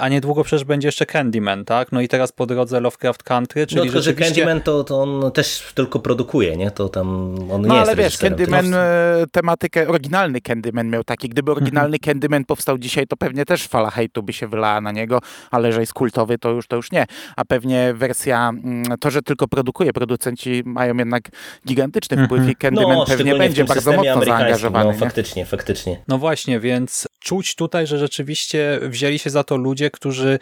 a 0.00 0.08
niedługo 0.08 0.44
przecież 0.44 0.64
będzie 0.64 0.88
jeszcze 0.88 1.06
Candyman, 1.06 1.64
tak? 1.64 1.92
No 1.92 2.00
i 2.00 2.08
teraz 2.08 2.32
po 2.32 2.46
drodze 2.46 2.80
Lovecraft 2.80 3.22
Country, 3.22 3.66
czyli 3.66 3.78
no, 3.78 3.82
tylko, 3.82 4.00
rzeczywiście... 4.00 4.34
że 4.34 4.40
Candyman 4.40 4.60
to, 4.60 4.84
to 4.84 5.02
on 5.02 5.32
też 5.32 5.72
tylko 5.74 5.98
produkuje, 5.98 6.56
nie? 6.56 6.70
To 6.70 6.88
tam 6.88 7.34
on 7.50 7.62
no, 7.62 7.74
nie 7.74 7.80
ale 7.80 7.96
wiesz, 7.96 8.18
Candyman, 8.18 8.74
e, 8.74 9.24
tematykę, 9.32 9.88
oryginalny 9.88 10.40
Candyman 10.40 10.90
miał 10.90 11.04
taki, 11.04 11.28
gdyby 11.28 11.52
oryginalny 11.52 11.96
mhm. 11.96 12.00
Candyman 12.00 12.44
powstał 12.44 12.78
dzisiaj, 12.78 13.06
to 13.06 13.16
pewnie 13.16 13.44
też 13.44 13.68
fala 13.68 13.90
hejtu 13.90 14.22
by 14.22 14.32
się 14.32 14.48
wylała 14.48 14.80
na 14.80 14.92
niego, 14.92 15.20
ale 15.50 15.72
że 15.72 15.80
jest 15.80 15.92
kultowy, 15.92 16.38
to 16.38 16.50
już, 16.50 16.66
to 16.66 16.76
już 16.76 16.92
nie. 16.92 17.06
A 17.36 17.44
pewnie 17.44 17.94
wersja, 17.94 18.48
mm, 18.48 18.98
to, 19.10 19.14
że 19.14 19.22
tylko 19.22 19.48
produkuje, 19.48 19.92
producenci 19.92 20.62
mają 20.64 20.96
jednak 20.96 21.28
gigantyczny 21.66 22.14
mhm. 22.14 22.28
wpływ 22.28 22.48
i 22.48 22.56
Candyman 22.56 22.96
no, 22.96 23.06
pewnie 23.06 23.34
będzie 23.34 23.64
bardzo 23.64 23.92
mocno 23.92 24.24
zaangażowany. 24.24 24.92
No, 24.92 24.98
faktycznie, 24.98 25.46
faktycznie. 25.46 26.02
No 26.08 26.18
właśnie, 26.18 26.60
więc 26.60 27.08
czuć 27.20 27.54
tutaj, 27.54 27.86
że 27.86 27.98
rzeczywiście 27.98 28.80
wzięli 28.82 29.18
się 29.18 29.30
za 29.30 29.44
to 29.44 29.56
ludzie, 29.56 29.90
którzy 29.90 30.38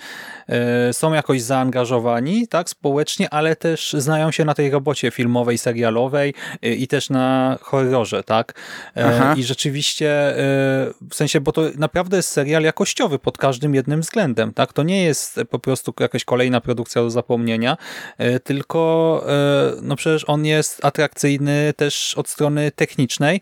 e, 0.49 0.93
są 0.93 1.13
jakoś 1.13 1.43
zaangażowani, 1.43 2.49
tak, 2.49 2.71
społecznie, 2.71 3.31
ale 3.31 3.57
też 3.57 3.93
znają 3.99 4.31
się 4.31 4.45
na 4.45 4.55
tej 4.55 4.71
robocie 4.71 5.11
filmowej, 5.11 5.59
serialowej 5.59 6.35
e, 6.63 6.75
i 6.75 6.89
też 6.89 7.11
na 7.11 7.59
horrorze, 7.63 8.23
tak. 8.23 8.55
E, 8.97 9.07
Aha. 9.07 9.35
I 9.37 9.45
rzeczywiście, 9.45 10.35
w 11.11 11.15
sensie, 11.15 11.41
bo 11.41 11.53
to 11.53 11.63
naprawdę 11.77 12.17
jest 12.17 12.29
serial 12.29 12.63
jakościowy 12.63 13.19
pod 13.19 13.39
każdym 13.39 13.75
jednym 13.75 14.01
względem, 14.01 14.55
tak. 14.55 14.73
To 14.73 14.83
nie 14.83 15.03
jest 15.03 15.41
po 15.51 15.59
prostu 15.59 15.95
jakaś 16.01 16.25
kolejna 16.25 16.61
produkcja 16.61 17.03
do 17.03 17.11
zapomnienia, 17.11 17.77
tylko 18.45 18.58
no 19.83 19.97
przecież 19.97 20.25
on 20.27 20.45
jest 20.45 20.85
atrakcyjny 20.85 21.73
też 21.77 22.15
od 22.17 22.29
strony 22.29 22.71
technicznej, 22.71 23.41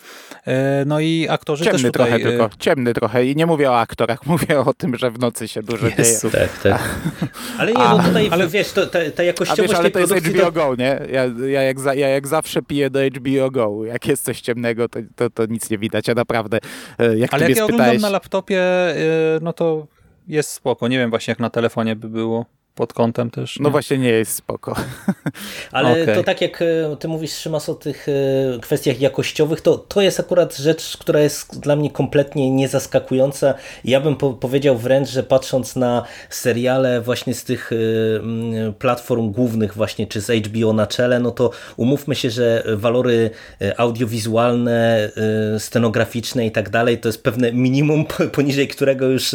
no 0.87 1.01
i 1.01 1.27
aktorzy 1.31 1.64
ciemny 1.64 1.83
też 1.83 1.93
tutaj... 1.93 2.07
trochę 2.07 2.25
tylko, 2.25 2.51
ciemny 2.59 2.95
trochę 2.95 3.27
i 3.27 3.37
nie 3.37 3.47
mówię 3.47 3.71
o 3.71 3.81
aktorach, 3.81 4.27
mówię 4.33 4.61
o 4.61 4.75
tym, 4.75 4.97
że 4.97 5.11
w 5.11 5.19
nocy 5.19 5.49
się 5.49 5.62
dużo 5.62 5.87
Jezu. 5.99 6.31
dzieje. 6.31 6.49
Tak, 6.49 6.62
tak. 6.62 7.01
Ale 7.59 7.73
nie, 7.73 7.79
no 7.79 8.03
tutaj, 8.03 8.29
ale, 8.31 8.49
wiesz, 8.49 8.73
to, 8.73 8.87
ta, 8.87 8.99
ta 9.14 9.23
jakościowość 9.23 9.69
wiesz, 9.69 9.79
ale 9.79 9.91
to 9.91 9.99
jest 9.99 10.14
HBO 10.14 10.45
to... 10.45 10.53
Go, 10.53 10.75
nie? 10.79 11.01
Ja, 11.12 11.25
ja, 11.47 11.62
jak 11.62 11.81
za, 11.81 11.95
ja 11.95 12.09
jak 12.09 12.29
zawsze 12.29 12.62
piję 12.62 12.91
do 12.91 13.01
HBO 13.01 13.51
Go. 13.51 13.85
Jak 13.85 14.07
jest 14.07 14.25
coś 14.25 14.41
ciemnego, 14.41 14.89
to, 14.89 15.01
to, 15.17 15.31
to 15.31 15.47
nic 15.47 15.71
nie 15.71 15.79
widać, 15.79 16.09
a 16.09 16.14
naprawdę, 16.14 16.59
e, 16.99 17.19
jak 17.19 17.35
Ale 17.35 17.43
jak 17.43 17.51
ja 17.51 17.57
spytałeś... 17.57 17.73
oglądam 17.73 18.01
na 18.01 18.11
laptopie, 18.11 18.61
e, 18.61 18.95
no 19.43 19.53
to 19.53 19.87
jest 20.29 20.51
spoko. 20.51 20.89
Nie 20.89 20.99
wiem 20.99 21.11
właśnie, 21.11 21.33
jak 21.33 21.39
na 21.39 21.51
telefonie 21.51 21.97
by 21.97 22.09
było 22.09 22.47
pod 22.77 22.93
kątem 22.93 23.31
też. 23.31 23.59
Nie? 23.59 23.62
No 23.64 23.70
właśnie 23.70 23.99
nie 23.99 24.09
jest 24.09 24.33
spoko. 24.33 24.77
Ale 25.72 26.03
okay. 26.03 26.14
to 26.14 26.24
tak 26.24 26.41
jak 26.41 26.62
e, 26.62 26.97
ty 26.99 27.09
mówisz 27.09 27.33
Szymas 27.33 27.68
o 27.68 27.74
tych 27.74 28.07
e, 28.09 28.59
kwestiach 28.61 29.01
jakościowych, 29.01 29.61
to, 29.61 29.79
to 29.79 30.01
jest 30.01 30.20
akurat 30.20 30.57
rzecz, 30.57 30.97
która 30.97 31.20
jest 31.20 31.61
dla 31.61 31.77
mnie 31.77 31.91
kompletnie 31.91 32.51
niezaskakująca. 32.51 33.55
Ja 33.85 34.01
bym 34.01 34.16
po 34.16 34.33
powiedział 34.33 34.79
wręcz, 34.79 35.09
że 35.09 35.22
patrząc 35.22 35.77
na 35.77 36.03
seriale 36.31 37.01
właśnie 37.01 37.35
z 37.35 37.45
tych 37.45 37.70
e, 37.72 37.77
platform 38.72 39.33
głównych 39.33 39.74
właśnie, 39.74 40.07
czy 40.07 40.20
z 40.20 40.47
HBO 40.47 40.72
na 40.72 40.87
czele, 40.87 41.20
no 41.20 41.31
to 41.31 41.51
umówmy 41.77 42.14
się, 42.14 42.31
że 42.31 42.64
walory 42.74 43.31
audiowizualne, 43.77 45.11
scenograficzne 45.59 46.47
i 46.47 46.51
tak 46.51 46.70
dalej, 46.70 46.99
to 46.99 47.09
jest 47.09 47.22
pewne 47.22 47.53
minimum, 47.53 48.05
poniżej 48.33 48.68
którego 48.68 49.07
już 49.07 49.35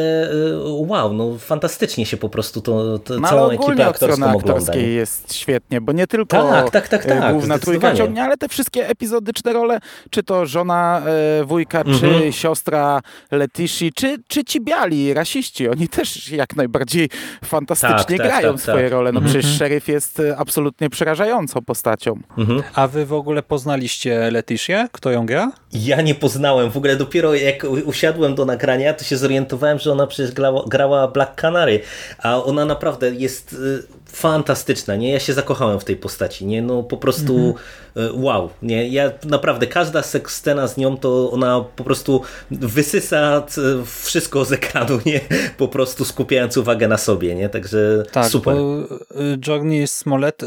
e, 0.66 0.68
wow, 0.86 1.12
no 1.12 1.38
fantastycznie 1.38 2.06
się 2.06 2.16
po 2.16 2.28
prostu 2.28 2.60
to, 2.60 2.98
to 2.98 3.20
no, 3.20 3.28
całą 3.28 3.50
ekipę 3.50 3.86
aktorską 3.86 4.36
ogląda. 4.36 4.74
jest 4.74 5.34
świetnie, 5.34 5.80
bo 5.80 5.92
nie 5.92 6.06
tylko 6.06 6.42
tak, 6.42 6.70
tak, 6.70 6.88
tak, 6.88 7.04
tak, 7.04 7.32
główna 7.32 7.58
trójka 7.58 7.94
ciągnie, 7.94 8.22
ale 8.22 8.36
te 8.36 8.48
wszystkie 8.48 8.88
epizodyczne 8.88 9.52
role, 9.52 9.78
czy 10.10 10.22
to 10.22 10.46
żona 10.46 11.02
e, 11.40 11.44
wujka, 11.44 11.80
mhm. 11.80 11.98
czy 11.98 12.32
siostra 12.32 13.00
Letici, 13.30 13.92
czy, 13.92 14.16
czy 14.28 14.44
ci 14.44 14.60
biali, 14.60 15.14
rasiści, 15.14 15.68
oni 15.68 15.88
też 15.88 16.32
jak 16.32 16.56
najbardziej 16.56 17.08
fantastycznie 17.44 17.96
tak, 17.96 18.06
tak 18.06 18.26
grają 18.26 18.52
tak, 18.52 18.62
swoje 18.62 18.88
role. 18.88 19.12
No 19.12 19.20
mhm. 19.20 19.34
przecież 19.34 19.58
szeryf 19.58 19.88
jest 19.88 20.22
absolutnie 20.36 20.90
przerażającą 20.90 21.62
postacią. 21.62 22.18
Mhm. 22.38 22.62
A 22.74 22.88
wy 22.88 23.06
w 23.06 23.12
ogóle 23.12 23.42
poznaliście 23.42 24.30
Letitię? 24.30 24.88
Kto 24.98 25.10
ją 25.10 25.26
gra? 25.26 25.52
Ja 25.72 26.02
nie 26.02 26.14
poznałem. 26.14 26.70
W 26.70 26.76
ogóle 26.76 26.96
dopiero 26.96 27.34
jak 27.34 27.66
usiadłem 27.84 28.34
do 28.34 28.44
nagrania, 28.44 28.94
to 28.94 29.04
się 29.04 29.16
zorientowałem, 29.16 29.78
że 29.78 29.92
ona 29.92 30.06
przecież 30.06 30.32
grała, 30.32 30.64
grała 30.66 31.08
Black 31.08 31.34
Canary, 31.34 31.80
a 32.18 32.42
ona 32.44 32.64
naprawdę 32.64 33.10
jest 33.10 33.52
y, 33.52 33.82
fantastyczna, 34.12 34.96
nie? 34.96 35.12
Ja 35.12 35.20
się 35.20 35.32
zakochałem 35.32 35.80
w 35.80 35.84
tej 35.84 35.96
postaci, 35.96 36.46
nie? 36.46 36.62
No 36.62 36.82
po 36.82 36.96
prostu 36.96 37.36
mhm. 37.36 37.54
Y, 37.96 38.12
wow, 38.12 38.50
nie? 38.62 38.88
Ja 38.88 39.12
naprawdę, 39.24 39.66
każda 39.66 40.02
scena 40.02 40.68
z 40.68 40.76
nią 40.76 40.96
to 40.96 41.30
ona 41.30 41.64
po 41.76 41.84
prostu 41.84 42.22
wysysa 42.50 43.42
wszystko 43.84 44.44
z 44.44 44.52
ekranu, 44.52 44.98
nie? 45.06 45.20
Po 45.56 45.68
prostu 45.68 46.04
skupiając 46.04 46.56
uwagę 46.56 46.88
na 46.88 46.96
sobie, 46.96 47.34
nie? 47.34 47.48
Także 47.48 48.02
tak, 48.12 48.26
super. 48.26 48.56
Y, 48.56 49.38
Journey 49.46 49.86
Smollett, 49.86 50.42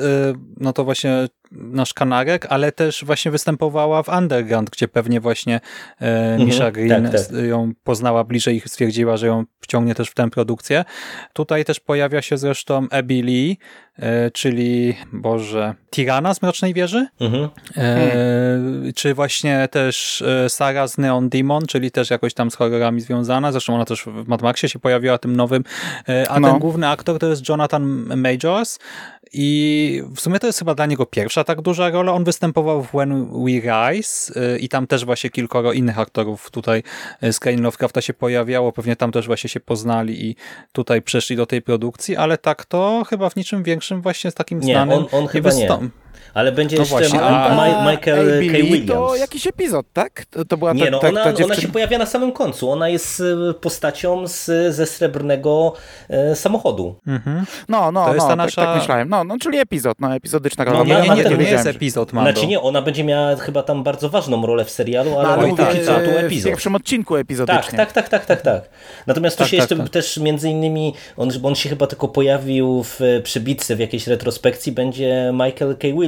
no 0.57 0.74
to 0.74 0.84
właśnie 0.84 1.28
nasz 1.51 1.93
kanarek, 1.93 2.45
ale 2.49 2.72
też 2.72 3.05
właśnie 3.05 3.32
występowała 3.32 4.03
w 4.03 4.09
Underground, 4.09 4.70
gdzie 4.70 4.88
pewnie 4.88 5.22
właśnie 5.22 5.59
e, 6.01 6.32
mhm, 6.32 6.45
Misha 6.45 6.72
Green 6.72 7.12
tak, 7.12 7.28
tak. 7.28 7.45
ją 7.45 7.72
poznała 7.84 8.24
bliżej 8.24 8.57
i 8.57 8.70
stwierdziła, 8.70 9.18
że 9.18 9.28
ją 9.28 9.43
wciągnie 9.59 9.95
też 9.95 10.09
w 10.09 10.14
tę 10.14 10.30
produkcję. 10.30 10.86
Tutaj 11.34 11.66
też 11.66 11.80
pojawia 11.80 12.22
się 12.22 12.38
zresztą 12.38 12.88
Abby 12.91 13.24
Lee, 13.24 13.50
e, 13.99 14.31
czyli, 14.31 14.97
Boże, 15.13 15.75
Tirana 15.91 16.33
z 16.33 16.41
Mrocznej 16.41 16.73
Wieży, 16.73 17.07
mhm. 17.19 17.49
e, 17.77 18.93
czy 18.95 19.13
właśnie 19.13 19.67
też 19.71 20.21
e, 20.21 20.49
Sara 20.49 20.87
z 20.87 20.97
Neon 20.97 21.29
Demon, 21.29 21.65
czyli 21.65 21.91
też 21.91 22.09
jakoś 22.09 22.33
tam 22.33 22.51
z 22.51 22.55
horrorami 22.55 23.01
związana, 23.01 23.51
zresztą 23.51 23.75
ona 23.75 23.85
też 23.85 24.03
w 24.03 24.27
Mad 24.27 24.41
Maxie 24.41 24.69
się 24.69 24.79
pojawiła 24.79 25.17
tym 25.17 25.35
nowym, 25.35 25.63
e, 26.09 26.29
a 26.29 26.39
no. 26.39 26.51
ten 26.51 26.59
główny 26.59 26.87
aktor 26.87 27.19
to 27.19 27.27
jest 27.27 27.49
Jonathan 27.49 27.83
Majors, 28.17 28.79
i 29.34 30.03
w 30.15 30.21
sumie 30.21 30.39
to 30.39 30.47
jest 30.47 30.59
chyba 30.59 30.75
dla 30.75 30.86
niego 30.86 31.05
pierwsza 31.05 31.43
tak 31.43 31.61
duża 31.61 31.89
rola. 31.89 32.13
On 32.13 32.23
występował 32.23 32.84
w 32.84 32.88
When 32.88 33.25
We 33.45 33.51
Rise 33.51 34.34
y, 34.55 34.59
i 34.59 34.69
tam 34.69 34.88
też 34.88 35.05
właśnie 35.05 35.29
kilkoro 35.29 35.73
innych 35.73 35.99
aktorów 35.99 36.51
tutaj 36.51 36.84
z 37.21 37.39
Kane 37.39 37.61
Lovecrafta 37.61 38.01
się 38.01 38.13
pojawiało. 38.13 38.71
Pewnie 38.71 38.95
tam 38.95 39.11
też 39.11 39.27
właśnie 39.27 39.49
się 39.49 39.59
poznali 39.59 40.25
i 40.25 40.36
tutaj 40.71 41.01
przeszli 41.01 41.36
do 41.36 41.45
tej 41.45 41.61
produkcji, 41.61 42.15
ale 42.15 42.38
tak 42.38 42.65
to 42.65 43.03
chyba 43.09 43.29
w 43.29 43.36
niczym 43.36 43.63
większym 43.63 44.01
właśnie 44.01 44.32
z 44.32 44.34
takim 44.34 44.59
nie, 44.59 44.73
znanym 44.73 44.97
on, 44.97 45.07
on 45.11 45.27
chyba 45.27 45.53
nie. 45.53 45.69
Ale 46.34 46.51
będzie 46.51 46.76
No 46.76 46.82
jeszcze 46.82 46.95
właśnie, 46.97 47.22
a- 47.22 47.55
Ma- 47.55 47.91
Michael 47.91 48.20
Amy 48.38 48.47
K. 48.47 48.53
Williams. 48.57 48.88
to 48.91 49.16
jakiś 49.16 49.47
epizod, 49.47 49.86
tak? 49.93 50.26
To, 50.26 50.45
to 50.45 50.57
była 50.57 50.74
Nie, 50.74 50.86
ta, 50.86 50.91
no 50.91 50.99
ta, 50.99 51.07
ona, 51.09 51.24
ta 51.24 51.30
ona 51.30 51.38
dziewczyna... 51.38 51.62
się 51.62 51.68
pojawia 51.68 51.97
na 51.97 52.05
samym 52.05 52.32
końcu. 52.32 52.72
Ona 52.72 52.89
jest 52.89 53.20
y, 53.20 53.53
postacią 53.62 54.28
z, 54.28 54.45
ze 54.76 54.86
srebrnego 54.86 55.74
e, 56.09 56.36
samochodu. 56.36 56.95
Mhm. 57.07 57.45
No, 57.70 57.91
no, 57.91 58.05
To 58.05 58.14
jest 58.14 58.26
no, 58.28 58.36
ta 58.36 58.38
tak, 58.38 58.49
nasza- 58.49 58.62
tak 58.66 58.78
myślałem. 58.78 59.09
No, 59.09 59.24
no, 59.24 59.38
czyli 59.41 59.57
epizod, 59.59 59.97
no, 59.99 60.16
epizodyczna 60.16 60.66
No. 60.66 60.84
Nie, 60.84 60.97
ona 60.97 61.16
nie, 61.16 61.24
nie, 61.24 61.30
to 61.30 61.36
nie 61.36 61.49
jest 61.49 61.68
epizod, 61.68 62.14
Mando. 62.14 62.32
Znaczy 62.32 62.47
nie, 62.47 62.62
ona 62.62 62.82
będzie 62.82 63.03
miała 63.03 63.36
chyba 63.36 63.64
tam 63.64 63.84
bardzo 63.84 64.09
ważną 64.09 64.45
rolę 64.45 64.66
w 64.66 64.70
serialu, 64.72 65.14
ale, 65.20 65.24
No, 65.28 65.34
ale 65.34 65.47
mówię, 65.47 65.66
póki 65.66 65.86
co 65.86 65.93
tu 65.93 65.99
e, 65.99 66.22
w 66.22 66.26
epizod. 66.26 66.49
pierwszym 66.51 66.76
odcinku 66.76 67.16
epizodycznie. 67.16 67.78
Tak, 67.78 67.91
tak, 67.91 68.09
tak, 68.09 68.09
tak, 68.09 68.26
tak, 68.26 68.41
tak. 68.41 68.70
Natomiast 69.07 69.38
tu 69.38 69.43
Tak, 69.43 69.51
się 69.51 69.57
tak, 69.57 69.70
jeszcze 69.72 69.84
tak. 69.84 69.89
też 69.89 70.18
między 70.18 70.49
innymi, 70.49 70.93
on, 71.18 71.30
bo 71.39 71.47
on 71.47 71.55
się 71.55 71.70
chyba 71.70 71.88
tylko 71.88 72.07
pojawił 72.07 72.84
w 72.84 72.99
przybitce 73.24 73.76
w 73.76 73.80
jakiejś 73.80 74.07
retrospekcji, 74.07 74.72
będzie 74.72 75.32
Michael 75.34 75.76
K. 75.80 75.88
Williams 75.88 76.00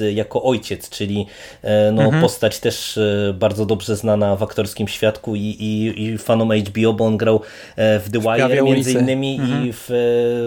y, 0.00 0.12
jako 0.12 0.42
ojciec, 0.42 0.88
czyli 0.90 1.26
e, 1.62 1.92
no, 1.92 2.02
Mhm. 2.02 2.22
postać 2.22 2.60
też 2.60 2.98
e, 2.98 3.34
bardzo 3.38 3.66
dobrze 3.66 3.96
znana 3.96 4.36
w 4.36 4.42
aktorskim 4.42 4.88
świadku 4.88 5.36
i, 5.36 5.40
i, 5.40 6.02
i 6.04 6.18
fanom 6.18 6.50
HBO, 6.52 6.92
bo 6.92 7.04
on 7.06 7.16
grał 7.16 7.40
e, 7.76 7.98
w 8.00 8.10
The 8.10 8.18
Wire 8.20 8.62
między 8.62 8.92
innymi 8.92 9.36
i 9.36 9.72
w 9.72 9.88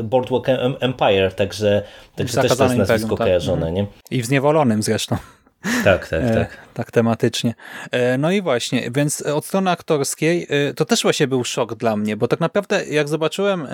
Boardwalk 0.04 0.50
Em- 0.50 0.76
Empire, 0.80 1.32
także, 1.36 1.82
także 2.16 2.42
też 2.42 2.58
to 2.58 2.64
jest 2.64 2.78
nazwisko 2.78 2.94
Imperium, 2.94 3.10
tak. 3.18 3.28
kojarzone, 3.28 3.72
nie? 3.72 3.86
I 4.12 4.22
w 4.22 4.26
Zniewolonym 4.26 4.84
zresztą. 4.84 5.18
Tak, 5.84 6.08
tak, 6.08 6.24
E, 6.32 6.34
tak. 6.36 6.58
tak 6.74 6.92
tematycznie. 6.92 7.54
E, 7.92 8.18
No 8.18 8.32
i 8.32 8.42
właśnie, 8.42 8.92
więc 8.96 9.22
od 9.22 9.46
strony 9.46 9.72
aktorskiej 9.72 10.48
e, 10.50 10.74
to 10.74 10.86
też 10.86 11.04
właśnie 11.04 11.28
był 11.28 11.44
szok 11.44 11.76
dla 11.76 11.98
mnie, 11.98 12.18
bo 12.18 12.28
tak 12.28 12.40
naprawdę 12.40 12.86
jak 12.86 13.10
zobaczyłem 13.10 13.68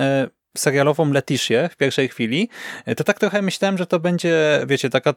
serialową 0.60 1.12
Letitię 1.12 1.70
w 1.72 1.78
pierwszej 1.78 2.10
chwili, 2.10 2.50
e, 2.86 2.96
to 2.96 3.04
tak 3.04 3.20
trochę 3.20 3.42
myślałem, 3.42 3.78
że 3.78 3.86
to 3.86 4.00
będzie, 4.00 4.64
wiecie, 4.68 4.90
taka 4.90 5.14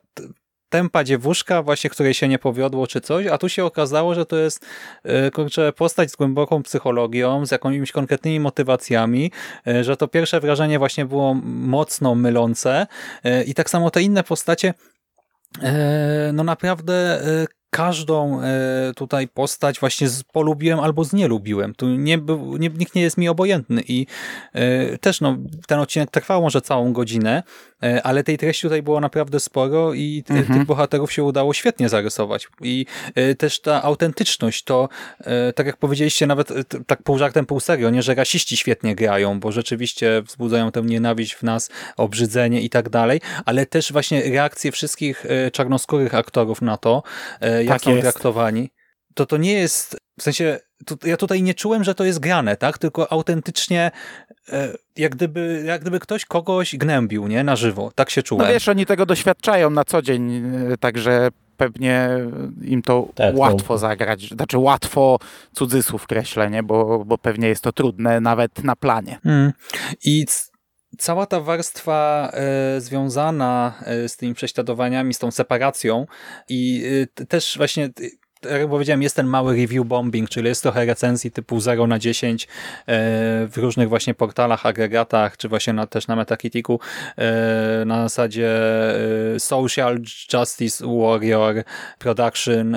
tempa 0.69 1.05
dziewuszka 1.05 1.63
właśnie, 1.63 1.91
której 1.91 2.15
się 2.15 2.29
nie 2.29 2.39
powiodło 2.39 2.87
czy 2.87 3.01
coś, 3.01 3.27
a 3.27 3.39
tu 3.39 3.49
się 3.49 3.65
okazało, 3.65 4.15
że 4.15 4.27
to 4.27 4.37
jest 4.37 4.67
e, 5.05 5.31
kurczę, 5.31 5.73
postać 5.73 6.11
z 6.11 6.17
głęboką 6.17 6.63
psychologią, 6.63 7.47
z 7.47 7.51
jakimiś 7.51 7.93
konkretnymi 7.93 8.41
motywacjami, 8.41 9.33
e, 9.67 9.85
że 9.85 9.97
to 9.97 10.09
pierwsze 10.09 10.41
wrażenie 10.41 10.79
właśnie 10.79 11.05
było 11.05 11.35
mocno 11.45 12.15
mylące 12.15 12.87
i 13.47 13.55
tak 13.55 13.71
samo 13.71 13.91
te 13.91 14.03
inne 14.03 14.23
postacie 14.23 14.75
no 16.33 16.45
naprawdę 16.45 17.23
każdą 17.71 18.43
e, 18.43 18.93
tutaj 18.97 19.29
postać 19.29 19.81
właśnie 19.81 20.09
polubiłem 20.33 20.81
albo 20.81 21.05
znielubiłem. 21.05 21.75
Tu 21.75 21.89
nie 21.89 22.19
nie, 22.59 22.69
nikt 22.69 22.95
nie 22.95 23.03
jest 23.03 23.19
mi 23.19 23.29
obojętny 23.29 23.83
i 23.89 24.07
e, 24.53 24.99
też 24.99 25.21
no, 25.21 25.37
ten 25.67 25.81
odcinek 25.81 26.11
trwał 26.11 26.43
może 26.43 26.61
całą 26.61 26.93
godzinę, 26.93 27.43
ale 28.03 28.23
tej 28.25 28.39
treści 28.39 28.63
tutaj 28.63 28.83
było 28.83 29.01
naprawdę 29.01 29.41
sporo 29.41 29.95
i 29.95 30.23
t- 30.27 30.35
Mhm. 30.35 30.59
tych 30.59 30.67
bohaterów 30.67 31.13
się 31.13 31.25
udało 31.25 31.55
świetnie 31.55 31.89
zarysować. 31.89 32.49
I 32.61 32.87
e, 33.15 33.35
też 33.35 33.61
ta 33.61 33.83
autentyczność, 33.83 34.65
to 34.65 34.89
e, 35.21 35.53
tak 35.53 35.67
jak 35.67 35.77
powiedzieliście 35.77 36.27
nawet 36.27 36.51
e, 36.51 36.65
tak 36.87 37.03
pół 37.03 37.19
żartem, 37.19 37.47
pół 37.47 37.61
serio, 37.61 37.91
nie, 37.91 38.03
że 38.03 38.15
rasiści 38.15 38.57
świetnie 38.57 38.95
grają, 38.95 39.41
bo 39.41 39.53
rzeczywiście 39.53 40.23
wzbudzają 40.23 40.73
tę 40.73 40.83
nienawiść 40.83 41.35
w 41.35 41.43
nas, 41.43 41.71
obrzydzenie 41.97 42.61
i 42.63 42.71
tak 42.71 42.89
dalej, 42.89 43.21
ale 43.45 43.67
też 43.67 43.93
właśnie 43.93 44.23
reakcje 44.31 44.73
wszystkich 44.73 45.27
e, 45.27 45.51
czarnoskórych 45.51 46.15
aktorów 46.15 46.63
na 46.63 46.77
to, 46.77 47.03
e, 47.41 47.65
jak 47.65 47.69
Tak 47.75 47.83
są 47.83 47.91
jest. 47.91 48.03
traktowani, 48.03 48.71
to 49.15 49.27
to 49.27 49.37
nie 49.37 49.53
jest, 49.53 49.97
w 50.19 50.23
sensie, 50.23 50.59
tu, 50.87 50.99
ja 51.05 51.17
tutaj 51.17 51.43
nie 51.43 51.55
czułem, 51.55 51.85
że 51.85 51.95
to 51.95 52.05
jest 52.05 52.19
grane, 52.19 52.57
tak, 52.57 52.79
tylko 52.79 53.13
autentycznie 53.13 53.91
e, 54.30 54.30
jak 54.97 55.15
gdyby, 55.15 55.63
jak 55.67 55.81
gdyby 55.81 56.01
ktoś 56.01 56.25
kogoś 56.25 56.77
gnębił, 56.77 57.29
nie, 57.29 57.45
na 57.45 57.57
żywo, 57.57 57.93
tak 57.95 58.11
się 58.11 58.23
czułem. 58.23 58.47
No 58.47 58.53
wiesz, 58.53 58.69
oni 58.69 58.87
tego 58.87 59.07
doświadczają 59.07 59.71
na 59.71 59.85
co 59.85 60.03
dzień, 60.03 60.43
e, 60.73 60.77
także 60.77 61.29
pewnie 61.57 62.09
im 62.63 62.83
to 62.83 63.09
Tak, 63.15 63.35
no. 63.35 63.41
łatwo 63.41 63.79
zagrać. 63.79 64.29
Znaczy 64.29 64.59
łatwo 64.59 65.19
cudzysłów 65.53 66.07
kreślę, 66.07 66.51
nie? 66.51 66.63
Bo, 66.63 67.05
bo 67.05 67.19
pewnie 67.19 67.49
jest 67.49 67.63
to 67.63 67.73
trudne 67.73 68.21
nawet 68.21 68.65
na 68.65 68.77
planie. 68.77 69.19
Mm. 69.25 69.53
I 70.05 70.27
cała 70.99 71.27
ta 71.27 71.41
warstwa 71.41 72.31
e, 72.33 72.81
związana 72.81 73.75
e, 73.85 74.09
z 74.09 74.17
tymi 74.17 74.35
prześladowaniami, 74.35 75.15
z 75.15 75.19
tą 75.19 75.31
separacją 75.31 76.07
i 76.49 76.85
e, 77.03 77.07
t- 77.07 77.27
też 77.27 77.55
właśnie 77.57 77.89
tak 78.41 78.53
jak 78.53 78.69
powiedziałem, 78.69 79.03
jest 79.03 79.17
ten 79.17 79.27
mały 79.27 79.57
review 79.57 79.87
bombing, 79.87 80.29
czyli 80.29 80.49
jest 80.49 80.63
trochę 80.63 80.85
recenzji 80.85 81.31
typu 81.31 81.61
0 81.61 81.87
na 81.87 81.99
10 81.99 82.45
e, 82.45 82.49
w 83.47 83.53
różnych 83.57 83.89
właśnie 83.89 84.15
portalach, 84.15 84.67
agregatach, 84.67 85.37
czy 85.37 85.49
właśnie 85.49 85.73
na, 85.73 85.87
też 85.87 86.07
na 86.07 86.17
Metacriticu 86.17 86.81
e, 87.17 87.85
na 87.87 88.03
zasadzie 88.03 88.51
e, 89.35 89.41
Social 89.41 89.99
Justice 90.33 90.87
Warrior 90.87 91.65
Production 91.99 92.77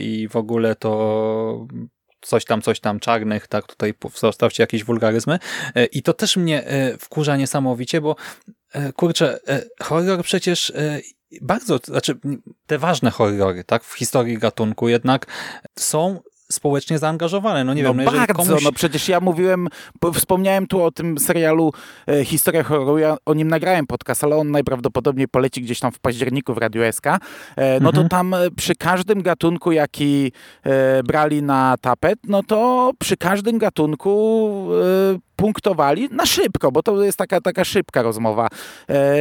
i 0.00 0.28
w 0.30 0.36
ogóle 0.36 0.74
to 0.76 1.66
coś 2.20 2.44
tam, 2.44 2.62
coś 2.62 2.80
tam 2.80 3.00
czarnych, 3.00 3.46
tak, 3.46 3.66
tutaj 3.66 3.94
zostawcie 4.14 4.62
jakieś 4.62 4.84
wulgaryzmy. 4.84 5.38
I 5.92 6.02
to 6.02 6.12
też 6.12 6.36
mnie 6.36 6.64
wkurza 6.98 7.36
niesamowicie, 7.36 8.00
bo 8.00 8.16
kurczę, 8.96 9.38
e, 9.48 9.62
horror 9.82 10.22
przecież 10.22 10.70
e, 10.70 11.00
bardzo, 11.42 11.78
znaczy 11.84 12.18
te 12.66 12.78
ważne 12.78 13.10
horrory, 13.10 13.64
tak, 13.64 13.84
w 13.84 13.94
historii 13.94 14.38
gatunku 14.38 14.88
jednak 14.88 15.26
są 15.78 16.20
społecznie 16.52 16.98
zaangażowane. 16.98 17.64
No 17.64 17.74
nie 17.74 17.82
no 17.82 17.94
wiem, 17.94 18.04
no 18.04 18.12
bardzo, 18.12 18.34
komuś... 18.34 18.64
no 18.64 18.72
przecież 18.72 19.08
ja 19.08 19.20
mówiłem, 19.20 19.68
wspomniałem 20.14 20.66
tu 20.66 20.82
o 20.82 20.90
tym 20.90 21.18
serialu 21.18 21.72
e, 22.06 22.24
Historia 22.24 22.62
horroru, 22.62 22.98
ja 22.98 23.16
o 23.26 23.34
nim 23.34 23.48
nagrałem 23.48 23.86
podcast, 23.86 24.24
ale 24.24 24.36
on 24.36 24.50
najprawdopodobniej 24.50 25.28
poleci 25.28 25.62
gdzieś 25.62 25.80
tam 25.80 25.92
w 25.92 25.98
październiku 25.98 26.54
w 26.54 26.58
Radiu 26.58 26.82
SK. 26.92 27.06
E, 27.06 27.80
no 27.80 27.92
to 27.92 28.00
Mhm. 28.00 28.08
tam 28.08 28.34
e, 28.34 28.50
przy 28.50 28.74
każdym 28.74 29.22
gatunku, 29.22 29.72
jaki 29.72 30.32
e, 30.64 31.02
brali 31.02 31.42
na 31.42 31.76
tapet, 31.80 32.18
no 32.24 32.42
to 32.42 32.90
przy 32.98 33.16
każdym 33.16 33.58
gatunku 33.58 34.68
e, 35.14 35.27
punktowali 35.38 36.08
na 36.10 36.26
szybko, 36.26 36.72
bo 36.72 36.82
to 36.82 37.02
jest 37.02 37.18
taka, 37.18 37.40
taka 37.40 37.64
szybka 37.64 38.02
rozmowa. 38.02 38.48
E, 38.88 39.16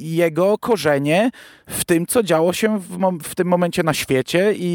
jego 0.00 0.58
korzenie 0.58 1.30
w 1.66 1.84
tym, 1.84 2.06
co 2.06 2.22
działo 2.22 2.52
się 2.52 2.78
w, 2.78 3.18
w 3.22 3.34
tym 3.34 3.48
momencie 3.48 3.82
na 3.82 3.94
świecie 3.94 4.54
i, 4.56 4.70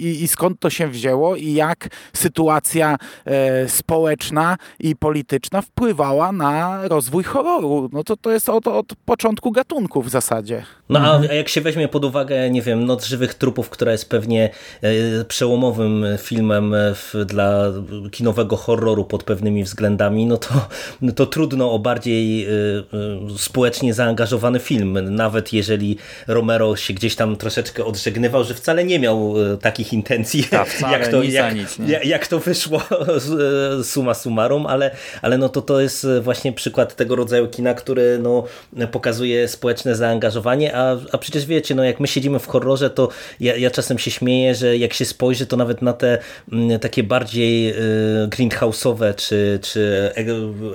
i, 0.00 0.22
i 0.22 0.28
skąd 0.28 0.60
to 0.60 0.70
się 0.70 0.88
wzięło 0.88 1.36
i 1.36 1.52
jak 1.52 1.88
sytuacja 2.12 2.96
e, 3.24 3.68
społeczna 3.68 4.56
i 4.80 4.96
polityczna 4.96 5.62
wpływała 5.62 6.32
na 6.32 6.88
rozwój 6.88 7.24
horroru. 7.24 7.88
No 7.92 8.04
to, 8.04 8.16
to 8.16 8.32
jest 8.32 8.48
od, 8.48 8.68
od 8.68 8.86
początku 9.04 9.52
gatunku 9.52 10.02
w 10.02 10.08
zasadzie. 10.08 10.62
No 10.88 10.98
a, 11.00 11.20
a 11.30 11.34
jak 11.34 11.48
się 11.48 11.60
weźmie 11.60 11.88
pod 11.88 12.04
uwagę, 12.04 12.50
nie 12.50 12.62
wiem, 12.62 12.84
Noc 12.84 13.06
Żywych 13.06 13.34
Trupów, 13.34 13.70
która 13.70 13.92
jest 13.92 14.10
pewnie 14.10 14.50
e, 14.82 15.24
przełomowym 15.24 16.04
filmem 16.18 16.74
w, 16.94 17.24
dla 17.26 17.62
kinowego 18.10 18.56
horroru 18.56 19.04
pod 19.04 19.24
pewnymi 19.24 19.64
względami, 19.64 20.25
no 20.26 20.36
to, 20.36 20.68
no 21.00 21.12
to 21.12 21.26
trudno 21.26 21.72
o 21.72 21.78
bardziej 21.78 22.44
e, 22.44 22.48
e, 22.48 23.38
społecznie 23.38 23.94
zaangażowany 23.94 24.58
film, 24.58 25.14
nawet 25.14 25.52
jeżeli 25.52 25.96
Romero 26.26 26.76
się 26.76 26.94
gdzieś 26.94 27.16
tam 27.16 27.36
troszeczkę 27.36 27.84
odżegnywał, 27.84 28.44
że 28.44 28.54
wcale 28.54 28.84
nie 28.84 28.98
miał 28.98 29.34
e, 29.52 29.56
takich 29.56 29.92
intencji, 29.92 30.42
wcale, 30.42 30.98
jak, 30.98 31.08
to, 31.08 31.22
jak, 31.22 31.54
nic, 31.54 31.78
jak, 32.04 32.26
to 32.26 32.38
wyszło 32.38 32.82
summa 33.82 34.14
summarum, 34.14 34.66
ale, 34.66 34.90
ale 35.22 35.38
no 35.38 35.48
to 35.48 35.62
to 35.62 35.80
jest 35.80 36.06
właśnie 36.22 36.52
przykład 36.52 36.96
tego 36.96 37.16
rodzaju 37.16 37.48
kina, 37.48 37.74
który 37.74 38.18
no, 38.18 38.44
pokazuje 38.92 39.48
społeczne 39.48 39.96
zaangażowanie, 39.96 40.76
a, 40.76 40.96
a 41.12 41.18
przecież 41.18 41.46
wiecie, 41.46 41.74
no 41.74 41.84
jak 41.84 42.00
my 42.00 42.06
siedzimy 42.06 42.38
w 42.38 42.46
horrorze, 42.46 42.90
to 42.90 43.08
ja, 43.40 43.56
ja 43.56 43.70
czasem 43.70 43.98
się 43.98 44.10
śmieję, 44.10 44.54
że 44.54 44.76
jak 44.76 44.92
się 44.92 45.04
spojrzy, 45.04 45.46
to 45.46 45.56
nawet 45.56 45.82
na 45.82 45.92
te 45.92 46.18
mm, 46.52 46.78
takie 46.78 47.02
bardziej 47.02 47.70
y, 47.70 48.28
greenhouse'owe 48.28 49.14
czy, 49.14 49.58
czy 49.62 50.10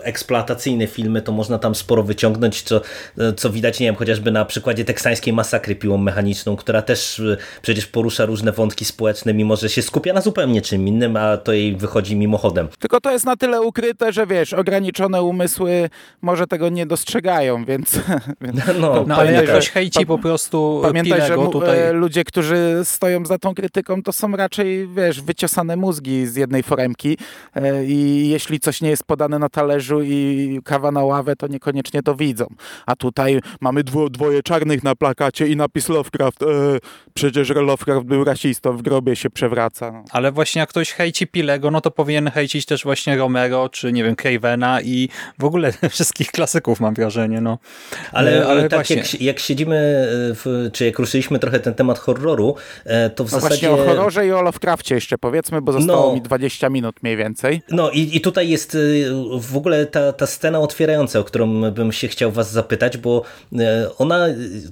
eksploatacyjne 0.04 0.88
filmy, 0.88 1.22
to 1.22 1.32
można 1.32 1.60
tam 1.60 1.76
sporo 1.76 2.04
wyciągnąć, 2.04 2.62
co, 2.62 2.82
co 3.38 3.50
widać, 3.50 3.80
nie 3.80 3.86
wiem, 3.86 3.96
chociażby 3.96 4.32
na 4.32 4.46
przykładzie 4.46 4.86
teksańskiej 4.86 5.34
masakry 5.34 5.76
piłą 5.76 5.98
mechaniczną, 5.98 6.56
która 6.56 6.82
też 6.82 7.20
y, 7.20 7.38
przecież 7.62 7.88
porusza 7.88 8.26
różne 8.26 8.52
wątki 8.52 8.86
społeczne, 8.86 9.34
mimo 9.34 9.56
że 9.56 9.70
się 9.70 9.82
skupia 9.82 10.14
na 10.14 10.22
zupełnie 10.22 10.62
czym 10.62 10.88
innym, 10.88 11.18
a 11.18 11.38
to 11.38 11.54
jej 11.54 11.76
wychodzi 11.76 12.16
mimochodem. 12.16 12.68
Tylko 12.80 13.02
to 13.02 13.12
jest 13.12 13.26
na 13.26 13.36
tyle 13.36 13.62
ukryte, 13.62 14.14
że 14.14 14.28
wiesz, 14.28 14.54
ograniczone 14.54 15.24
umysły 15.24 15.90
może 16.22 16.48
tego 16.48 16.70
nie 16.70 16.86
dostrzegają, 16.86 17.66
więc... 17.66 18.00
więc 18.42 18.60
No, 18.80 19.04
No 19.08 19.16
ale 19.16 19.32
jak 19.32 19.36
pamiętaj, 19.36 19.46
ktoś 19.48 19.66
że- 19.66 19.72
hejci 19.72 20.06
po 20.06 20.18
prostu 20.18 20.80
Pamiętaj, 20.84 21.22
że 21.28 21.36
tutaj... 21.36 21.80
e, 21.80 21.94
ludzie, 21.94 22.24
którzy 22.24 22.82
stoją 22.84 23.26
za 23.26 23.38
tą 23.38 23.56
krytyką, 23.56 24.04
to 24.04 24.14
są 24.14 24.36
raczej, 24.36 24.88
wiesz, 24.88 25.22
wyciosane 25.22 25.76
mózgi 25.76 26.28
z 26.28 26.36
jednej 26.36 26.64
foremki 26.64 27.18
e, 27.56 27.86
i 27.86 28.30
jeśli 28.30 28.60
coś 28.60 28.82
nie 28.82 28.90
jest 28.90 29.04
podane 29.04 29.31
podane 29.32 29.40
na 29.40 29.50
talerzu 29.50 30.02
i 30.04 30.60
kawa 30.64 30.92
na 30.92 31.04
ławę, 31.04 31.36
to 31.36 31.48
niekoniecznie 31.48 32.04
to 32.04 32.16
widzą. 32.16 32.46
A 32.86 32.96
tutaj 32.96 33.40
mamy 33.62 33.84
dwo, 33.84 34.10
dwoje 34.10 34.44
czarnych 34.44 34.84
na 34.84 34.96
plakacie 34.96 35.48
i 35.48 35.56
napis 35.56 35.90
Lovecraft. 35.90 36.44
E, 36.44 36.46
przecież 37.14 37.50
Lovecraft 37.50 38.06
był 38.06 38.24
rasistą, 38.24 38.78
w 38.78 38.82
grobie 38.82 39.16
się 39.16 39.30
przewraca. 39.30 39.92
No. 39.92 40.04
Ale 40.12 40.32
właśnie 40.32 40.60
jak 40.60 40.70
ktoś 40.70 40.92
hejci 40.92 41.28
Pilego, 41.28 41.72
no 41.72 41.82
to 41.82 41.92
powinien 41.92 42.32
hejcić 42.32 42.66
też 42.66 42.84
właśnie 42.84 43.18
Romero, 43.18 43.70
czy 43.70 43.92
nie 43.94 44.04
wiem, 44.04 44.16
Cravena 44.16 44.82
i 44.82 45.10
w 45.40 45.44
ogóle 45.44 45.74
wszystkich 45.90 46.32
klasyków 46.32 46.80
mam 46.80 46.94
wrażenie. 46.94 47.42
No. 47.42 47.58
Ale, 48.12 48.48
ale 48.48 48.70
tak 48.70 48.80
właśnie... 48.80 48.96
jak, 48.96 49.22
jak 49.22 49.40
siedzimy, 49.40 49.78
w, 50.36 50.70
czy 50.74 50.86
jak 50.86 51.00
ruszyliśmy 51.00 51.40
trochę 51.40 51.60
ten 51.60 51.74
temat 51.74 52.00
horroru, 52.00 52.56
to 53.16 53.24
w 53.24 53.32
no 53.32 53.40
zasadzie... 53.40 53.70
Właśnie 53.70 53.84
o 53.84 53.88
horrorze 53.88 54.28
i 54.28 54.32
o 54.32 54.42
Lovecraftie 54.42 54.96
jeszcze 54.96 55.18
powiedzmy, 55.18 55.62
bo 55.62 55.72
zostało 55.72 56.08
no, 56.08 56.14
mi 56.14 56.22
20 56.22 56.70
minut 56.70 56.96
mniej 57.04 57.18
więcej. 57.18 57.62
No 57.70 57.92
i, 57.92 58.18
i 58.18 58.22
tutaj 58.22 58.50
jest 58.50 58.76
y, 58.76 59.12
w 59.40 59.58
ogóle 59.58 59.86
ta, 59.86 60.14
ta 60.14 60.28
scena 60.28 60.60
otwierająca, 60.60 61.20
o 61.20 61.24
którą 61.24 61.72
bym 61.72 61.92
się 61.92 62.08
chciał 62.08 62.32
was 62.32 62.52
zapytać, 62.52 62.98
bo 62.98 63.22
y, 63.54 63.58
ona 63.98 64.28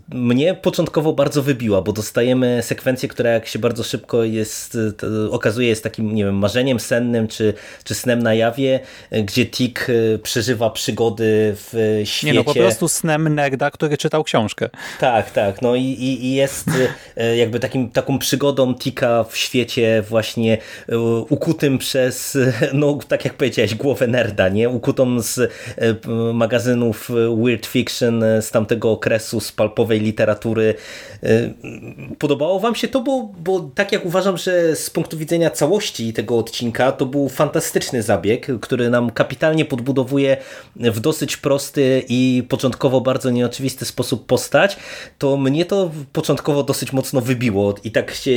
mnie 0.09 0.53
początkowo 0.53 1.13
bardzo 1.13 1.43
wybiła, 1.43 1.81
bo 1.81 1.91
dostajemy 1.91 2.59
sekwencję, 2.63 3.09
która 3.09 3.29
jak 3.29 3.47
się 3.47 3.59
bardzo 3.59 3.83
szybko 3.83 4.23
jest, 4.23 4.77
okazuje 5.31 5.67
jest 5.67 5.83
takim, 5.83 6.15
nie 6.15 6.25
wiem, 6.25 6.35
marzeniem 6.35 6.79
sennym, 6.79 7.27
czy, 7.27 7.53
czy 7.83 7.95
snem 7.95 8.23
na 8.23 8.33
jawie, 8.33 8.79
gdzie 9.11 9.45
Tik 9.45 9.87
przeżywa 10.23 10.69
przygody 10.69 11.55
w 11.55 12.01
świecie. 12.03 12.33
Nie 12.33 12.39
no, 12.39 12.43
po 12.43 12.53
prostu 12.53 12.87
snem 12.87 13.35
Negda, 13.35 13.71
który 13.71 13.97
czytał 13.97 14.23
książkę. 14.23 14.69
Tak, 14.99 15.31
tak, 15.31 15.61
no 15.61 15.75
i, 15.75 15.83
i 15.99 16.33
jest 16.33 16.67
jakby 17.37 17.59
takim, 17.59 17.89
taką 17.89 18.19
przygodą 18.19 18.75
Tika 18.75 19.23
w 19.23 19.37
świecie 19.37 20.03
właśnie 20.09 20.57
ukutym 21.29 21.77
przez, 21.77 22.37
no 22.73 22.99
tak 23.07 23.25
jak 23.25 23.33
powiedziałeś, 23.33 23.75
głowę 23.75 24.07
nerda, 24.07 24.38
nie? 24.47 24.69
Ukutą 24.69 25.21
z 25.21 25.37
e, 25.37 25.49
magazynów 26.33 27.11
Weird 27.43 27.65
Fiction 27.65 28.23
z 28.41 28.51
tamtego 28.51 28.91
okresu, 28.91 29.39
z 29.39 29.51
palpowej 29.51 29.99
literatury. 29.99 30.75
E, 31.23 31.53
podobało 32.19 32.59
wam 32.59 32.75
się 32.75 32.87
to, 32.87 33.01
bo, 33.01 33.29
bo 33.43 33.59
tak 33.75 33.91
jak 33.91 34.05
uważam, 34.05 34.37
że 34.37 34.75
z 34.75 34.89
punktu 34.89 35.17
widzenia 35.17 35.49
całości 35.49 36.13
tego 36.13 36.37
odcinka, 36.37 36.91
to 36.91 37.05
był 37.05 37.29
fantastyczny 37.29 38.03
zabieg, 38.03 38.47
który 38.61 38.89
nam 38.89 39.11
kapitalnie 39.11 39.65
podbudowuje 39.65 40.37
w 40.75 40.99
dosyć 40.99 41.37
prosty 41.37 42.03
i 42.09 42.43
początkowo 42.49 43.01
bardzo 43.01 43.29
nieoczywisty 43.29 43.85
sposób 43.85 44.25
postać, 44.25 44.77
to 45.17 45.37
mnie 45.37 45.65
to 45.65 45.91
początkowo 46.13 46.63
dosyć 46.63 46.93
mocno 46.93 47.21
wybiło 47.21 47.75
i 47.83 47.91
tak 47.91 48.11
się 48.11 48.31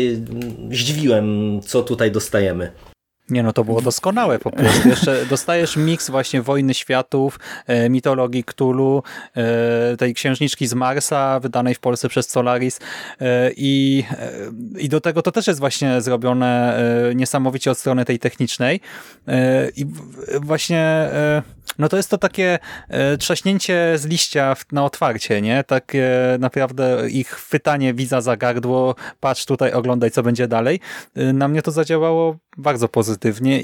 zdziwiłem, 0.70 1.60
co 1.62 1.82
tutaj 1.82 2.10
dostajemy. 2.10 2.91
Nie 3.30 3.42
no, 3.42 3.52
to 3.52 3.64
było 3.64 3.82
doskonałe 3.82 4.38
po 4.38 4.50
prostu. 4.50 4.88
Jeszcze 4.88 5.26
dostajesz 5.26 5.76
miks 5.76 6.10
właśnie 6.10 6.42
Wojny 6.42 6.74
Światów, 6.74 7.38
e, 7.66 7.88
mitologii 7.88 8.44
Cthulhu, 8.44 9.02
e, 9.36 9.96
tej 9.96 10.14
księżniczki 10.14 10.66
z 10.66 10.74
Marsa, 10.74 11.40
wydanej 11.40 11.74
w 11.74 11.80
Polsce 11.80 12.08
przez 12.08 12.30
Solaris 12.30 12.80
e, 13.20 13.50
i, 13.56 14.04
i 14.78 14.88
do 14.88 15.00
tego 15.00 15.22
to 15.22 15.32
też 15.32 15.46
jest 15.46 15.60
właśnie 15.60 16.00
zrobione 16.00 16.82
niesamowicie 17.14 17.70
od 17.70 17.78
strony 17.78 18.04
tej 18.04 18.18
technicznej 18.18 18.80
i 19.76 19.86
właśnie 20.40 21.08
no 21.78 21.88
to 21.88 21.96
jest 21.96 22.10
to 22.10 22.18
takie 22.18 22.58
trzaśnięcie 23.18 23.98
z 23.98 24.06
liścia 24.06 24.56
na 24.72 24.84
otwarcie, 24.84 25.42
nie? 25.42 25.64
Takie 25.64 26.10
naprawdę 26.38 27.10
ich 27.10 27.28
chwytanie 27.28 27.94
widza 27.94 28.20
za 28.20 28.36
gardło, 28.36 28.94
patrz 29.20 29.44
tutaj, 29.44 29.72
oglądaj 29.72 30.10
co 30.10 30.22
będzie 30.22 30.48
dalej. 30.48 30.80
Na 31.16 31.48
mnie 31.48 31.62
to 31.62 31.70
zadziałało 31.70 32.36
bardzo 32.56 32.88
pozytywnie 32.88 33.11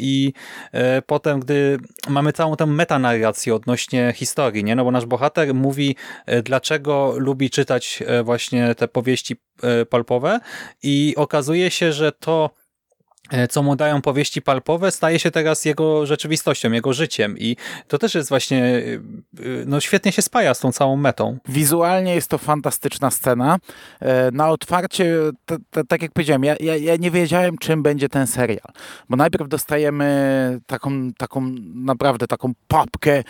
i 0.00 0.32
e, 0.72 1.02
potem, 1.02 1.40
gdy 1.40 1.78
mamy 2.08 2.32
całą 2.32 2.56
tę 2.56 2.66
metanarrację 2.66 3.54
odnośnie 3.54 4.12
historii, 4.16 4.64
nie? 4.64 4.76
no 4.76 4.84
bo 4.84 4.90
nasz 4.90 5.06
bohater 5.06 5.54
mówi, 5.54 5.96
e, 6.26 6.42
dlaczego 6.42 7.14
lubi 7.16 7.50
czytać 7.50 8.02
e, 8.06 8.22
właśnie 8.22 8.74
te 8.74 8.88
powieści 8.88 9.36
palpowe 9.90 10.40
i 10.82 11.14
okazuje 11.16 11.70
się, 11.70 11.92
że 11.92 12.12
to 12.12 12.50
co 13.50 13.62
mu 13.62 13.76
dają 13.76 14.02
powieści 14.02 14.42
palpowe, 14.42 14.90
staje 14.90 15.18
się 15.18 15.30
teraz 15.30 15.64
jego 15.64 16.06
rzeczywistością, 16.06 16.72
jego 16.72 16.92
życiem 16.92 17.38
i 17.38 17.56
to 17.88 17.98
też 17.98 18.14
jest 18.14 18.28
właśnie, 18.28 18.64
e, 18.64 19.42
no 19.66 19.80
świetnie 19.80 20.12
się 20.12 20.22
spaja 20.22 20.54
z 20.54 20.60
tą 20.60 20.72
całą 20.72 20.96
metą. 20.96 21.38
Wizualnie 21.48 22.14
jest 22.14 22.30
to 22.30 22.38
fantastyczna 22.38 23.10
scena. 23.10 23.58
E, 24.00 24.30
na 24.30 24.50
otwarcie, 24.50 25.14
tak 25.88 26.02
jak 26.02 26.12
powiedziałem, 26.12 26.44
ja, 26.44 26.56
ja, 26.60 26.76
ja, 26.76 26.96
nie 26.96 27.10
wiedziałem, 27.10 27.58
czym 27.58 27.82
będzie 27.82 28.08
ten 28.08 28.26
serial, 28.26 28.72
bo 29.08 29.16
najpierw 29.16 29.48
dostajemy 29.48 30.60
taką, 30.66 31.12
taką 31.12 31.40
naprawdę 31.74 32.26
taką 32.26 32.52
papkę 32.68 33.24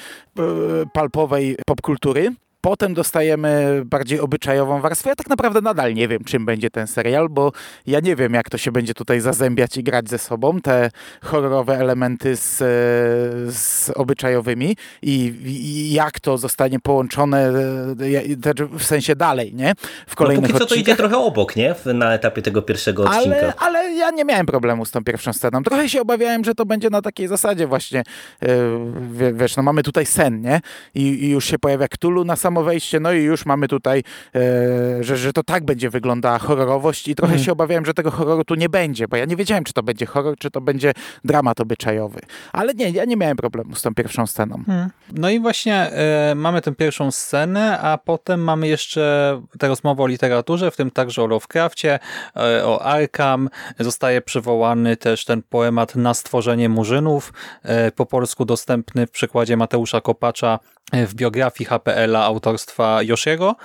palpowej 0.92 1.57
popkultury, 1.66 2.34
Potem 2.61 2.95
dostajemy 2.95 3.83
bardziej 3.85 4.21
obyczajową 4.21 4.81
warstwę. 4.81 5.09
Ja 5.09 5.17
tak 5.17 5.29
naprawdę 5.29 5.61
nadal 5.61 5.95
nie 5.95 6.09
wiem, 6.09 6.25
czym 6.25 6.47
będzie 6.47 6.71
ten 6.71 6.87
serial, 6.87 7.29
bo 7.29 7.53
ja 7.87 8.01
nie 8.01 8.17
wiem, 8.17 8.35
jak 8.35 8.51
to 8.51 8.59
się 8.59 8.73
będzie 8.73 8.95
tutaj 8.95 9.21
zazębiać 9.21 9.77
i 9.77 9.83
grać 9.83 10.09
ze 10.09 10.19
sobą, 10.19 10.61
te 10.61 10.91
horrorowe 11.23 11.79
elementy 11.79 12.37
z, 12.37 12.57
z 13.57 13.91
obyczajowymi 13.91 14.77
i, 15.03 15.35
i, 15.45 15.93
jak 15.93 16.21
to 16.21 16.39
zostanie 16.39 16.81
połączone 16.81 17.53
w 18.79 18.85
sensie 18.85 19.17
dalej, 19.17 19.55
nie? 19.55 19.73
W 20.07 20.15
kolejnych 20.15 20.53
no 20.53 20.59
póki 20.59 20.69
co 20.69 20.75
to 20.75 20.81
idzie 20.81 20.97
trochę 20.97 21.19
obok, 21.19 21.57
nie? 21.57 21.75
Na 21.85 22.15
etapie 22.15 22.43
tego 22.43 22.63
pierwszego 22.63 23.05
odcinka. 23.05 23.39
Ale, 23.39 23.55
ale 23.57 23.93
ja 23.93 24.11
nie 24.11 24.25
miałem 24.25 24.47
problemu 24.47 24.85
z 24.85 24.91
tą 24.91 25.05
pierwszą 25.05 25.33
sceną. 25.33 25.63
Trochę 25.63 25.89
się 25.89 26.01
obawiałem, 26.01 26.45
że 26.45 26.55
to 26.55 26.67
będzie 26.67 26.91
na 26.91 27.03
takiej 27.03 27.29
zasadzie 27.29 27.67
właśnie, 27.67 28.03
yy, 28.43 29.33
wiesz, 29.33 29.57
no 29.57 29.63
mamy 29.63 29.83
tutaj 29.83 30.07
sen, 30.07 30.41
nie? 30.41 30.61
I, 30.95 31.03
i 31.03 31.29
już 31.31 31.45
się 31.45 31.59
pojawia 31.59 31.89
Cthulhu 31.89 32.25
na 32.25 32.37
samo 32.49 32.62
wejście, 32.62 33.01
no 33.01 33.12
i 33.12 33.22
już 33.22 33.46
mamy 33.46 33.68
tutaj, 33.68 34.03
e, 34.34 35.05
że, 35.05 35.16
że 35.16 35.32
to 35.32 35.42
tak 35.42 35.64
będzie 35.64 35.90
wyglądała 35.90 36.38
horrorowość 36.38 37.09
i 37.09 37.14
trochę 37.14 37.32
mhm. 37.32 37.44
się 37.44 37.53
obawiałem, 37.53 37.84
że 37.84 37.94
tego 37.94 38.11
horroru 38.11 38.44
tu 38.44 38.55
nie 38.55 38.68
będzie, 38.68 39.09
bo 39.09 39.16
ja 39.16 39.24
nie 39.24 39.36
wiedziałem, 39.36 39.64
czy 39.64 39.72
to 39.72 39.82
będzie 39.82 40.07
horror, 40.07 40.36
czy 40.38 40.51
to 40.51 40.61
będzie 40.61 40.92
dramat 41.24 41.61
obyczajowy. 41.61 42.20
Ale 42.53 42.74
nie, 42.74 42.90
ja 42.90 43.05
nie 43.05 43.16
miałem 43.16 43.36
problemu 43.36 43.74
z 43.74 43.82
tą 43.82 43.94
pierwszą 43.94 44.26
sceną. 44.26 44.55
Mhm. 44.57 44.90
No 45.12 45.30
i 45.30 45.40
właśnie 45.40 45.74
e, 45.74 46.34
mamy 46.34 46.61
tę 46.61 46.74
pierwszą 46.74 47.11
scenę, 47.11 47.80
a 47.80 47.99
potem 47.99 48.40
mamy 48.40 48.68
jeszcze 48.68 49.42
tę 49.59 49.68
rozmowę 49.68 50.03
o 50.03 50.07
literaturze, 50.07 50.70
w 50.70 50.76
tym 50.76 50.90
także 50.90 51.22
o 51.22 51.26
Lovecraftie, 51.26 51.99
e, 52.36 52.66
o 52.66 52.82
Arkham. 52.82 53.49
Zostaje 53.78 54.20
przywołany 54.20 54.96
też 54.96 55.24
ten 55.24 55.42
poemat 55.42 55.96
Na 55.96 56.14
stworzenie 56.14 56.68
murzynów, 56.68 57.32
e, 57.62 57.92
po 57.92 58.07
polsku 58.07 58.44
dostępny 58.44 59.07
w 59.07 59.11
przykładzie 59.11 59.57
Mateusza 59.57 60.01
Kopacza 60.01 60.59
w 60.93 61.14
biografii 61.14 61.66
HPL-a 61.66 62.24
autorstwa 62.24 63.03
Yoshiego 63.03 63.57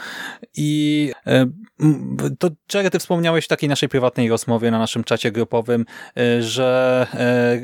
i 0.55 1.11
e, 1.27 1.45
to 2.39 2.49
Jerry, 2.73 2.89
ty 2.89 2.99
wspomniałeś 2.99 3.45
w 3.45 3.47
takiej 3.47 3.69
naszej 3.69 3.89
prywatnej 3.89 4.29
rozmowie 4.29 4.71
na 4.71 4.79
naszym 4.79 5.03
czacie 5.03 5.31
grupowym, 5.31 5.85
e, 6.17 6.43
że 6.43 7.07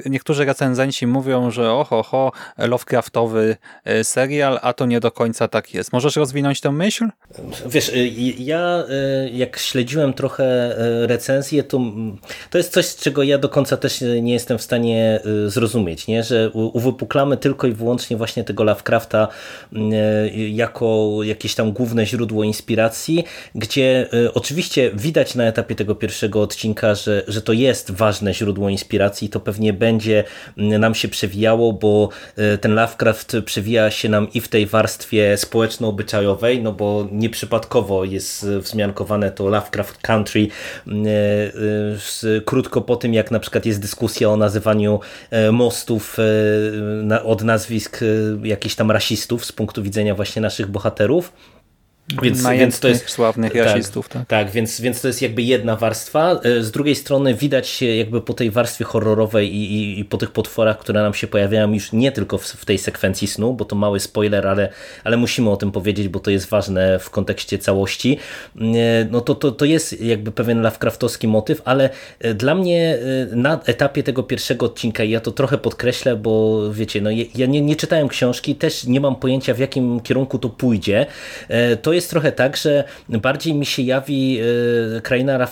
e, 0.05 0.09
niektórzy 0.09 0.45
recenzenci 0.45 1.07
mówią, 1.07 1.51
że 1.51 1.71
oho, 1.71 2.03
ho, 2.03 2.31
Lovecraftowy 2.57 3.55
serial, 4.03 4.59
a 4.61 4.73
to 4.73 4.85
nie 4.85 4.99
do 4.99 5.11
końca 5.11 5.47
tak 5.47 5.73
jest. 5.73 5.93
Możesz 5.93 6.15
rozwinąć 6.15 6.61
tę 6.61 6.71
myśl? 6.71 7.09
Wiesz, 7.65 7.91
ja 8.37 8.83
jak 9.31 9.57
śledziłem 9.57 10.13
trochę 10.13 10.75
recenzję, 11.07 11.63
to, 11.63 11.81
to 12.49 12.57
jest 12.57 12.73
coś, 12.73 12.95
czego 12.95 13.23
ja 13.23 13.37
do 13.37 13.49
końca 13.49 13.77
też 13.77 14.01
nie 14.21 14.33
jestem 14.33 14.57
w 14.57 14.61
stanie 14.61 15.19
zrozumieć, 15.45 16.07
nie? 16.07 16.23
że 16.23 16.49
uwypuklamy 16.49 17.37
tylko 17.37 17.67
i 17.67 17.71
wyłącznie 17.71 18.17
właśnie 18.17 18.43
tego 18.43 18.63
Lovecrafta 18.63 19.27
jako 20.33 21.09
jakieś 21.23 21.55
tam 21.55 21.71
główne 21.71 22.05
źródło 22.05 22.43
inspiracji, 22.43 23.23
gdzie 23.55 24.08
oczywiście 24.33 24.91
widać 24.93 25.35
na 25.35 25.43
etapie 25.43 25.75
tego 25.75 25.95
pierwszego 25.95 26.41
odcinka, 26.41 26.95
że, 26.95 27.23
że 27.27 27.41
to 27.41 27.53
jest 27.53 27.91
ważne 27.91 28.33
źródło 28.33 28.69
inspiracji 28.69 29.29
to 29.29 29.39
pewnie 29.39 29.73
będzie 29.73 30.23
nam 30.57 30.95
się 30.95 31.07
przewijało, 31.07 31.73
bo 31.73 32.09
e, 32.35 32.57
ten 32.57 32.75
Lovecraft 32.75 33.37
przewija 33.45 33.91
się 33.91 34.09
nam 34.09 34.27
i 34.33 34.41
w 34.41 34.47
tej 34.47 34.65
warstwie 34.65 35.37
społeczno-obyczajowej, 35.37 36.63
no 36.63 36.73
bo 36.73 37.07
nieprzypadkowo 37.11 38.03
jest 38.03 38.47
wzmiankowane 38.47 39.31
to 39.31 39.49
Lovecraft 39.49 39.97
Country 39.97 40.47
krótko 42.45 42.81
po 42.81 42.95
tym, 42.95 43.13
jak 43.13 43.31
na 43.31 43.39
przykład 43.39 43.65
jest 43.65 43.81
dyskusja 43.81 44.29
o 44.29 44.37
nazywaniu 44.37 44.99
mostów 45.51 46.17
od 47.23 47.43
nazwisk 47.43 47.99
jakichś 48.43 48.75
tam 48.75 48.91
rasistów 48.91 49.45
z 49.45 49.51
punktu 49.51 49.83
widzenia 49.83 50.15
właśnie 50.15 50.41
naszych 50.41 50.67
bohaterów. 50.67 51.33
Więc, 52.21 52.43
więc 52.49 52.79
to 52.79 52.87
jest 52.87 53.09
sławnych 53.09 53.53
tak, 53.53 53.65
rasistów. 53.65 54.09
Tak, 54.09 54.27
tak, 54.27 54.51
więc, 54.51 54.81
więc 54.81 55.01
to 55.01 55.07
jest 55.07 55.21
jakby 55.21 55.41
jedna 55.41 55.75
warstwa. 55.75 56.39
E, 56.43 56.63
z 56.63 56.71
drugiej 56.71 56.95
strony 56.95 57.33
widać 57.33 57.81
jakby 57.81 58.21
po 58.21 58.33
tej 58.33 58.51
warstwie 58.51 58.85
horrorowej 58.85 59.55
i, 59.55 59.73
i, 59.73 59.99
i 59.99 60.05
po 60.05 60.17
tych 60.17 60.31
potworach, 60.31 60.77
które 60.77 61.01
nam 61.01 61.13
się 61.13 61.27
pojawiają 61.27 61.73
już 61.73 61.91
nie 61.91 62.11
tylko 62.11 62.37
w, 62.37 62.45
w, 62.45 62.65
tej 62.65 62.77
sekwencji 62.77 63.27
snu, 63.27 63.53
bo 63.53 63.65
to 63.65 63.75
mały 63.75 63.99
spoiler, 63.99 64.47
ale, 64.47 64.69
ale 65.03 65.17
musimy 65.17 65.49
o 65.49 65.57
tym 65.57 65.71
powiedzieć, 65.71 66.07
bo 66.07 66.19
to 66.19 66.31
jest 66.31 66.49
ważne 66.49 66.99
w 66.99 67.09
kontekście 67.09 67.57
całości. 67.57 68.17
E, 68.57 68.61
no 69.11 69.21
to, 69.21 69.35
to, 69.35 69.51
to 69.51 69.65
jest 69.65 70.01
jakby 70.01 70.31
pewien 70.31 70.61
Lovecraftowski 70.61 71.27
motyw, 71.27 71.61
ale 71.65 71.89
e, 72.19 72.33
dla 72.33 72.55
mnie 72.55 72.97
na 73.31 73.59
etapie 73.65 74.03
tego 74.03 74.23
pierwszego 74.23 74.65
odcinka, 74.65 75.03
ja 75.03 75.19
to 75.19 75.31
trochę 75.31 75.57
podkreślę, 75.57 76.15
bo 76.15 76.61
wiecie, 76.73 77.01
no 77.01 77.09
ja 77.35 77.45
nie, 77.45 77.61
nie 77.61 77.75
czytałem 77.75 78.07
książki, 78.07 78.55
też 78.55 78.83
nie 78.83 79.01
mam 79.01 79.15
pojęcia 79.15 79.53
w 79.53 79.59
jakim 79.59 79.99
kierunku 79.99 80.39
to 80.39 80.49
pójdzie. 80.49 81.05
To 81.81 81.93
jest 81.93 81.98
trochę 82.07 82.31
tak, 82.31 82.57
że 82.57 82.83
bardziej 83.09 83.53
mi 83.53 83.65
się 83.65 83.81
jawi 83.81 84.39
kraina 85.03 85.47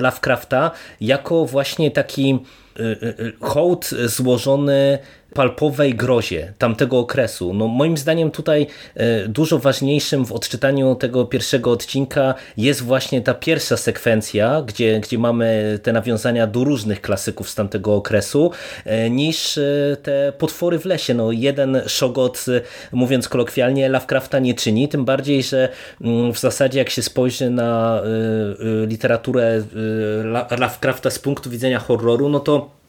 Lovecrafta 0.00 0.70
jako 1.00 1.44
właśnie 1.44 1.90
taki 1.90 2.38
hołd 3.40 3.90
złożony 4.04 4.98
palpowej 5.34 5.94
grozie 5.94 6.52
tamtego 6.58 6.98
okresu. 6.98 7.54
No 7.54 7.68
moim 7.68 7.96
zdaniem 7.96 8.30
tutaj 8.30 8.66
e, 8.94 9.28
dużo 9.28 9.58
ważniejszym 9.58 10.26
w 10.26 10.32
odczytaniu 10.32 10.94
tego 10.94 11.24
pierwszego 11.24 11.70
odcinka 11.70 12.34
jest 12.56 12.82
właśnie 12.82 13.22
ta 13.22 13.34
pierwsza 13.34 13.76
sekwencja, 13.76 14.62
gdzie, 14.62 15.00
gdzie 15.00 15.18
mamy 15.18 15.78
te 15.82 15.92
nawiązania 15.92 16.46
do 16.46 16.64
różnych 16.64 17.00
klasyków 17.00 17.50
z 17.50 17.54
tamtego 17.54 17.94
okresu, 17.94 18.50
e, 18.84 19.10
niż 19.10 19.58
e, 19.58 19.96
te 20.02 20.32
potwory 20.38 20.78
w 20.78 20.84
lesie. 20.84 21.14
No 21.14 21.32
jeden 21.32 21.82
szogot, 21.86 22.44
mówiąc 22.92 23.28
kolokwialnie, 23.28 23.88
Lovecrafta 23.88 24.38
nie 24.38 24.54
czyni, 24.54 24.88
tym 24.88 25.04
bardziej, 25.04 25.42
że 25.42 25.68
mm, 26.00 26.32
w 26.32 26.38
zasadzie 26.38 26.78
jak 26.78 26.90
się 26.90 27.02
spojrzy 27.02 27.50
na 27.50 28.02
literaturę 28.86 29.62
Lovecrafta 30.58 31.10
z 31.10 31.18
punktu 31.18 31.50
widzenia 31.50 31.78
horroru, 31.78 32.28
no 32.28 32.40
to 32.40 32.81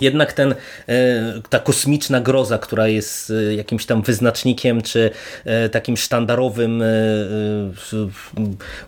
jednak 0.00 0.32
ten, 0.32 0.54
e, 0.88 0.94
ta 1.48 1.58
kosmiczna 1.58 2.20
groza, 2.20 2.58
która 2.58 2.88
jest 2.88 3.30
e, 3.30 3.54
jakimś 3.54 3.86
tam 3.86 4.02
wyznacznikiem, 4.02 4.82
czy 4.82 5.10
e, 5.44 5.68
takim 5.68 5.96
sztandarowym 5.96 6.82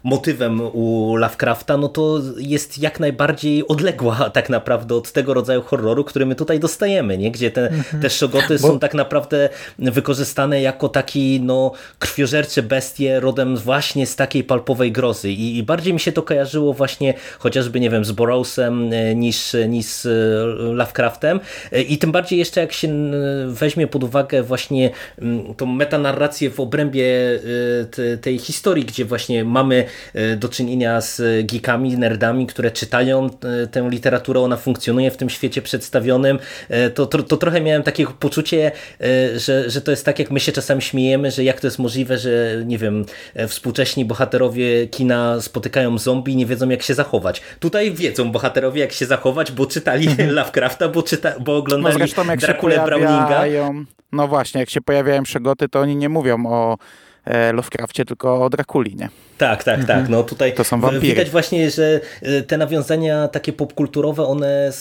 motywem 0.03 0.61
u 0.61 1.17
Lovecrafta, 1.17 1.77
no 1.77 1.89
to 1.89 2.21
jest 2.37 2.79
jak 2.79 3.01
najbardziej 3.01 3.69
odległa 3.69 4.31
tak 4.31 4.51
naprawdę 4.51 4.95
od 4.95 5.13
tego 5.13 5.35
rodzaju 5.35 5.63
horroru, 5.63 6.05
który 6.05 6.27
my 6.27 6.35
tutaj 6.35 6.61
dostajemy, 6.61 7.19
nie? 7.19 7.31
gdzie 7.31 7.51
te, 7.51 7.69
mhm. 7.69 8.03
te 8.03 8.11
szogoty 8.11 8.59
Bo... 8.59 8.69
są 8.69 8.79
tak 8.79 8.95
naprawdę 8.95 9.49
wykorzystane 9.79 10.63
jako 10.63 10.89
taki 10.89 11.41
no, 11.41 11.73
krwiożercze 11.99 12.63
bestie 12.63 13.21
rodem 13.21 13.57
właśnie 13.57 14.07
z 14.07 14.17
takiej 14.17 14.45
palpowej 14.45 14.93
grozy 14.93 15.31
I, 15.31 15.59
i 15.59 15.63
bardziej 15.63 15.95
mi 15.95 16.01
się 16.01 16.13
to 16.13 16.23
kojarzyło 16.23 16.73
właśnie 16.73 17.15
chociażby, 17.39 17.81
nie 17.81 17.91
wiem, 17.91 18.05
z 18.05 18.13
Borrowsem 18.13 18.91
niż, 19.15 19.57
niż 19.69 19.87
Lovecraftem 20.57 21.02
Lovecraftem 21.03 21.41
e, 21.73 21.83
i 21.83 21.99
tym 21.99 22.13
bardziej 22.13 22.39
jeszcze 22.39 22.61
jak 22.61 22.73
się 22.73 22.89
weźmie 23.47 23.87
pod 23.87 24.05
uwagę 24.05 24.43
właśnie 24.43 24.91
tą 25.57 25.67
metanarrację 25.67 26.51
w 26.51 26.61
obrębie 26.61 27.05
e, 28.13 28.17
tej 28.17 28.39
historii, 28.39 28.85
gdzie 28.85 29.05
właśnie 29.05 29.45
mamy 29.45 29.85
e, 30.15 30.37
do 30.37 30.49
czynienia 30.49 31.01
z 31.01 31.47
geekami, 31.47 31.99
nerdami, 31.99 32.47
które 32.47 32.71
czytają 32.71 33.31
tę 33.71 33.89
literaturę, 33.91 34.41
ona 34.41 34.57
funkcjonuje 34.57 35.11
w 35.11 35.17
tym 35.17 35.31
świecie 35.31 35.63
przedstawionym, 35.63 36.39
to, 36.95 37.07
to, 37.07 37.23
to 37.23 37.37
trochę 37.37 37.61
miałem 37.61 37.83
takie 37.83 38.07
poczucie, 38.07 38.73
że, 39.37 39.71
że 39.71 39.81
to 39.81 39.91
jest 39.91 40.05
tak, 40.05 40.19
jak 40.19 40.31
my 40.31 40.41
się 40.41 40.53
czasami 40.53 40.83
śmiejemy, 40.83 41.31
że 41.31 41.45
jak 41.45 41.61
to 41.61 41.67
jest 41.67 41.79
możliwe, 41.79 42.19
że 42.19 42.63
nie 42.67 42.79
wiem, 42.79 43.05
współcześni 43.49 44.05
bohaterowie 44.05 44.87
kina 44.87 45.41
spotykają 45.41 45.99
zombie 45.99 46.33
i 46.33 46.37
nie 46.37 46.47
wiedzą 46.47 46.69
jak 46.69 46.83
się 46.83 46.95
zachować. 46.95 47.43
Tutaj 47.61 47.93
wiedzą 47.93 48.33
bohaterowie 48.33 48.81
jak 48.81 48.93
się 48.93 49.07
zachować, 49.07 49.53
bo 49.53 49.67
czytali 49.67 50.09
Lovecrafta, 50.39 50.89
bo, 50.93 51.03
czyta, 51.03 51.33
bo 51.41 51.57
oglądali 51.57 51.95
no 51.95 51.99
zresztą, 51.99 52.25
jak 52.25 52.41
Drakulę 52.41 52.85
Browninga. 52.85 53.45
No 54.13 54.29
właśnie, 54.29 54.61
jak 54.61 54.71
się 54.71 54.81
pojawiają 54.81 55.23
przegoty, 55.23 55.69
to 55.69 55.81
oni 55.81 55.97
nie 55.97 56.09
mówią 56.09 56.47
o 56.47 56.79
e, 57.25 57.53
Lovecraftie, 57.53 58.05
tylko 58.05 58.45
o 58.45 58.51
Drakuli, 58.51 58.97
nie? 58.97 59.09
Tak, 59.43 59.65
tak, 59.65 59.85
tak. 59.85 60.09
No 60.09 60.23
tutaj 60.23 60.55
to 60.55 60.65
są 60.65 60.81
wampiry. 60.81 61.07
widać 61.07 61.31
właśnie, 61.31 61.71
że 61.71 62.01
e, 62.23 62.43
te 62.43 62.57
nawiązania 62.57 63.29
takie 63.29 63.53
popkulturowe, 63.53 64.27
one 64.27 64.73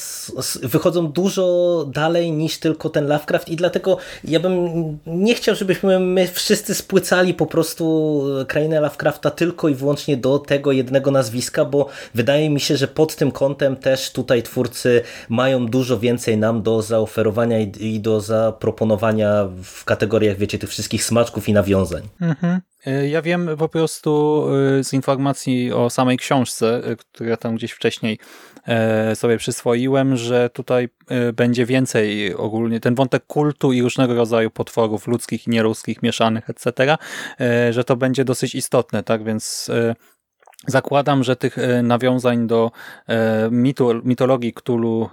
wychodzą 0.64 1.07
dużo 1.07 1.86
dalej 1.93 2.32
niż 2.32 2.57
tylko 2.57 2.89
ten 2.89 3.07
Lovecraft 3.07 3.49
i 3.49 3.55
dlatego 3.55 3.97
ja 4.24 4.39
bym 4.39 4.57
nie 5.05 5.36
chciał, 5.36 5.55
żebyśmy 5.55 5.99
my 5.99 6.28
wszyscy 6.28 6.76
spłycali 6.76 7.34
po 7.34 7.45
prostu 7.45 8.24
krainę 8.47 8.82
Lovecrafta 8.82 9.32
tylko 9.32 9.70
i 9.70 9.76
wyłącznie 9.76 10.18
do 10.18 10.39
tego 10.39 10.72
jednego 10.72 11.12
nazwiska, 11.12 11.66
bo 11.66 11.88
wydaje 12.14 12.49
mi 12.49 12.59
się, 12.59 12.78
że 12.78 12.88
pod 12.88 13.16
tym 13.16 13.32
kątem 13.32 13.76
też 13.76 14.12
tutaj 14.12 14.43
twórcy 14.43 15.01
mają 15.30 15.66
dużo 15.66 15.99
więcej 15.99 16.38
nam 16.38 16.62
do 16.62 16.82
zaoferowania 16.82 17.59
i 17.80 17.99
do 17.99 18.22
zaproponowania 18.22 19.47
w 19.64 19.86
kategoriach, 19.86 20.38
wiecie, 20.38 20.59
tych 20.59 20.70
wszystkich 20.70 21.03
smaczków 21.03 21.49
i 21.49 21.53
nawiązań. 21.53 22.01
Mhm. 22.22 22.62
E, 22.86 23.08
ja 23.08 23.22
wiem 23.22 23.50
po 23.58 23.70
prostu 23.70 24.44
e, 24.80 24.84
z 24.84 24.94
informacji 24.94 25.74
o 25.74 25.90
samej 25.90 26.18
książce, 26.18 26.82
e, 26.84 26.96
która 26.96 27.38
tam 27.38 27.56
gdzieś 27.56 27.72
wcześniej 27.72 28.20
sobie 29.14 29.38
przyswoiłem, 29.38 30.16
że 30.16 30.50
tutaj 30.50 30.90
będzie 31.34 31.66
więcej 31.66 32.36
ogólnie 32.36 32.80
ten 32.80 32.96
wątek 32.96 33.26
kultu 33.28 33.74
i 33.74 33.82
różnego 33.82 34.16
rodzaju 34.16 34.52
potworów 34.52 35.08
ludzkich 35.08 35.48
i 35.48 35.50
nieludzkich, 35.50 36.04
mieszanych, 36.04 36.50
etc., 36.50 36.98
że 37.72 37.84
to 37.84 37.96
będzie 37.96 38.26
dosyć 38.26 38.56
istotne, 38.56 39.04
tak, 39.04 39.24
więc 39.24 39.72
Zakładam, 40.68 41.24
że 41.24 41.36
tych 41.36 41.58
nawiązań 41.84 42.48
do 42.48 42.72
mitu, 43.52 44.02
mitologii 44.04 44.54
Cthulhu 44.54 45.10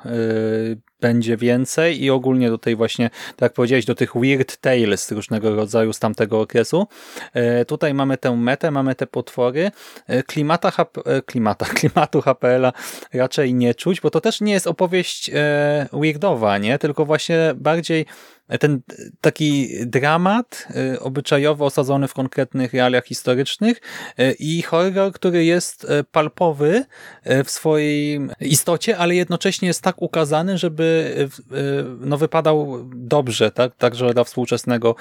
będzie 1.00 1.36
więcej 1.36 2.02
i 2.02 2.10
ogólnie 2.10 2.50
do 2.50 2.58
tej 2.58 2.76
właśnie, 2.76 3.10
tak 3.10 3.42
jak 3.42 3.52
powiedziałeś, 3.52 3.84
do 3.84 3.94
tych 3.94 4.12
weird 4.14 4.56
tales 4.56 5.12
różnego 5.12 5.56
rodzaju 5.56 5.92
z 5.92 5.98
tamtego 5.98 6.40
okresu. 6.40 6.86
E, 7.34 7.64
tutaj 7.64 7.94
mamy 7.94 8.16
tę 8.16 8.36
metę, 8.36 8.70
mamy 8.70 8.94
te 8.94 9.06
potwory. 9.06 9.70
E, 10.06 10.22
klimata, 10.22 10.72
e, 11.04 11.22
klimata, 11.22 11.66
klimatu 11.78 12.20
HPL-a 12.20 12.72
raczej 13.12 13.54
nie 13.54 13.74
czuć, 13.74 14.00
bo 14.00 14.10
to 14.10 14.20
też 14.20 14.40
nie 14.40 14.52
jest 14.52 14.66
opowieść 14.66 15.30
weirdowa, 15.92 16.58
nie? 16.58 16.78
tylko 16.78 17.04
właśnie 17.04 17.38
bardziej 17.56 18.06
ten 18.60 18.80
taki 19.20 19.68
dramat 19.86 20.68
obyczajowo 21.00 21.64
osadzony 21.64 22.08
w 22.08 22.14
konkretnych 22.14 22.72
realiach 22.72 23.04
historycznych 23.04 23.80
i 24.38 24.62
horror, 24.62 25.12
który 25.12 25.44
jest 25.44 25.86
palpowy 26.12 26.84
w 27.44 27.50
swojej 27.50 28.20
istocie, 28.40 28.98
ale 28.98 29.14
jednocześnie 29.14 29.68
jest 29.68 29.82
tak 29.82 30.02
ukazany, 30.02 30.58
żeby 30.58 30.87
no, 32.00 32.16
wypadał 32.16 32.84
dobrze, 32.94 33.50
tak? 33.50 33.74
także 33.74 34.14
dla 34.14 34.24
współczesnego 34.24 34.94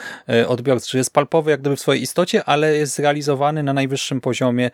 odbiorcy. 0.48 0.90
Czyli 0.90 1.00
jest 1.00 1.14
palpowy 1.14 1.52
jak 1.52 1.62
gdyby 1.62 1.76
w 1.76 1.80
swojej 1.80 2.02
istocie, 2.02 2.44
ale 2.44 2.78
jest 2.78 2.96
zrealizowany 2.96 3.64
na 3.64 3.74
najwyższym 3.74 4.22
poziomie 4.22 4.72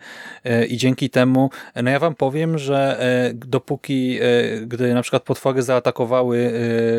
i 0.68 0.76
dzięki 0.76 1.10
temu, 1.10 1.50
no 1.82 1.90
ja 1.90 1.98
wam 1.98 2.14
powiem, 2.14 2.58
że 2.58 3.00
dopóki, 3.34 4.18
gdy 4.66 4.94
na 4.94 5.02
przykład 5.02 5.22
potwory 5.22 5.62
zaatakowały 5.62 6.52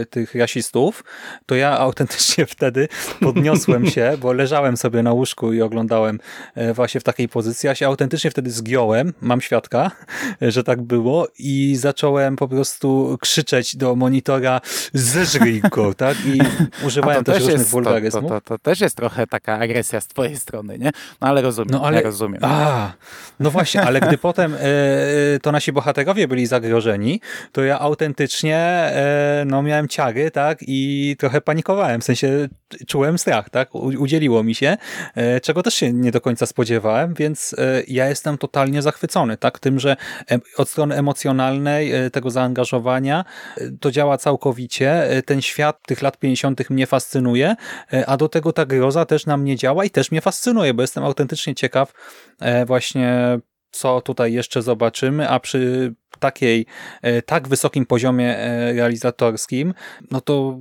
tych 0.09 0.36
rasistów, 0.36 1.03
to 1.45 1.55
ja 1.55 1.80
autentycznie 1.80 2.45
wtedy 2.55 2.88
podniosłem 3.20 3.86
się, 3.88 4.18
bo 4.22 4.34
leżałem 4.34 4.78
sobie 4.78 5.03
na 5.03 5.13
łóżku 5.13 5.53
i 5.53 5.61
oglądałem 5.61 6.20
e, 6.55 6.74
właśnie 6.74 7.01
w 7.01 7.03
takiej 7.03 7.30
pozycji. 7.30 7.68
Ja 7.68 7.76
się 7.76 7.88
autentycznie 7.88 8.32
wtedy 8.32 8.51
zgiąłem, 8.51 9.13
mam 9.22 9.41
świadka, 9.41 9.91
że 10.41 10.63
tak 10.63 10.82
było 10.82 11.28
i 11.39 11.76
zacząłem 11.76 12.36
po 12.36 12.47
prostu 12.47 13.18
krzyczeć 13.22 13.76
do 13.76 13.95
monitora 14.06 14.62
zeżryj 14.93 15.62
go, 15.62 15.93
tak? 15.93 16.18
I 16.26 16.39
używałem 16.88 17.24
też, 17.24 17.36
też 17.36 17.43
różnych 17.43 17.60
jest, 17.60 17.72
wulgaryzmów. 17.72 18.32
To, 18.32 18.41
to, 18.41 18.58
to, 18.58 18.58
też 18.58 18.82
jest 18.82 18.97
trochę 18.97 19.28
taka 19.28 19.60
agresja 19.60 20.01
z 20.01 20.08
twojej 20.08 20.38
strony, 20.38 20.80
nie? 20.80 20.91
No 21.22 21.28
ale 21.28 21.41
rozumiem, 21.41 21.72
no, 21.72 21.86
ale, 21.86 21.97
ja 21.97 22.03
rozumiem. 22.03 22.41
A, 22.43 22.91
no 23.39 23.51
właśnie, 23.51 23.82
ale 23.82 23.99
gdy 23.99 24.18
potem 24.18 24.53
e, 24.53 24.60
e, 24.60 25.39
to 25.41 25.51
nasi 25.51 25.72
bohaterowie 25.72 26.28
byli 26.28 26.45
zagrożeni, 26.45 27.22
to 27.51 27.64
ja 27.64 27.80
autentycznie 27.80 28.58
e, 28.58 29.43
no 29.47 29.64
miałem 29.64 29.88
ciary, 29.88 30.32
tak? 30.32 30.60
I 30.62 31.16
trochę 31.20 31.41
pani 31.41 31.56
panikowałem, 31.56 32.01
w 32.01 32.03
sensie 32.03 32.47
czułem 32.88 33.18
strach, 33.18 33.49
tak? 33.49 33.76
Udzieliło 33.76 34.43
mi 34.43 34.56
się, 34.56 34.78
e, 35.16 35.41
czego 35.41 35.64
też 35.64 35.74
się 35.74 35.93
nie 35.93 36.12
do 36.12 36.22
końca 36.22 36.45
spodziewałem, 36.45 37.14
więc 37.14 37.56
e, 37.58 37.84
ja 37.88 38.10
jestem 38.10 38.38
totalnie 38.38 38.82
zachwycony, 38.82 39.38
tak? 39.38 39.60
Tym, 39.60 39.80
że 39.80 39.95
od 40.58 40.70
strony 40.70 40.95
emocjonalnej 40.95 41.93
e, 41.93 42.10
tego 42.10 42.30
zaangażowania 42.30 43.26
to 43.80 43.91
działa 43.96 44.18
całkowicie. 44.18 45.08
Ten 45.26 45.41
świat 45.41 45.80
tych 45.88 46.02
lat 46.02 46.20
50. 46.20 46.70
mnie 46.70 46.88
fascynuje, 46.88 47.56
a 48.08 48.18
do 48.18 48.30
tego 48.30 48.54
ta 48.54 48.66
groza 48.66 49.06
też 49.06 49.26
na 49.26 49.38
mnie 49.38 49.56
działa 49.56 49.86
i 49.86 49.89
też 49.89 50.12
mnie 50.12 50.22
fascynuje, 50.22 50.74
bo 50.74 50.82
jestem 50.82 51.04
autentycznie 51.04 51.56
ciekaw 51.56 51.93
właśnie 52.66 53.39
co 53.72 54.02
tutaj 54.02 54.34
jeszcze 54.34 54.62
zobaczymy, 54.62 55.30
a 55.30 55.39
przy 55.39 55.93
takiej, 56.20 56.66
tak 57.26 57.48
wysokim 57.48 57.86
poziomie 57.86 58.38
realizatorskim, 58.76 59.74
no 60.12 60.22
to 60.22 60.60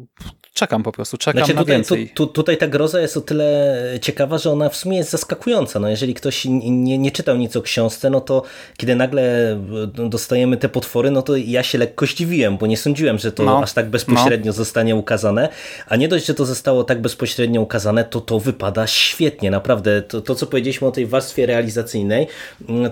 czekam 0.55 0.83
po 0.83 0.93
prostu, 0.93 1.19
czekam 1.19 1.39
znaczy, 1.39 1.55
na 1.55 1.61
tutaj, 1.61 1.77
więcej. 1.77 2.09
Tu, 2.09 2.27
tu, 2.27 2.33
tutaj 2.33 2.57
ta 2.57 2.67
groza 2.67 3.01
jest 3.01 3.17
o 3.17 3.21
tyle 3.21 3.77
ciekawa, 4.01 4.39
że 4.39 4.51
ona 4.51 4.69
w 4.69 4.77
sumie 4.77 4.97
jest 4.97 5.11
zaskakująca. 5.11 5.81
No, 5.81 5.89
jeżeli 5.89 6.15
ktoś 6.15 6.45
nie, 6.45 6.99
nie 6.99 7.11
czytał 7.11 7.37
nic 7.37 7.57
o 7.57 7.63
książce, 7.63 8.11
no 8.11 8.21
to 8.21 8.43
kiedy 8.77 8.97
nagle 8.97 9.57
dostajemy 9.93 10.57
te 10.57 10.69
potwory, 10.69 11.11
no 11.11 11.23
to 11.23 11.37
ja 11.37 11.63
się 11.63 11.79
lekko 11.79 12.07
zdziwiłem, 12.07 12.57
bo 12.57 12.67
nie 12.67 12.77
sądziłem, 12.77 13.19
że 13.19 13.33
to 13.33 13.43
no. 13.43 13.63
aż 13.63 13.73
tak 13.73 13.91
bezpośrednio 13.91 14.47
no. 14.47 14.53
zostanie 14.53 14.97
ukazane. 14.97 15.49
A 15.89 15.97
nie 15.97 16.09
dość, 16.09 16.27
że 16.27 16.35
to 16.35 16.47
zostało 16.47 16.85
tak 16.85 17.01
bezpośrednio 17.01 17.61
ukazane, 17.61 18.05
to 18.05 18.21
to 18.21 18.41
wypada 18.41 18.87
świetnie, 18.87 19.51
naprawdę. 19.51 20.03
To, 20.03 20.21
to 20.21 20.35
co 20.35 20.47
powiedzieliśmy 20.47 20.87
o 20.87 20.91
tej 20.91 21.07
warstwie 21.07 21.47
realizacyjnej, 21.47 22.27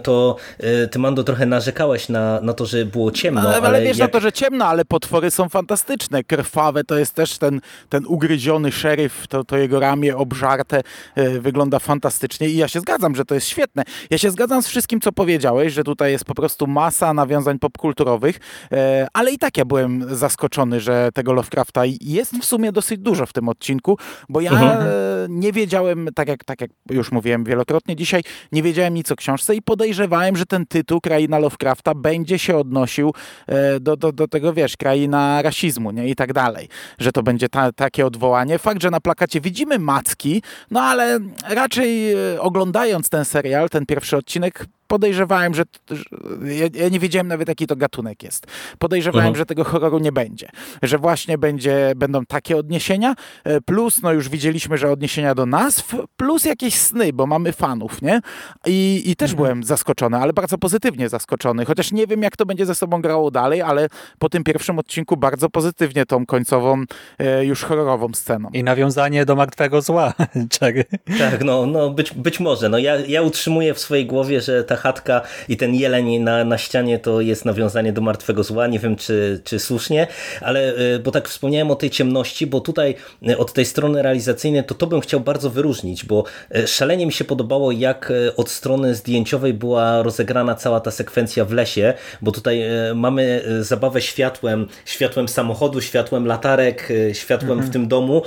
to 0.02 0.36
y, 0.84 0.88
ty, 0.88 0.98
Mando, 0.98 1.24
trochę 1.24 1.46
narzekałeś 1.46 2.08
na, 2.08 2.40
na 2.40 2.52
to, 2.52 2.66
że 2.66 2.84
było 2.84 3.10
ciemno. 3.10 3.40
Ale, 3.40 3.56
ale, 3.56 3.68
ale 3.68 3.82
wiesz 3.82 3.98
jak... 3.98 4.08
na 4.08 4.12
to, 4.12 4.20
że 4.20 4.32
ciemno, 4.32 4.64
ale 4.64 4.84
potwory 4.84 5.30
są 5.30 5.48
fantastyczne. 5.48 6.24
Krwawe 6.24 6.84
to 6.84 6.98
jest 6.98 7.14
też 7.14 7.38
ten, 7.38 7.51
ten 7.88 8.07
ugryziony 8.07 8.72
szeryf, 8.72 9.26
to, 9.28 9.44
to 9.44 9.57
jego 9.59 9.80
ramię 9.80 10.16
obżarte 10.16 10.82
y, 11.18 11.40
wygląda 11.40 11.78
fantastycznie 11.78 12.48
i 12.48 12.57
ja 12.57 12.68
się 12.68 12.80
zgadzam, 12.80 13.14
że 13.14 13.24
to 13.24 13.34
jest 13.34 13.48
świetne. 13.48 13.82
Ja 14.11 14.18
się 14.18 14.30
zgadzam 14.30 14.62
z 14.62 14.68
wszystkim, 14.68 15.00
co 15.00 15.12
powiedziałeś, 15.12 15.72
że 15.72 15.84
tutaj 15.84 16.12
jest 16.12 16.24
po 16.24 16.34
prostu 16.34 16.66
masa 16.66 17.14
nawiązań 17.14 17.59
popkulturowych, 17.59 18.36
y, 18.36 18.76
ale 19.12 19.32
i 19.32 19.38
tak 19.38 19.57
ja 19.57 19.64
byłem 19.64 20.16
zaskoczony, 20.16 20.80
że 20.80 21.09
tego 21.14 21.32
Lovecrafta 21.32 21.82
jest 22.00 22.38
w 22.38 22.44
sumie 22.44 22.72
dosyć 22.72 23.00
dużo 23.00 23.26
w 23.26 23.32
tym 23.32 23.48
odcinku, 23.48 23.98
bo 24.28 24.40
ja 24.40 24.50
mhm. 24.50 25.40
nie 25.40 25.53
wiedziałem, 25.53 26.09
tak 26.14 26.28
jak, 26.28 26.44
tak 26.44 26.61
jak 26.61 26.70
już 26.90 27.12
mówiłem 27.12 27.44
wielokrotnie 27.44 27.96
dzisiaj, 27.96 28.22
nie 28.53 28.62
wiedziałem 28.62 28.94
nic 28.94 29.12
o 29.12 29.16
książce 29.16 29.55
i 29.55 29.62
podejrzewałem, 29.62 30.36
że 30.36 30.46
ten 30.46 30.66
tytuł 30.66 31.00
Kraina 31.00 31.38
Lovecrafta 31.38 31.94
będzie 31.94 32.38
się 32.38 32.57
odnosił 32.57 33.12
e, 33.46 33.80
do, 33.80 33.96
do, 33.96 34.12
do 34.12 34.28
tego, 34.28 34.53
wiesz, 34.53 34.76
kraina 34.76 35.42
rasizmu 35.42 35.90
nie? 35.90 36.09
i 36.09 36.14
tak 36.14 36.32
dalej, 36.32 36.68
że 36.98 37.12
to 37.12 37.22
będzie 37.22 37.41
ta, 37.49 37.72
takie 37.72 38.07
odwołanie. 38.07 38.59
Fakt, 38.59 38.82
że 38.82 38.90
na 38.90 39.01
plakacie 39.01 39.40
widzimy 39.40 39.78
macki, 39.78 40.43
no 40.70 40.82
ale 40.82 41.18
raczej 41.49 42.12
e, 42.12 42.40
oglądając 42.40 43.09
ten 43.09 43.24
serial, 43.24 43.68
ten 43.68 43.86
pierwszy 43.86 44.16
odcinek, 44.16 44.66
podejrzewałem, 44.93 45.55
że, 45.55 45.62
że 45.90 46.05
ja, 46.43 46.66
ja, 46.74 46.88
nie 46.88 47.01
wiedziałem 47.01 47.28
nawet 47.28 47.49
jaki 47.49 47.66
to 47.66 47.76
gatunek 47.76 48.22
jest. 48.22 48.47
Podejrzewałem, 48.78 49.26
mhm. 49.26 49.36
że 49.36 49.47
tego 49.47 49.64
horroru 49.64 49.99
nie 49.99 50.12
będzie. 50.12 50.49
Że 50.82 50.99
właśnie 50.99 51.38
będzie, 51.38 51.93
będą 51.97 52.26
takie 52.26 52.57
odniesienia, 52.57 53.14
e, 53.45 53.61
plus 53.61 54.03
no 54.03 54.12
już 54.12 54.28
widzieliśmy, 54.28 54.78
że 54.78 54.90
odniesienia 54.90 55.34
do 55.34 55.47
nazw, 55.47 55.95
plus 56.16 56.45
jakieś 56.45 56.74
sny, 56.74 57.12
bo 57.12 57.26
mamy 57.26 57.53
fanów, 57.53 58.03
nie? 58.03 58.20
I, 58.66 59.03
i 59.07 59.16
też 59.16 59.30
mhm. 59.30 59.36
byłem 59.36 59.64
zaskoczony, 59.64 60.16
ale 60.16 60.32
bardzo 60.32 60.59
pozytywnie 60.59 61.09
zaskoczony, 61.09 61.64
chociaż 61.64 61.93
nie 61.93 62.07
wiem 62.07 62.22
jak 62.22 62.36
to 62.36 62.47
będzie 62.47 62.66
ze 62.66 62.74
sobą 62.74 63.03
grało 63.03 63.30
dalej, 63.30 63.62
ale 63.62 63.88
po 64.18 64.28
tym 64.28 64.45
pierwszym 64.45 64.78
odcinku 64.78 65.16
bardzo 65.16 65.51
pozytywnie 65.51 66.07
tą 66.07 66.26
końcową, 66.26 66.84
e, 67.18 67.45
już 67.45 67.62
horrorową 67.62 68.09
sceną. 68.14 68.51
I 68.53 68.64
nawiązanie 68.64 69.24
do 69.24 69.36
martwego 69.36 69.82
zła, 69.82 70.12
Czego? 70.59 70.80
Tak, 71.18 71.45
no, 71.45 71.66
no 71.66 71.90
być, 71.90 72.14
być 72.14 72.40
może. 72.40 72.68
No 72.68 72.78
ja, 72.78 72.97
ja 72.97 73.22
utrzymuję 73.22 73.74
w 73.74 73.78
swojej 73.78 74.07
głowie, 74.07 74.40
że 74.40 74.64
ta 74.64 74.76
chatka 74.83 75.22
i 75.49 75.57
ten 75.57 75.74
jeleń 75.74 76.18
na, 76.18 76.45
na 76.45 76.59
ścianie 76.59 76.99
to 76.99 77.20
jest 77.20 77.45
nawiązanie 77.45 77.93
do 77.93 78.01
martwego 78.01 78.45
zła. 78.45 78.66
Nie 78.66 78.78
wiem, 78.78 78.97
czy, 78.97 79.41
czy 79.45 79.59
słusznie, 79.59 80.07
ale 80.41 80.78
y, 80.78 80.99
bo 80.99 81.11
tak 81.11 81.28
wspomniałem 81.28 81.70
o 81.70 81.74
tej 81.74 81.91
ciemności, 81.91 82.47
bo 82.47 82.61
tutaj 82.61 82.95
y, 83.28 83.39
od 83.39 83.53
tej 83.53 83.64
strony 83.64 84.03
realizacyjnej 84.03 84.64
to 84.64 84.74
to 84.74 84.87
bym 84.87 85.01
chciał 85.01 85.20
bardzo 85.20 85.51
wyróżnić, 85.51 86.05
bo 86.05 86.24
y, 86.57 86.66
szalenie 86.66 87.07
mi 87.07 87.12
się 87.12 87.24
podobało, 87.24 87.72
jak 87.72 88.12
od 88.37 88.51
strony 88.51 88.95
zdjęciowej 88.95 89.55
była 89.55 90.03
rozegrana 90.03 90.55
cała 90.55 90.80
ta 90.80 90.91
sekwencja 90.91 91.45
w 91.45 91.53
lesie, 91.53 91.95
bo 92.22 92.33
tutaj 92.33 92.62
mamy 92.95 93.45
zabawę 93.61 94.01
światłem, 94.01 94.68
światłem 94.85 95.28
samochodu, 95.28 95.80
światłem 95.80 96.26
latarek, 96.26 96.89
światłem 97.12 97.51
mhm. 97.51 97.70
w 97.70 97.72
tym 97.72 97.89
domu 97.89 98.22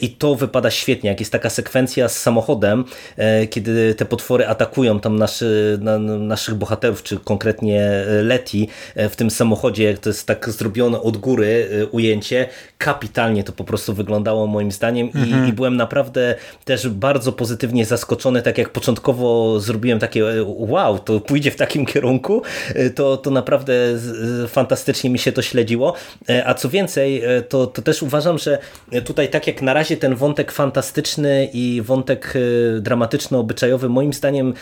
i 0.00 0.10
to 0.10 0.34
wypada 0.34 0.70
świetnie, 0.70 1.10
jak 1.10 1.20
jest 1.20 1.32
taka 1.32 1.50
sekwencja 1.50 2.08
z 2.08 2.18
samochodem, 2.18 2.84
kiedy 3.50 3.94
te 3.94 4.04
potwory 4.04 4.46
atakują 4.46 5.00
tam 5.00 5.16
nasz, 5.16 5.44
na, 5.98 6.18
naszych 6.18 6.54
bohaterów, 6.54 7.02
czy 7.02 7.16
konkretnie 7.16 7.82
e, 7.82 8.22
Leti 8.22 8.68
e, 8.94 9.08
w 9.08 9.16
tym 9.16 9.30
samochodzie, 9.30 9.98
to 9.98 10.10
jest 10.10 10.26
tak 10.26 10.50
zrobione 10.50 11.00
od 11.00 11.16
góry 11.16 11.68
e, 11.82 11.86
ujęcie, 11.86 12.48
kapitalnie 12.78 13.44
to 13.44 13.52
po 13.52 13.64
prostu 13.64 13.94
wyglądało 13.94 14.46
moim 14.46 14.72
zdaniem. 14.72 15.06
Mhm. 15.06 15.46
i, 15.46 15.48
i, 15.48 15.52
byłem 15.52 15.76
naprawdę 15.76 16.34
też 16.64 16.88
bardzo 16.88 17.32
pozytywnie 17.32 17.84
zaskoczony, 17.84 18.42
tak 18.42 18.58
jak 18.58 18.68
początkowo 18.68 19.60
zrobiłem 19.60 19.98
takie 19.98 20.24
wow, 20.44 20.98
to 20.98 21.20
pójdzie 21.20 21.50
w 21.50 21.56
takim 21.56 21.86
kierunku, 21.86 22.42
to, 22.94 23.16
to 23.16 23.30
naprawdę 23.30 23.74
fantastycznie 24.48 25.10
mi 25.10 25.18
się 25.18 25.32
to 25.32 25.42
śledziło, 25.42 25.94
a 26.44 26.54
co 26.54 26.68
więcej, 26.68 27.22
to, 27.48 27.66
to 27.66 27.82
też 27.82 28.02
uważam, 28.02 28.38
że 28.38 28.58
tutaj 29.04 29.28
tak 29.28 29.46
jak 29.46 29.62
na 29.62 29.74
razie 29.74 29.96
ten 29.96 30.14
wątek 30.14 30.52
fantastyczny 30.52 31.48
i 31.52 31.82
wątek 31.82 32.34
dramatyczno-obyczajowy 32.80 33.88
moim 33.88 34.12
zdaniem 34.12 34.54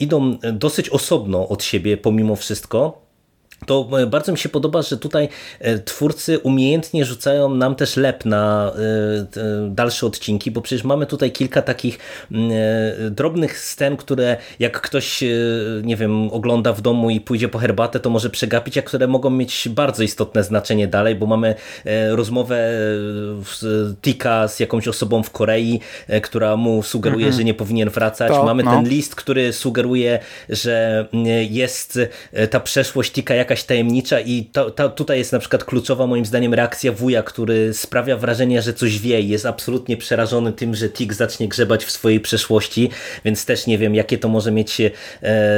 idą 0.00 0.38
dosyć 0.70 0.88
osobno 0.88 1.48
od 1.48 1.62
siebie 1.62 1.96
pomimo 1.96 2.36
wszystko 2.36 3.02
to 3.66 3.88
e, 3.98 4.06
bardzo 4.06 4.32
mi 4.32 4.38
się 4.38 4.48
podoba, 4.48 4.82
że 4.82 4.96
tutaj 4.96 5.28
e, 5.58 5.78
twórcy 5.78 6.38
umiejętnie 6.38 7.04
rzucają 7.04 7.54
nam 7.54 7.74
też 7.74 7.96
lep 7.96 8.24
na 8.24 8.72
e, 9.36 9.70
dalsze 9.70 10.06
odcinki, 10.06 10.50
bo 10.50 10.60
przecież 10.60 10.84
mamy 10.84 11.06
tutaj 11.06 11.32
kilka 11.32 11.62
takich 11.62 11.98
mm, 12.32 12.50
drobnych 13.10 13.58
scen, 13.58 13.96
które 13.96 14.36
jak 14.58 14.80
ktoś, 14.80 15.24
nie 15.82 15.96
wiem, 15.96 16.30
ogląda 16.32 16.72
w 16.72 16.80
domu 16.80 17.10
i 17.10 17.20
pójdzie 17.20 17.48
po 17.48 17.58
herbatę, 17.58 18.00
to 18.00 18.10
może 18.10 18.30
przegapić, 18.30 18.78
a 18.78 18.82
które 18.82 19.06
mogą 19.06 19.30
mieć 19.30 19.68
bardzo 19.68 20.02
istotne 20.02 20.44
znaczenie 20.44 20.88
dalej, 20.88 21.14
bo 21.14 21.26
mamy 21.26 21.54
rozmowę 22.10 22.70
Tika 24.02 24.48
z 24.48 24.60
jakąś 24.60 24.88
osobą 24.88 25.22
w 25.22 25.30
Korei, 25.30 25.80
która 26.22 26.56
mu 26.56 26.82
sugeruje, 26.82 27.26
mhm. 27.26 27.38
że 27.38 27.44
nie 27.44 27.54
powinien 27.54 27.90
wracać. 27.90 28.28
To, 28.28 28.44
mamy 28.44 28.62
no. 28.62 28.70
ten 28.70 28.88
list, 28.88 29.14
który 29.14 29.52
sugeruje, 29.52 30.18
że 30.48 31.06
mm, 31.12 31.26
jest 31.50 31.98
ta 32.50 32.60
przeszłość 32.60 33.12
Tika 33.12 33.34
jak 33.34 33.49
jakaś 33.50 33.64
tajemnicza 33.64 34.20
i 34.20 34.44
to, 34.44 34.70
to, 34.70 34.88
tutaj 34.88 35.18
jest 35.18 35.32
na 35.32 35.38
przykład 35.38 35.64
kluczowa 35.64 36.06
moim 36.06 36.26
zdaniem 36.26 36.54
reakcja 36.54 36.92
wuja, 36.92 37.22
który 37.22 37.74
sprawia 37.74 38.16
wrażenie, 38.16 38.62
że 38.62 38.72
coś 38.72 38.98
wie 38.98 39.20
i 39.20 39.28
jest 39.28 39.46
absolutnie 39.46 39.96
przerażony 39.96 40.52
tym, 40.52 40.74
że 40.74 40.90
Tik 40.90 41.14
zacznie 41.14 41.48
grzebać 41.48 41.84
w 41.84 41.90
swojej 41.90 42.20
przeszłości, 42.20 42.90
więc 43.24 43.44
też 43.44 43.66
nie 43.66 43.78
wiem, 43.78 43.94
jakie 43.94 44.18
to 44.18 44.28
może 44.28 44.52
mieć 44.52 44.80
e, 44.80 44.92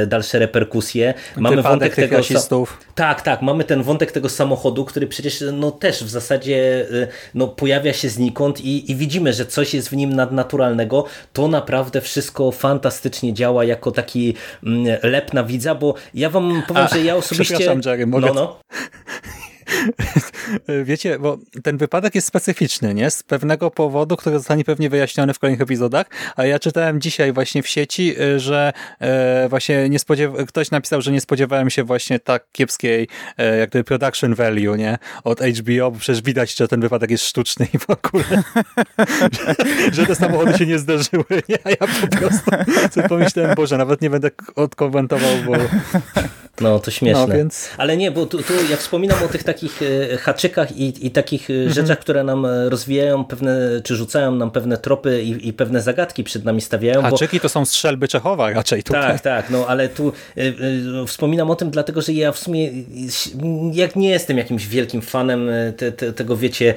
dalsze 0.07 0.39
reperkusje. 0.39 1.13
Mamy 1.37 1.55
Wypadek 1.55 1.71
wątek 1.71 1.95
tego 1.95 2.17
rasistów. 2.17 2.77
Tak, 2.95 3.21
tak, 3.21 3.41
mamy 3.41 3.63
ten 3.63 3.83
wątek 3.83 4.11
tego 4.11 4.29
samochodu, 4.29 4.85
który 4.85 5.07
przecież 5.07 5.43
no 5.53 5.71
też 5.71 6.03
w 6.03 6.09
zasadzie 6.09 6.85
e, 7.01 7.07
no, 7.35 7.47
pojawia 7.47 7.93
się 7.93 8.09
znikąd 8.09 8.61
i, 8.61 8.91
i 8.91 8.95
widzimy, 8.95 9.33
że 9.33 9.45
coś 9.45 9.73
jest 9.73 9.89
w 9.89 9.95
nim 9.95 10.13
nadnaturalnego. 10.13 11.05
To 11.33 11.47
naprawdę 11.47 12.01
wszystko 12.01 12.51
fantastycznie 12.51 13.33
działa 13.33 13.63
jako 13.63 13.91
taki 13.91 14.35
mm, 14.63 14.97
lep 15.03 15.33
na 15.33 15.43
widza, 15.43 15.75
bo 15.75 15.95
ja 16.13 16.29
wam 16.29 16.63
powiem, 16.67 16.83
A, 16.83 16.87
że 16.87 17.01
ja 17.01 17.15
osobiście 17.23 17.82
Jerry, 17.85 18.07
mogę... 18.07 18.27
No, 18.27 18.33
no. 18.33 18.59
Wiecie, 20.85 21.19
bo 21.19 21.37
ten 21.63 21.77
wypadek 21.77 22.15
jest 22.15 22.27
specyficzny, 22.27 22.93
nie? 22.93 23.11
Z 23.11 23.23
pewnego 23.23 23.71
powodu, 23.71 24.17
który 24.17 24.37
zostanie 24.37 24.63
pewnie 24.63 24.89
wyjaśniony 24.89 25.33
w 25.33 25.39
kolejnych 25.39 25.61
epizodach, 25.61 26.07
a 26.35 26.45
ja 26.45 26.59
czytałem 26.59 27.01
dzisiaj 27.01 27.33
właśnie 27.33 27.63
w 27.63 27.67
sieci, 27.67 28.21
y, 28.21 28.39
że 28.39 28.73
e, 28.99 29.49
właśnie 29.49 29.89
nie 29.89 29.99
spodziewa... 29.99 30.45
ktoś 30.45 30.71
napisał, 30.71 31.01
że 31.01 31.11
nie 31.11 31.21
spodziewałem 31.21 31.69
się 31.69 31.83
właśnie 31.83 32.19
tak 32.19 32.45
kiepskiej 32.51 33.07
e, 33.37 33.57
jak 33.57 33.69
gdyby 33.69 33.83
production 33.83 34.35
value, 34.35 34.75
nie? 34.75 34.97
Od 35.23 35.41
HBO, 35.41 35.91
bo 35.91 35.99
przecież 35.99 36.21
widać, 36.21 36.55
że 36.55 36.67
ten 36.67 36.81
wypadek 36.81 37.11
jest 37.11 37.25
sztuczny 37.25 37.67
i 37.73 37.77
w 37.79 37.89
ogóle 37.89 38.43
że, 39.31 39.55
że 39.93 40.05
te 40.05 40.15
samochody 40.15 40.57
się 40.57 40.65
nie 40.65 40.79
zdarzyły, 40.79 41.25
nie? 41.49 41.57
A 41.63 41.69
ja 41.69 41.77
po 41.77 42.17
prostu 42.17 42.51
sobie 42.91 43.09
pomyślałem, 43.09 43.55
Boże, 43.55 43.77
nawet 43.77 44.01
nie 44.01 44.09
będę 44.09 44.31
odkomentował, 44.55 45.31
bo... 45.45 45.53
No, 46.61 46.79
to 46.79 46.91
śmieszne. 46.91 47.27
No, 47.27 47.33
więc... 47.33 47.69
Ale 47.77 47.97
nie, 47.97 48.11
bo 48.11 48.25
tu, 48.25 48.43
tu 48.43 48.53
jak 48.69 48.79
wspominam 48.79 49.23
o 49.23 49.27
tych 49.27 49.43
takich 49.43 49.79
e, 49.81 50.17
haczykach 50.17 50.77
i, 50.77 51.07
i 51.07 51.11
takich 51.11 51.49
e, 51.49 51.53
mhm. 51.53 51.73
rzeczach, 51.73 51.99
które 51.99 52.23
nam 52.23 52.45
e, 52.45 52.69
rozwijają 52.69 53.25
pewne, 53.25 53.81
czy 53.83 53.95
rzucają 53.95 54.35
nam 54.35 54.51
pewne 54.51 54.77
tropy 54.77 55.23
i, 55.23 55.47
i 55.47 55.53
pewne 55.53 55.81
zagadki 55.81 56.23
przed 56.23 56.45
nami 56.45 56.61
stawiają. 56.61 57.01
Haczyki 57.01 57.37
bo... 57.37 57.41
to 57.41 57.49
są 57.49 57.65
strzelby 57.65 58.07
Czechowa 58.07 58.49
raczej 58.49 58.83
tutaj. 58.83 59.01
Tak, 59.01 59.21
tak, 59.21 59.49
no 59.49 59.67
ale 59.67 59.89
tu 59.89 60.13
y, 60.37 60.41
y, 61.03 61.07
wspominam 61.07 61.51
o 61.51 61.55
tym 61.55 61.71
dlatego, 61.71 62.01
że 62.01 62.13
ja 62.13 62.31
w 62.31 62.39
sumie 62.39 62.71
jak 63.73 63.95
nie 63.95 64.09
jestem 64.09 64.37
jakimś 64.37 64.67
wielkim 64.67 65.01
fanem 65.01 65.49
te, 65.77 65.91
te, 65.91 66.13
tego, 66.13 66.37
wiecie, 66.37 66.73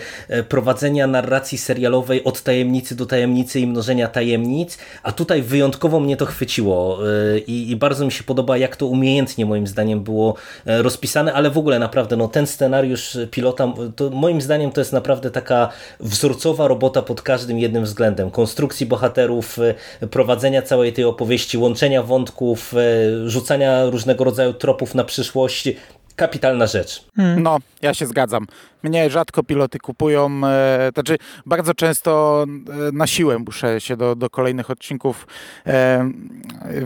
prowadzenia 0.48 1.06
narracji 1.06 1.58
serialowej 1.58 2.24
od 2.24 2.42
tajemnicy 2.42 2.96
do 2.96 3.06
tajemnicy 3.06 3.60
i 3.60 3.66
mnożenia 3.66 4.08
tajemnic, 4.08 4.78
a 5.02 5.12
tutaj 5.12 5.42
wyjątkowo 5.42 6.00
mnie 6.00 6.16
to 6.16 6.26
chwyciło 6.26 6.98
y, 7.08 7.38
i, 7.38 7.70
i 7.70 7.76
bardzo 7.76 8.04
mi 8.04 8.12
się 8.12 8.24
podoba, 8.24 8.56
jak 8.56 8.76
to 8.76 8.86
umiejętnie 8.86 9.46
moim 9.46 9.65
zdaniem 9.68 10.00
było 10.00 10.34
rozpisane, 10.66 11.32
ale 11.32 11.50
w 11.50 11.58
ogóle 11.58 11.78
naprawdę 11.78 12.16
no, 12.16 12.28
ten 12.28 12.46
scenariusz 12.46 13.18
pilota, 13.30 13.72
to 13.96 14.10
moim 14.10 14.40
zdaniem 14.40 14.72
to 14.72 14.80
jest 14.80 14.92
naprawdę 14.92 15.30
taka 15.30 15.68
wzorcowa 16.00 16.68
robota 16.68 17.02
pod 17.02 17.22
każdym 17.22 17.58
jednym 17.58 17.84
względem. 17.84 18.30
Konstrukcji 18.30 18.86
bohaterów, 18.86 19.58
e, 20.00 20.06
prowadzenia 20.06 20.62
całej 20.62 20.92
tej 20.92 21.04
opowieści, 21.04 21.58
łączenia 21.58 22.02
wątków, 22.02 22.74
e, 22.74 23.28
rzucania 23.28 23.84
różnego 23.84 24.24
rodzaju 24.24 24.52
tropów 24.52 24.94
na 24.94 25.04
przyszłość 25.04 25.68
kapitalna 26.16 26.66
rzecz. 26.66 27.04
No, 27.36 27.58
ja 27.82 27.94
się 27.94 28.06
zgadzam. 28.06 28.46
Mnie 28.82 29.10
rzadko 29.10 29.42
piloty 29.42 29.78
kupują, 29.78 30.40
e, 30.46 30.90
znaczy 30.94 31.18
bardzo 31.46 31.74
często 31.74 32.44
e, 32.88 32.92
na 32.92 33.06
siłę 33.06 33.38
muszę 33.38 33.80
się 33.80 33.96
do, 33.96 34.16
do 34.16 34.30
kolejnych 34.30 34.70
odcinków 34.70 35.26
e, 35.66 36.10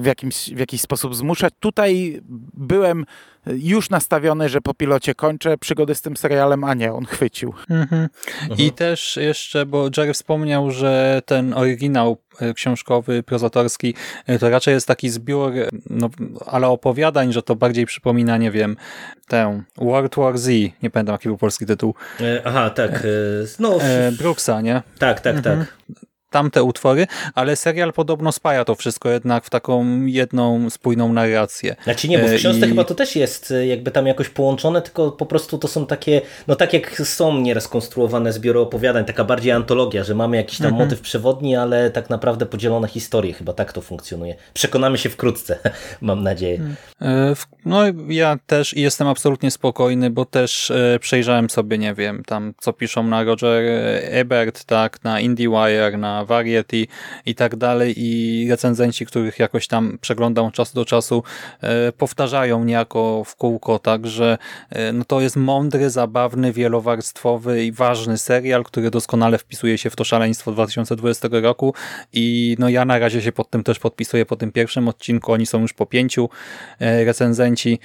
w, 0.00 0.04
jakimś, 0.04 0.50
w 0.50 0.58
jakiś 0.58 0.80
sposób 0.80 1.14
zmuszać. 1.14 1.54
Tutaj 1.60 2.20
byłem 2.54 3.04
już 3.46 3.90
nastawiony, 3.90 4.48
że 4.48 4.60
po 4.60 4.74
pilocie 4.74 5.14
kończę 5.14 5.58
przygodę 5.58 5.94
z 5.94 6.00
tym 6.02 6.16
serialem, 6.16 6.64
a 6.64 6.74
nie, 6.74 6.92
on 6.92 7.04
chwycił. 7.04 7.54
Mhm. 7.70 8.08
I 8.58 8.72
też 8.72 9.16
jeszcze, 9.16 9.66
bo 9.66 9.88
Jerry 9.96 10.12
wspomniał, 10.12 10.70
że 10.70 11.22
ten 11.26 11.54
oryginał 11.54 12.16
e, 12.40 12.54
książkowy, 12.54 13.22
prozatorski, 13.22 13.94
e, 14.26 14.38
to 14.38 14.50
raczej 14.50 14.74
jest 14.74 14.86
taki 14.86 15.10
zbiór, 15.10 15.52
e, 15.58 15.68
no, 15.90 16.10
ale 16.46 16.68
opowiadań, 16.68 17.32
że 17.32 17.42
to 17.42 17.56
bardziej 17.56 17.86
przypomina, 17.86 18.36
nie 18.36 18.50
wiem, 18.50 18.76
tę 19.28 19.62
World 19.76 20.14
War 20.16 20.38
Z, 20.38 20.48
nie 20.82 20.90
pamiętam 20.90 21.12
jaki 21.12 21.28
był 21.28 21.36
polski 21.38 21.66
tytuł, 21.66 21.94
E, 22.20 22.42
Aha, 22.44 22.70
tak. 22.70 22.90
e, 22.90 23.00
No, 23.58 23.80
e, 23.82 24.12
Brooksa, 24.12 24.60
nie? 24.60 24.82
tak, 24.98 25.20
tak, 25.20 25.40
tak. 25.40 25.76
Tamte 26.30 26.62
utwory, 26.62 27.06
ale 27.34 27.56
serial 27.56 27.92
podobno 27.92 28.32
spaja 28.32 28.64
to 28.64 28.74
wszystko 28.74 29.08
jednak 29.10 29.44
w 29.44 29.50
taką 29.50 30.04
jedną 30.06 30.70
spójną 30.70 31.12
narrację. 31.12 31.76
Znaczy 31.84 32.08
nie, 32.08 32.18
bo 32.18 32.28
w 32.28 32.30
E, 32.30 32.36
książce 32.36 32.66
i- 32.66 32.68
chyba 32.68 32.84
to 32.84 32.94
też 32.94 33.16
jest 33.16 33.50
e, 33.50 33.66
jakby 33.66 33.90
tam 33.90 34.06
jakoś 34.06 34.28
połączone, 34.28 34.82
tylko 34.82 35.10
po 35.12 35.26
prostu 35.26 35.58
to 35.58 35.68
są 35.68 35.86
takie, 35.86 36.20
no 36.46 36.56
tak 36.56 36.72
jak 36.72 36.96
są 37.04 37.38
nieraz 37.40 37.68
konstruowane 37.68 38.32
zbiory 38.32 38.58
opowiadań, 38.60 39.04
taka 39.04 39.24
bardziej 39.24 39.52
antologia, 39.52 40.04
że 40.04 40.14
mamy 40.14 40.36
jakiś 40.36 40.58
tam 40.58 40.66
Mhm. 40.66 40.84
motyw 40.84 41.00
przewodni, 41.00 41.56
ale 41.56 41.90
tak 41.90 42.10
naprawdę 42.10 42.46
podzielone 42.46 42.88
historie, 42.88 43.32
chyba 43.32 43.52
tak 43.52 43.72
to 43.72 43.80
funkcjonuje. 43.80 44.34
Przekonamy 44.54 44.98
się 44.98 45.08
wkrótce, 45.08 45.58
mam 46.00 46.22
nadzieję. 46.22 46.60
E, 47.00 47.34
w- 47.34 47.46
No 47.64 47.80
ja 48.08 48.38
też 48.46 48.76
jestem 48.76 49.08
absolutnie 49.08 49.50
spokojny, 49.50 50.10
bo 50.10 50.24
też 50.24 50.70
e, 50.70 50.98
przejrzałem 51.00 51.50
sobie, 51.50 51.78
nie 51.78 51.94
wiem, 51.94 52.22
tam 52.26 52.54
co 52.60 52.72
piszą 52.72 53.02
na 53.02 53.24
Roger 53.24 53.62
Ebert, 54.02 54.64
tak, 54.64 55.04
na 55.04 55.20
IndieWire, 55.20 55.98
na 55.98 56.19
Variety 56.24 56.86
i 57.26 57.34
tak 57.34 57.56
dalej 57.56 57.94
i 57.96 58.46
recenzenci, 58.50 59.06
których 59.06 59.38
jakoś 59.38 59.66
tam 59.66 59.98
przeglądam 60.00 60.46
od 60.46 60.54
czasu 60.54 60.74
do 60.74 60.84
czasu, 60.84 61.22
e, 61.60 61.92
powtarzają 61.92 62.64
niejako 62.64 63.24
w 63.24 63.36
kółko, 63.36 63.78
tak, 63.78 64.06
że 64.06 64.38
e, 64.70 64.92
no 64.92 65.04
to 65.04 65.20
jest 65.20 65.36
mądry, 65.36 65.90
zabawny, 65.90 66.52
wielowarstwowy 66.52 67.64
i 67.64 67.72
ważny 67.72 68.18
serial, 68.18 68.64
który 68.64 68.90
doskonale 68.90 69.38
wpisuje 69.38 69.78
się 69.78 69.90
w 69.90 69.96
to 69.96 70.04
szaleństwo 70.04 70.52
2020 70.52 71.28
roku 71.32 71.74
i 72.12 72.56
no 72.58 72.68
ja 72.68 72.84
na 72.84 72.98
razie 72.98 73.22
się 73.22 73.32
pod 73.32 73.50
tym 73.50 73.62
też 73.62 73.78
podpisuję 73.78 74.26
po 74.26 74.36
tym 74.36 74.52
pierwszym 74.52 74.88
odcinku, 74.88 75.32
oni 75.32 75.46
są 75.46 75.60
już 75.60 75.72
po 75.72 75.86
pięciu 75.86 76.28
e, 76.78 77.04
recenzenci, 77.04 77.78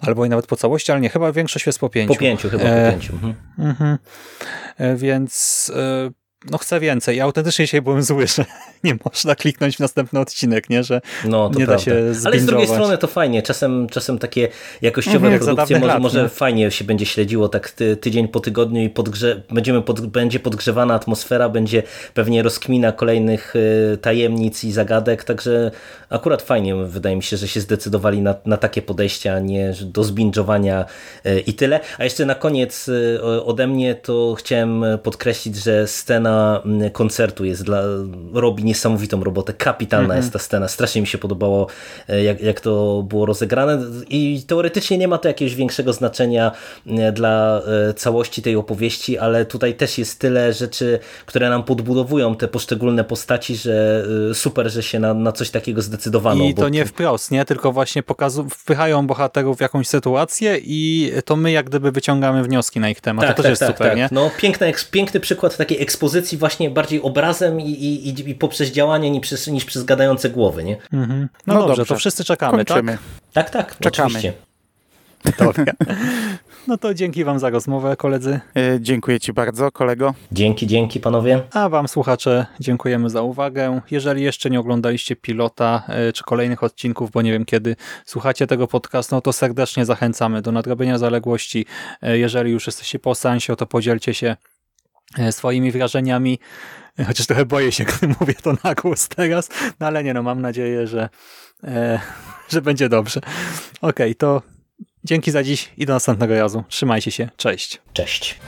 albo 0.00 0.24
i 0.24 0.28
nawet 0.28 0.46
po 0.46 0.56
całości, 0.56 0.92
ale 0.92 1.00
nie, 1.00 1.08
chyba 1.08 1.32
większość 1.32 1.66
jest 1.66 1.78
po 1.78 1.88
pięciu. 1.88 2.14
Po 2.14 2.20
pięciu 2.20 2.50
chyba, 2.50 2.64
po 2.64 2.90
pięciu. 2.90 3.12
Mhm. 3.12 3.34
Mhm. 3.58 3.98
Więc 4.96 5.72
no 6.50 6.58
chcę 6.58 6.80
więcej. 6.80 7.16
Ja 7.16 7.24
autentycznie 7.24 7.64
dzisiaj 7.64 7.82
byłem 7.82 8.02
zły, 8.02 8.26
że 8.36 8.44
nie 8.84 8.96
można 9.04 9.34
kliknąć 9.34 9.76
w 9.76 9.80
następny 9.80 10.20
odcinek, 10.20 10.70
nie? 10.70 10.84
Że 10.84 11.00
No, 11.24 11.50
to 11.50 11.58
nie 11.58 11.66
da 11.66 11.72
prawda. 11.72 11.84
się 11.84 12.12
Ale 12.24 12.38
z 12.38 12.46
drugiej 12.46 12.66
strony 12.66 12.98
to 12.98 13.06
fajnie. 13.06 13.42
Czasem, 13.42 13.86
czasem 13.88 14.18
takie 14.18 14.48
jakościowe 14.82 15.26
Mhm, 15.28 15.38
produkcje 15.44 15.78
może, 15.78 15.92
lat, 15.92 16.02
może 16.02 16.22
nie? 16.22 16.28
fajnie 16.28 16.70
się 16.70 16.84
będzie 16.84 17.06
śledziło 17.06 17.48
tak 17.48 17.70
ty, 17.70 17.96
tydzień 17.96 18.28
po 18.28 18.40
tygodniu 18.40 18.82
i 18.82 18.90
podgrze 18.90 19.42
będziemy 19.50 19.82
pod 19.82 20.06
będzie 20.06 20.40
podgrzewana 20.40 20.94
atmosfera, 20.94 21.48
będzie 21.48 21.82
pewnie 22.14 22.42
rozkmina 22.42 22.92
kolejnych 22.92 23.56
y, 23.56 23.98
tajemnic 24.02 24.64
i 24.64 24.72
zagadek, 24.72 25.24
także 25.24 25.70
akurat 26.10 26.42
fajnie 26.42 26.74
wydaje 26.76 27.16
mi 27.16 27.22
się, 27.22 27.36
że 27.36 27.48
się 27.48 27.60
zdecydowali 27.60 28.22
na, 28.22 28.34
na 28.46 28.56
takie 28.56 28.82
podejście, 28.82 29.34
a 29.34 29.38
nie 29.40 29.74
do 29.82 30.04
zbingowania 30.04 30.84
y, 31.26 31.40
i 31.40 31.54
tyle. 31.54 31.80
A 31.98 32.04
jeszcze 32.04 32.26
na 32.26 32.34
koniec 32.34 32.88
y, 32.88 33.20
ode 33.44 33.66
mnie 33.66 33.94
to 33.94 34.34
chciałem 34.38 34.84
podkreślić, 35.02 35.56
że 35.56 35.86
scena 35.86 36.27
mm, 36.64 36.90
koncertu 36.90 37.44
jest 37.44 37.62
dla, 37.64 37.82
robi 38.34 38.64
niesamowitą 38.64 39.24
robotę. 39.24 39.52
Kapitalna 39.52 40.04
Mhm. 40.04 40.20
jest 40.20 40.32
ta 40.32 40.38
scena. 40.38 40.68
Strasznie 40.68 41.00
mi 41.00 41.06
się 41.06 41.18
podobało, 41.18 41.66
e, 42.08 42.22
jak, 42.22 42.40
jak 42.40 42.60
to 42.60 43.04
było 43.08 43.26
rozegrane. 43.26 43.78
I 44.10 44.42
teoretycznie 44.46 44.98
nie 44.98 45.08
ma 45.08 45.18
to 45.18 45.28
jakiegoś 45.28 45.54
większego 45.54 45.92
znaczenia 45.92 46.52
e, 46.86 47.12
dla 47.12 47.60
e, 47.90 47.94
całości 47.94 48.42
tej 48.42 48.56
opowieści, 48.56 49.18
ale 49.18 49.44
tutaj 49.46 49.74
też 49.74 49.98
jest 49.98 50.18
tyle 50.18 50.52
rzeczy, 50.52 50.98
które 51.26 51.50
nam 51.50 51.64
podbudowują 51.64 52.34
te 52.36 52.48
poszczególne 52.48 53.04
postaci, 53.04 53.56
że 53.56 54.04
super, 54.34 54.70
że 54.70 54.82
się 54.82 54.98
na, 54.98 55.14
na 55.14 55.32
coś 55.32 55.50
takiego 55.50 55.82
zdecydowano. 55.82 56.44
I 56.44 56.54
bo- 56.54 56.62
to 56.62 56.68
nie 56.68 56.84
wprost, 56.86 57.30
nie? 57.30 57.44
Tylko 57.44 57.72
właśnie 57.72 58.02
pokazu 58.02 58.48
wpychają 58.48 59.06
bohaterów 59.06 59.58
w 59.58 59.60
jakąś 59.60 59.88
sytuację 59.88 60.58
i 60.64 61.12
to 61.24 61.36
my 61.36 61.50
jak 61.52 61.66
gdyby 61.66 61.92
wyciągamy 61.92 62.42
wnioski 62.42 62.80
na 62.80 62.90
ich 62.90 63.00
temat. 63.00 63.36
to 63.36 63.42
też 63.42 63.50
jest 63.50 63.66
super, 63.66 63.96
nie? 63.96 64.08
No, 64.12 64.30
piękny, 64.38 64.72
piękny 64.90 65.20
przykład 65.20 65.56
takiej 65.56 65.82
ekspozycji 65.82 66.17
właśnie 66.36 66.70
bardziej 66.70 67.02
obrazem 67.02 67.60
i, 67.60 67.70
i, 67.70 68.08
i, 68.08 68.30
i 68.30 68.34
poprzez 68.34 68.70
działanie 68.72 69.10
niż 69.10 69.20
przez, 69.20 69.46
niż 69.46 69.64
przez 69.64 69.84
gadające 69.84 70.30
głowy, 70.30 70.64
nie? 70.64 70.76
Mhm. 70.92 71.28
No, 71.46 71.54
No 71.54 71.60
dobrze, 71.60 71.76
dobrze. 71.76 71.94
to 71.94 71.98
wszyscy 71.98 72.24
czekamy, 72.24 72.64
Kończymy. 72.64 72.98
Tak, 73.32 73.50
tak, 73.50 73.78
Czekamy. 73.78 74.06
oczywiście. 74.06 74.32
tak? 74.32 75.36
Dobra. 75.38 75.64
No 76.66 76.78
to 76.78 76.94
dzięki 76.94 77.24
wam 77.24 77.38
za 77.38 77.50
rozmowę, 77.50 77.96
koledzy. 77.96 78.40
E, 78.56 78.78
Dziękuję 78.80 79.20
Ci 79.20 79.32
bardzo, 79.32 79.70
kolego. 79.72 80.14
Dzięki, 80.32 80.66
dzięki 80.66 81.00
panowie. 81.00 81.42
A 81.52 81.68
Wam, 81.68 81.88
słuchacze, 81.88 82.46
dziękujemy 82.60 83.10
za 83.10 83.22
uwagę. 83.22 83.80
Jeżeli 83.90 84.22
jeszcze 84.22 84.50
nie 84.50 84.60
oglądaliście 84.60 85.16
pilota 85.16 85.82
e, 85.88 86.12
czy 86.12 86.24
kolejnych 86.24 86.62
odcinków, 86.62 87.10
bo 87.10 87.22
nie 87.22 87.32
wiem 87.32 87.44
kiedy 87.44 87.76
słuchacie 88.06 88.46
tego 88.46 88.66
podcastu, 88.66 89.14
no 89.14 89.20
to 89.20 89.32
serdecznie 89.32 89.84
zachęcamy 89.84 90.42
do 90.42 90.52
nadrobienia 90.52 90.98
zaległości. 90.98 91.66
E, 92.02 92.18
Jeżeli 92.18 92.50
już 92.52 92.66
jesteście 92.66 92.98
po 92.98 93.14
seansie, 93.14 93.56
to 93.56 93.66
podzielcie 93.66 94.14
się 94.14 94.36
swoimi 95.30 95.72
wrażeniami. 95.72 96.38
E, 96.98 97.04
Chociaż 97.04 97.26
trochę 97.26 97.44
boję 97.46 97.72
się, 97.72 97.84
gdy 98.00 98.14
mówię 98.20 98.34
to 98.34 98.54
na 98.64 98.74
głos 98.74 99.08
teraz, 99.08 99.48
no 99.80 99.86
ale 99.86 100.04
nie 100.04 100.14
no, 100.14 100.22
mam 100.22 100.40
nadzieję, 100.42 100.86
że, 100.86 101.08
e, 101.64 102.00
że 102.52 102.62
będzie 102.62 102.88
dobrze. 102.88 103.20
Okej, 103.80 104.14
to 104.14 104.42
dzięki 105.04 105.30
za 105.30 105.42
dziś 105.42 105.72
i 105.76 105.86
do 105.86 105.92
następnego 105.92 106.34
razu. 106.34 106.64
Trzymajcie 106.68 107.10
się, 107.10 107.28
cześć. 107.36 107.80
Cześć. 107.92 108.38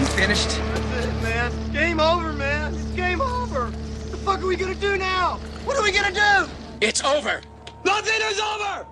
You 0.00 0.06
finished? 0.06 0.60
That's 0.92 1.04
it, 1.04 1.22
man. 1.22 1.52
Game 1.72 2.00
over, 2.00 2.32
man. 2.32 2.74
It's 2.74 2.96
game 2.96 3.20
over. 3.20 3.60
What 3.60 4.10
the 4.10 4.16
fuck 4.16 4.38
are 4.42 4.46
we 4.46 4.56
gonna 4.56 4.74
do 4.74 4.96
now? 4.96 5.38
What 5.64 5.76
are 5.76 5.82
we 5.82 5.92
gonna 5.92 6.12
do? 6.12 6.48
It's 6.80 7.04
over. 7.04 7.40
Nothing 7.84 8.20
is 8.30 8.40
over! 8.40 8.86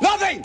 Nothing! 0.00 0.44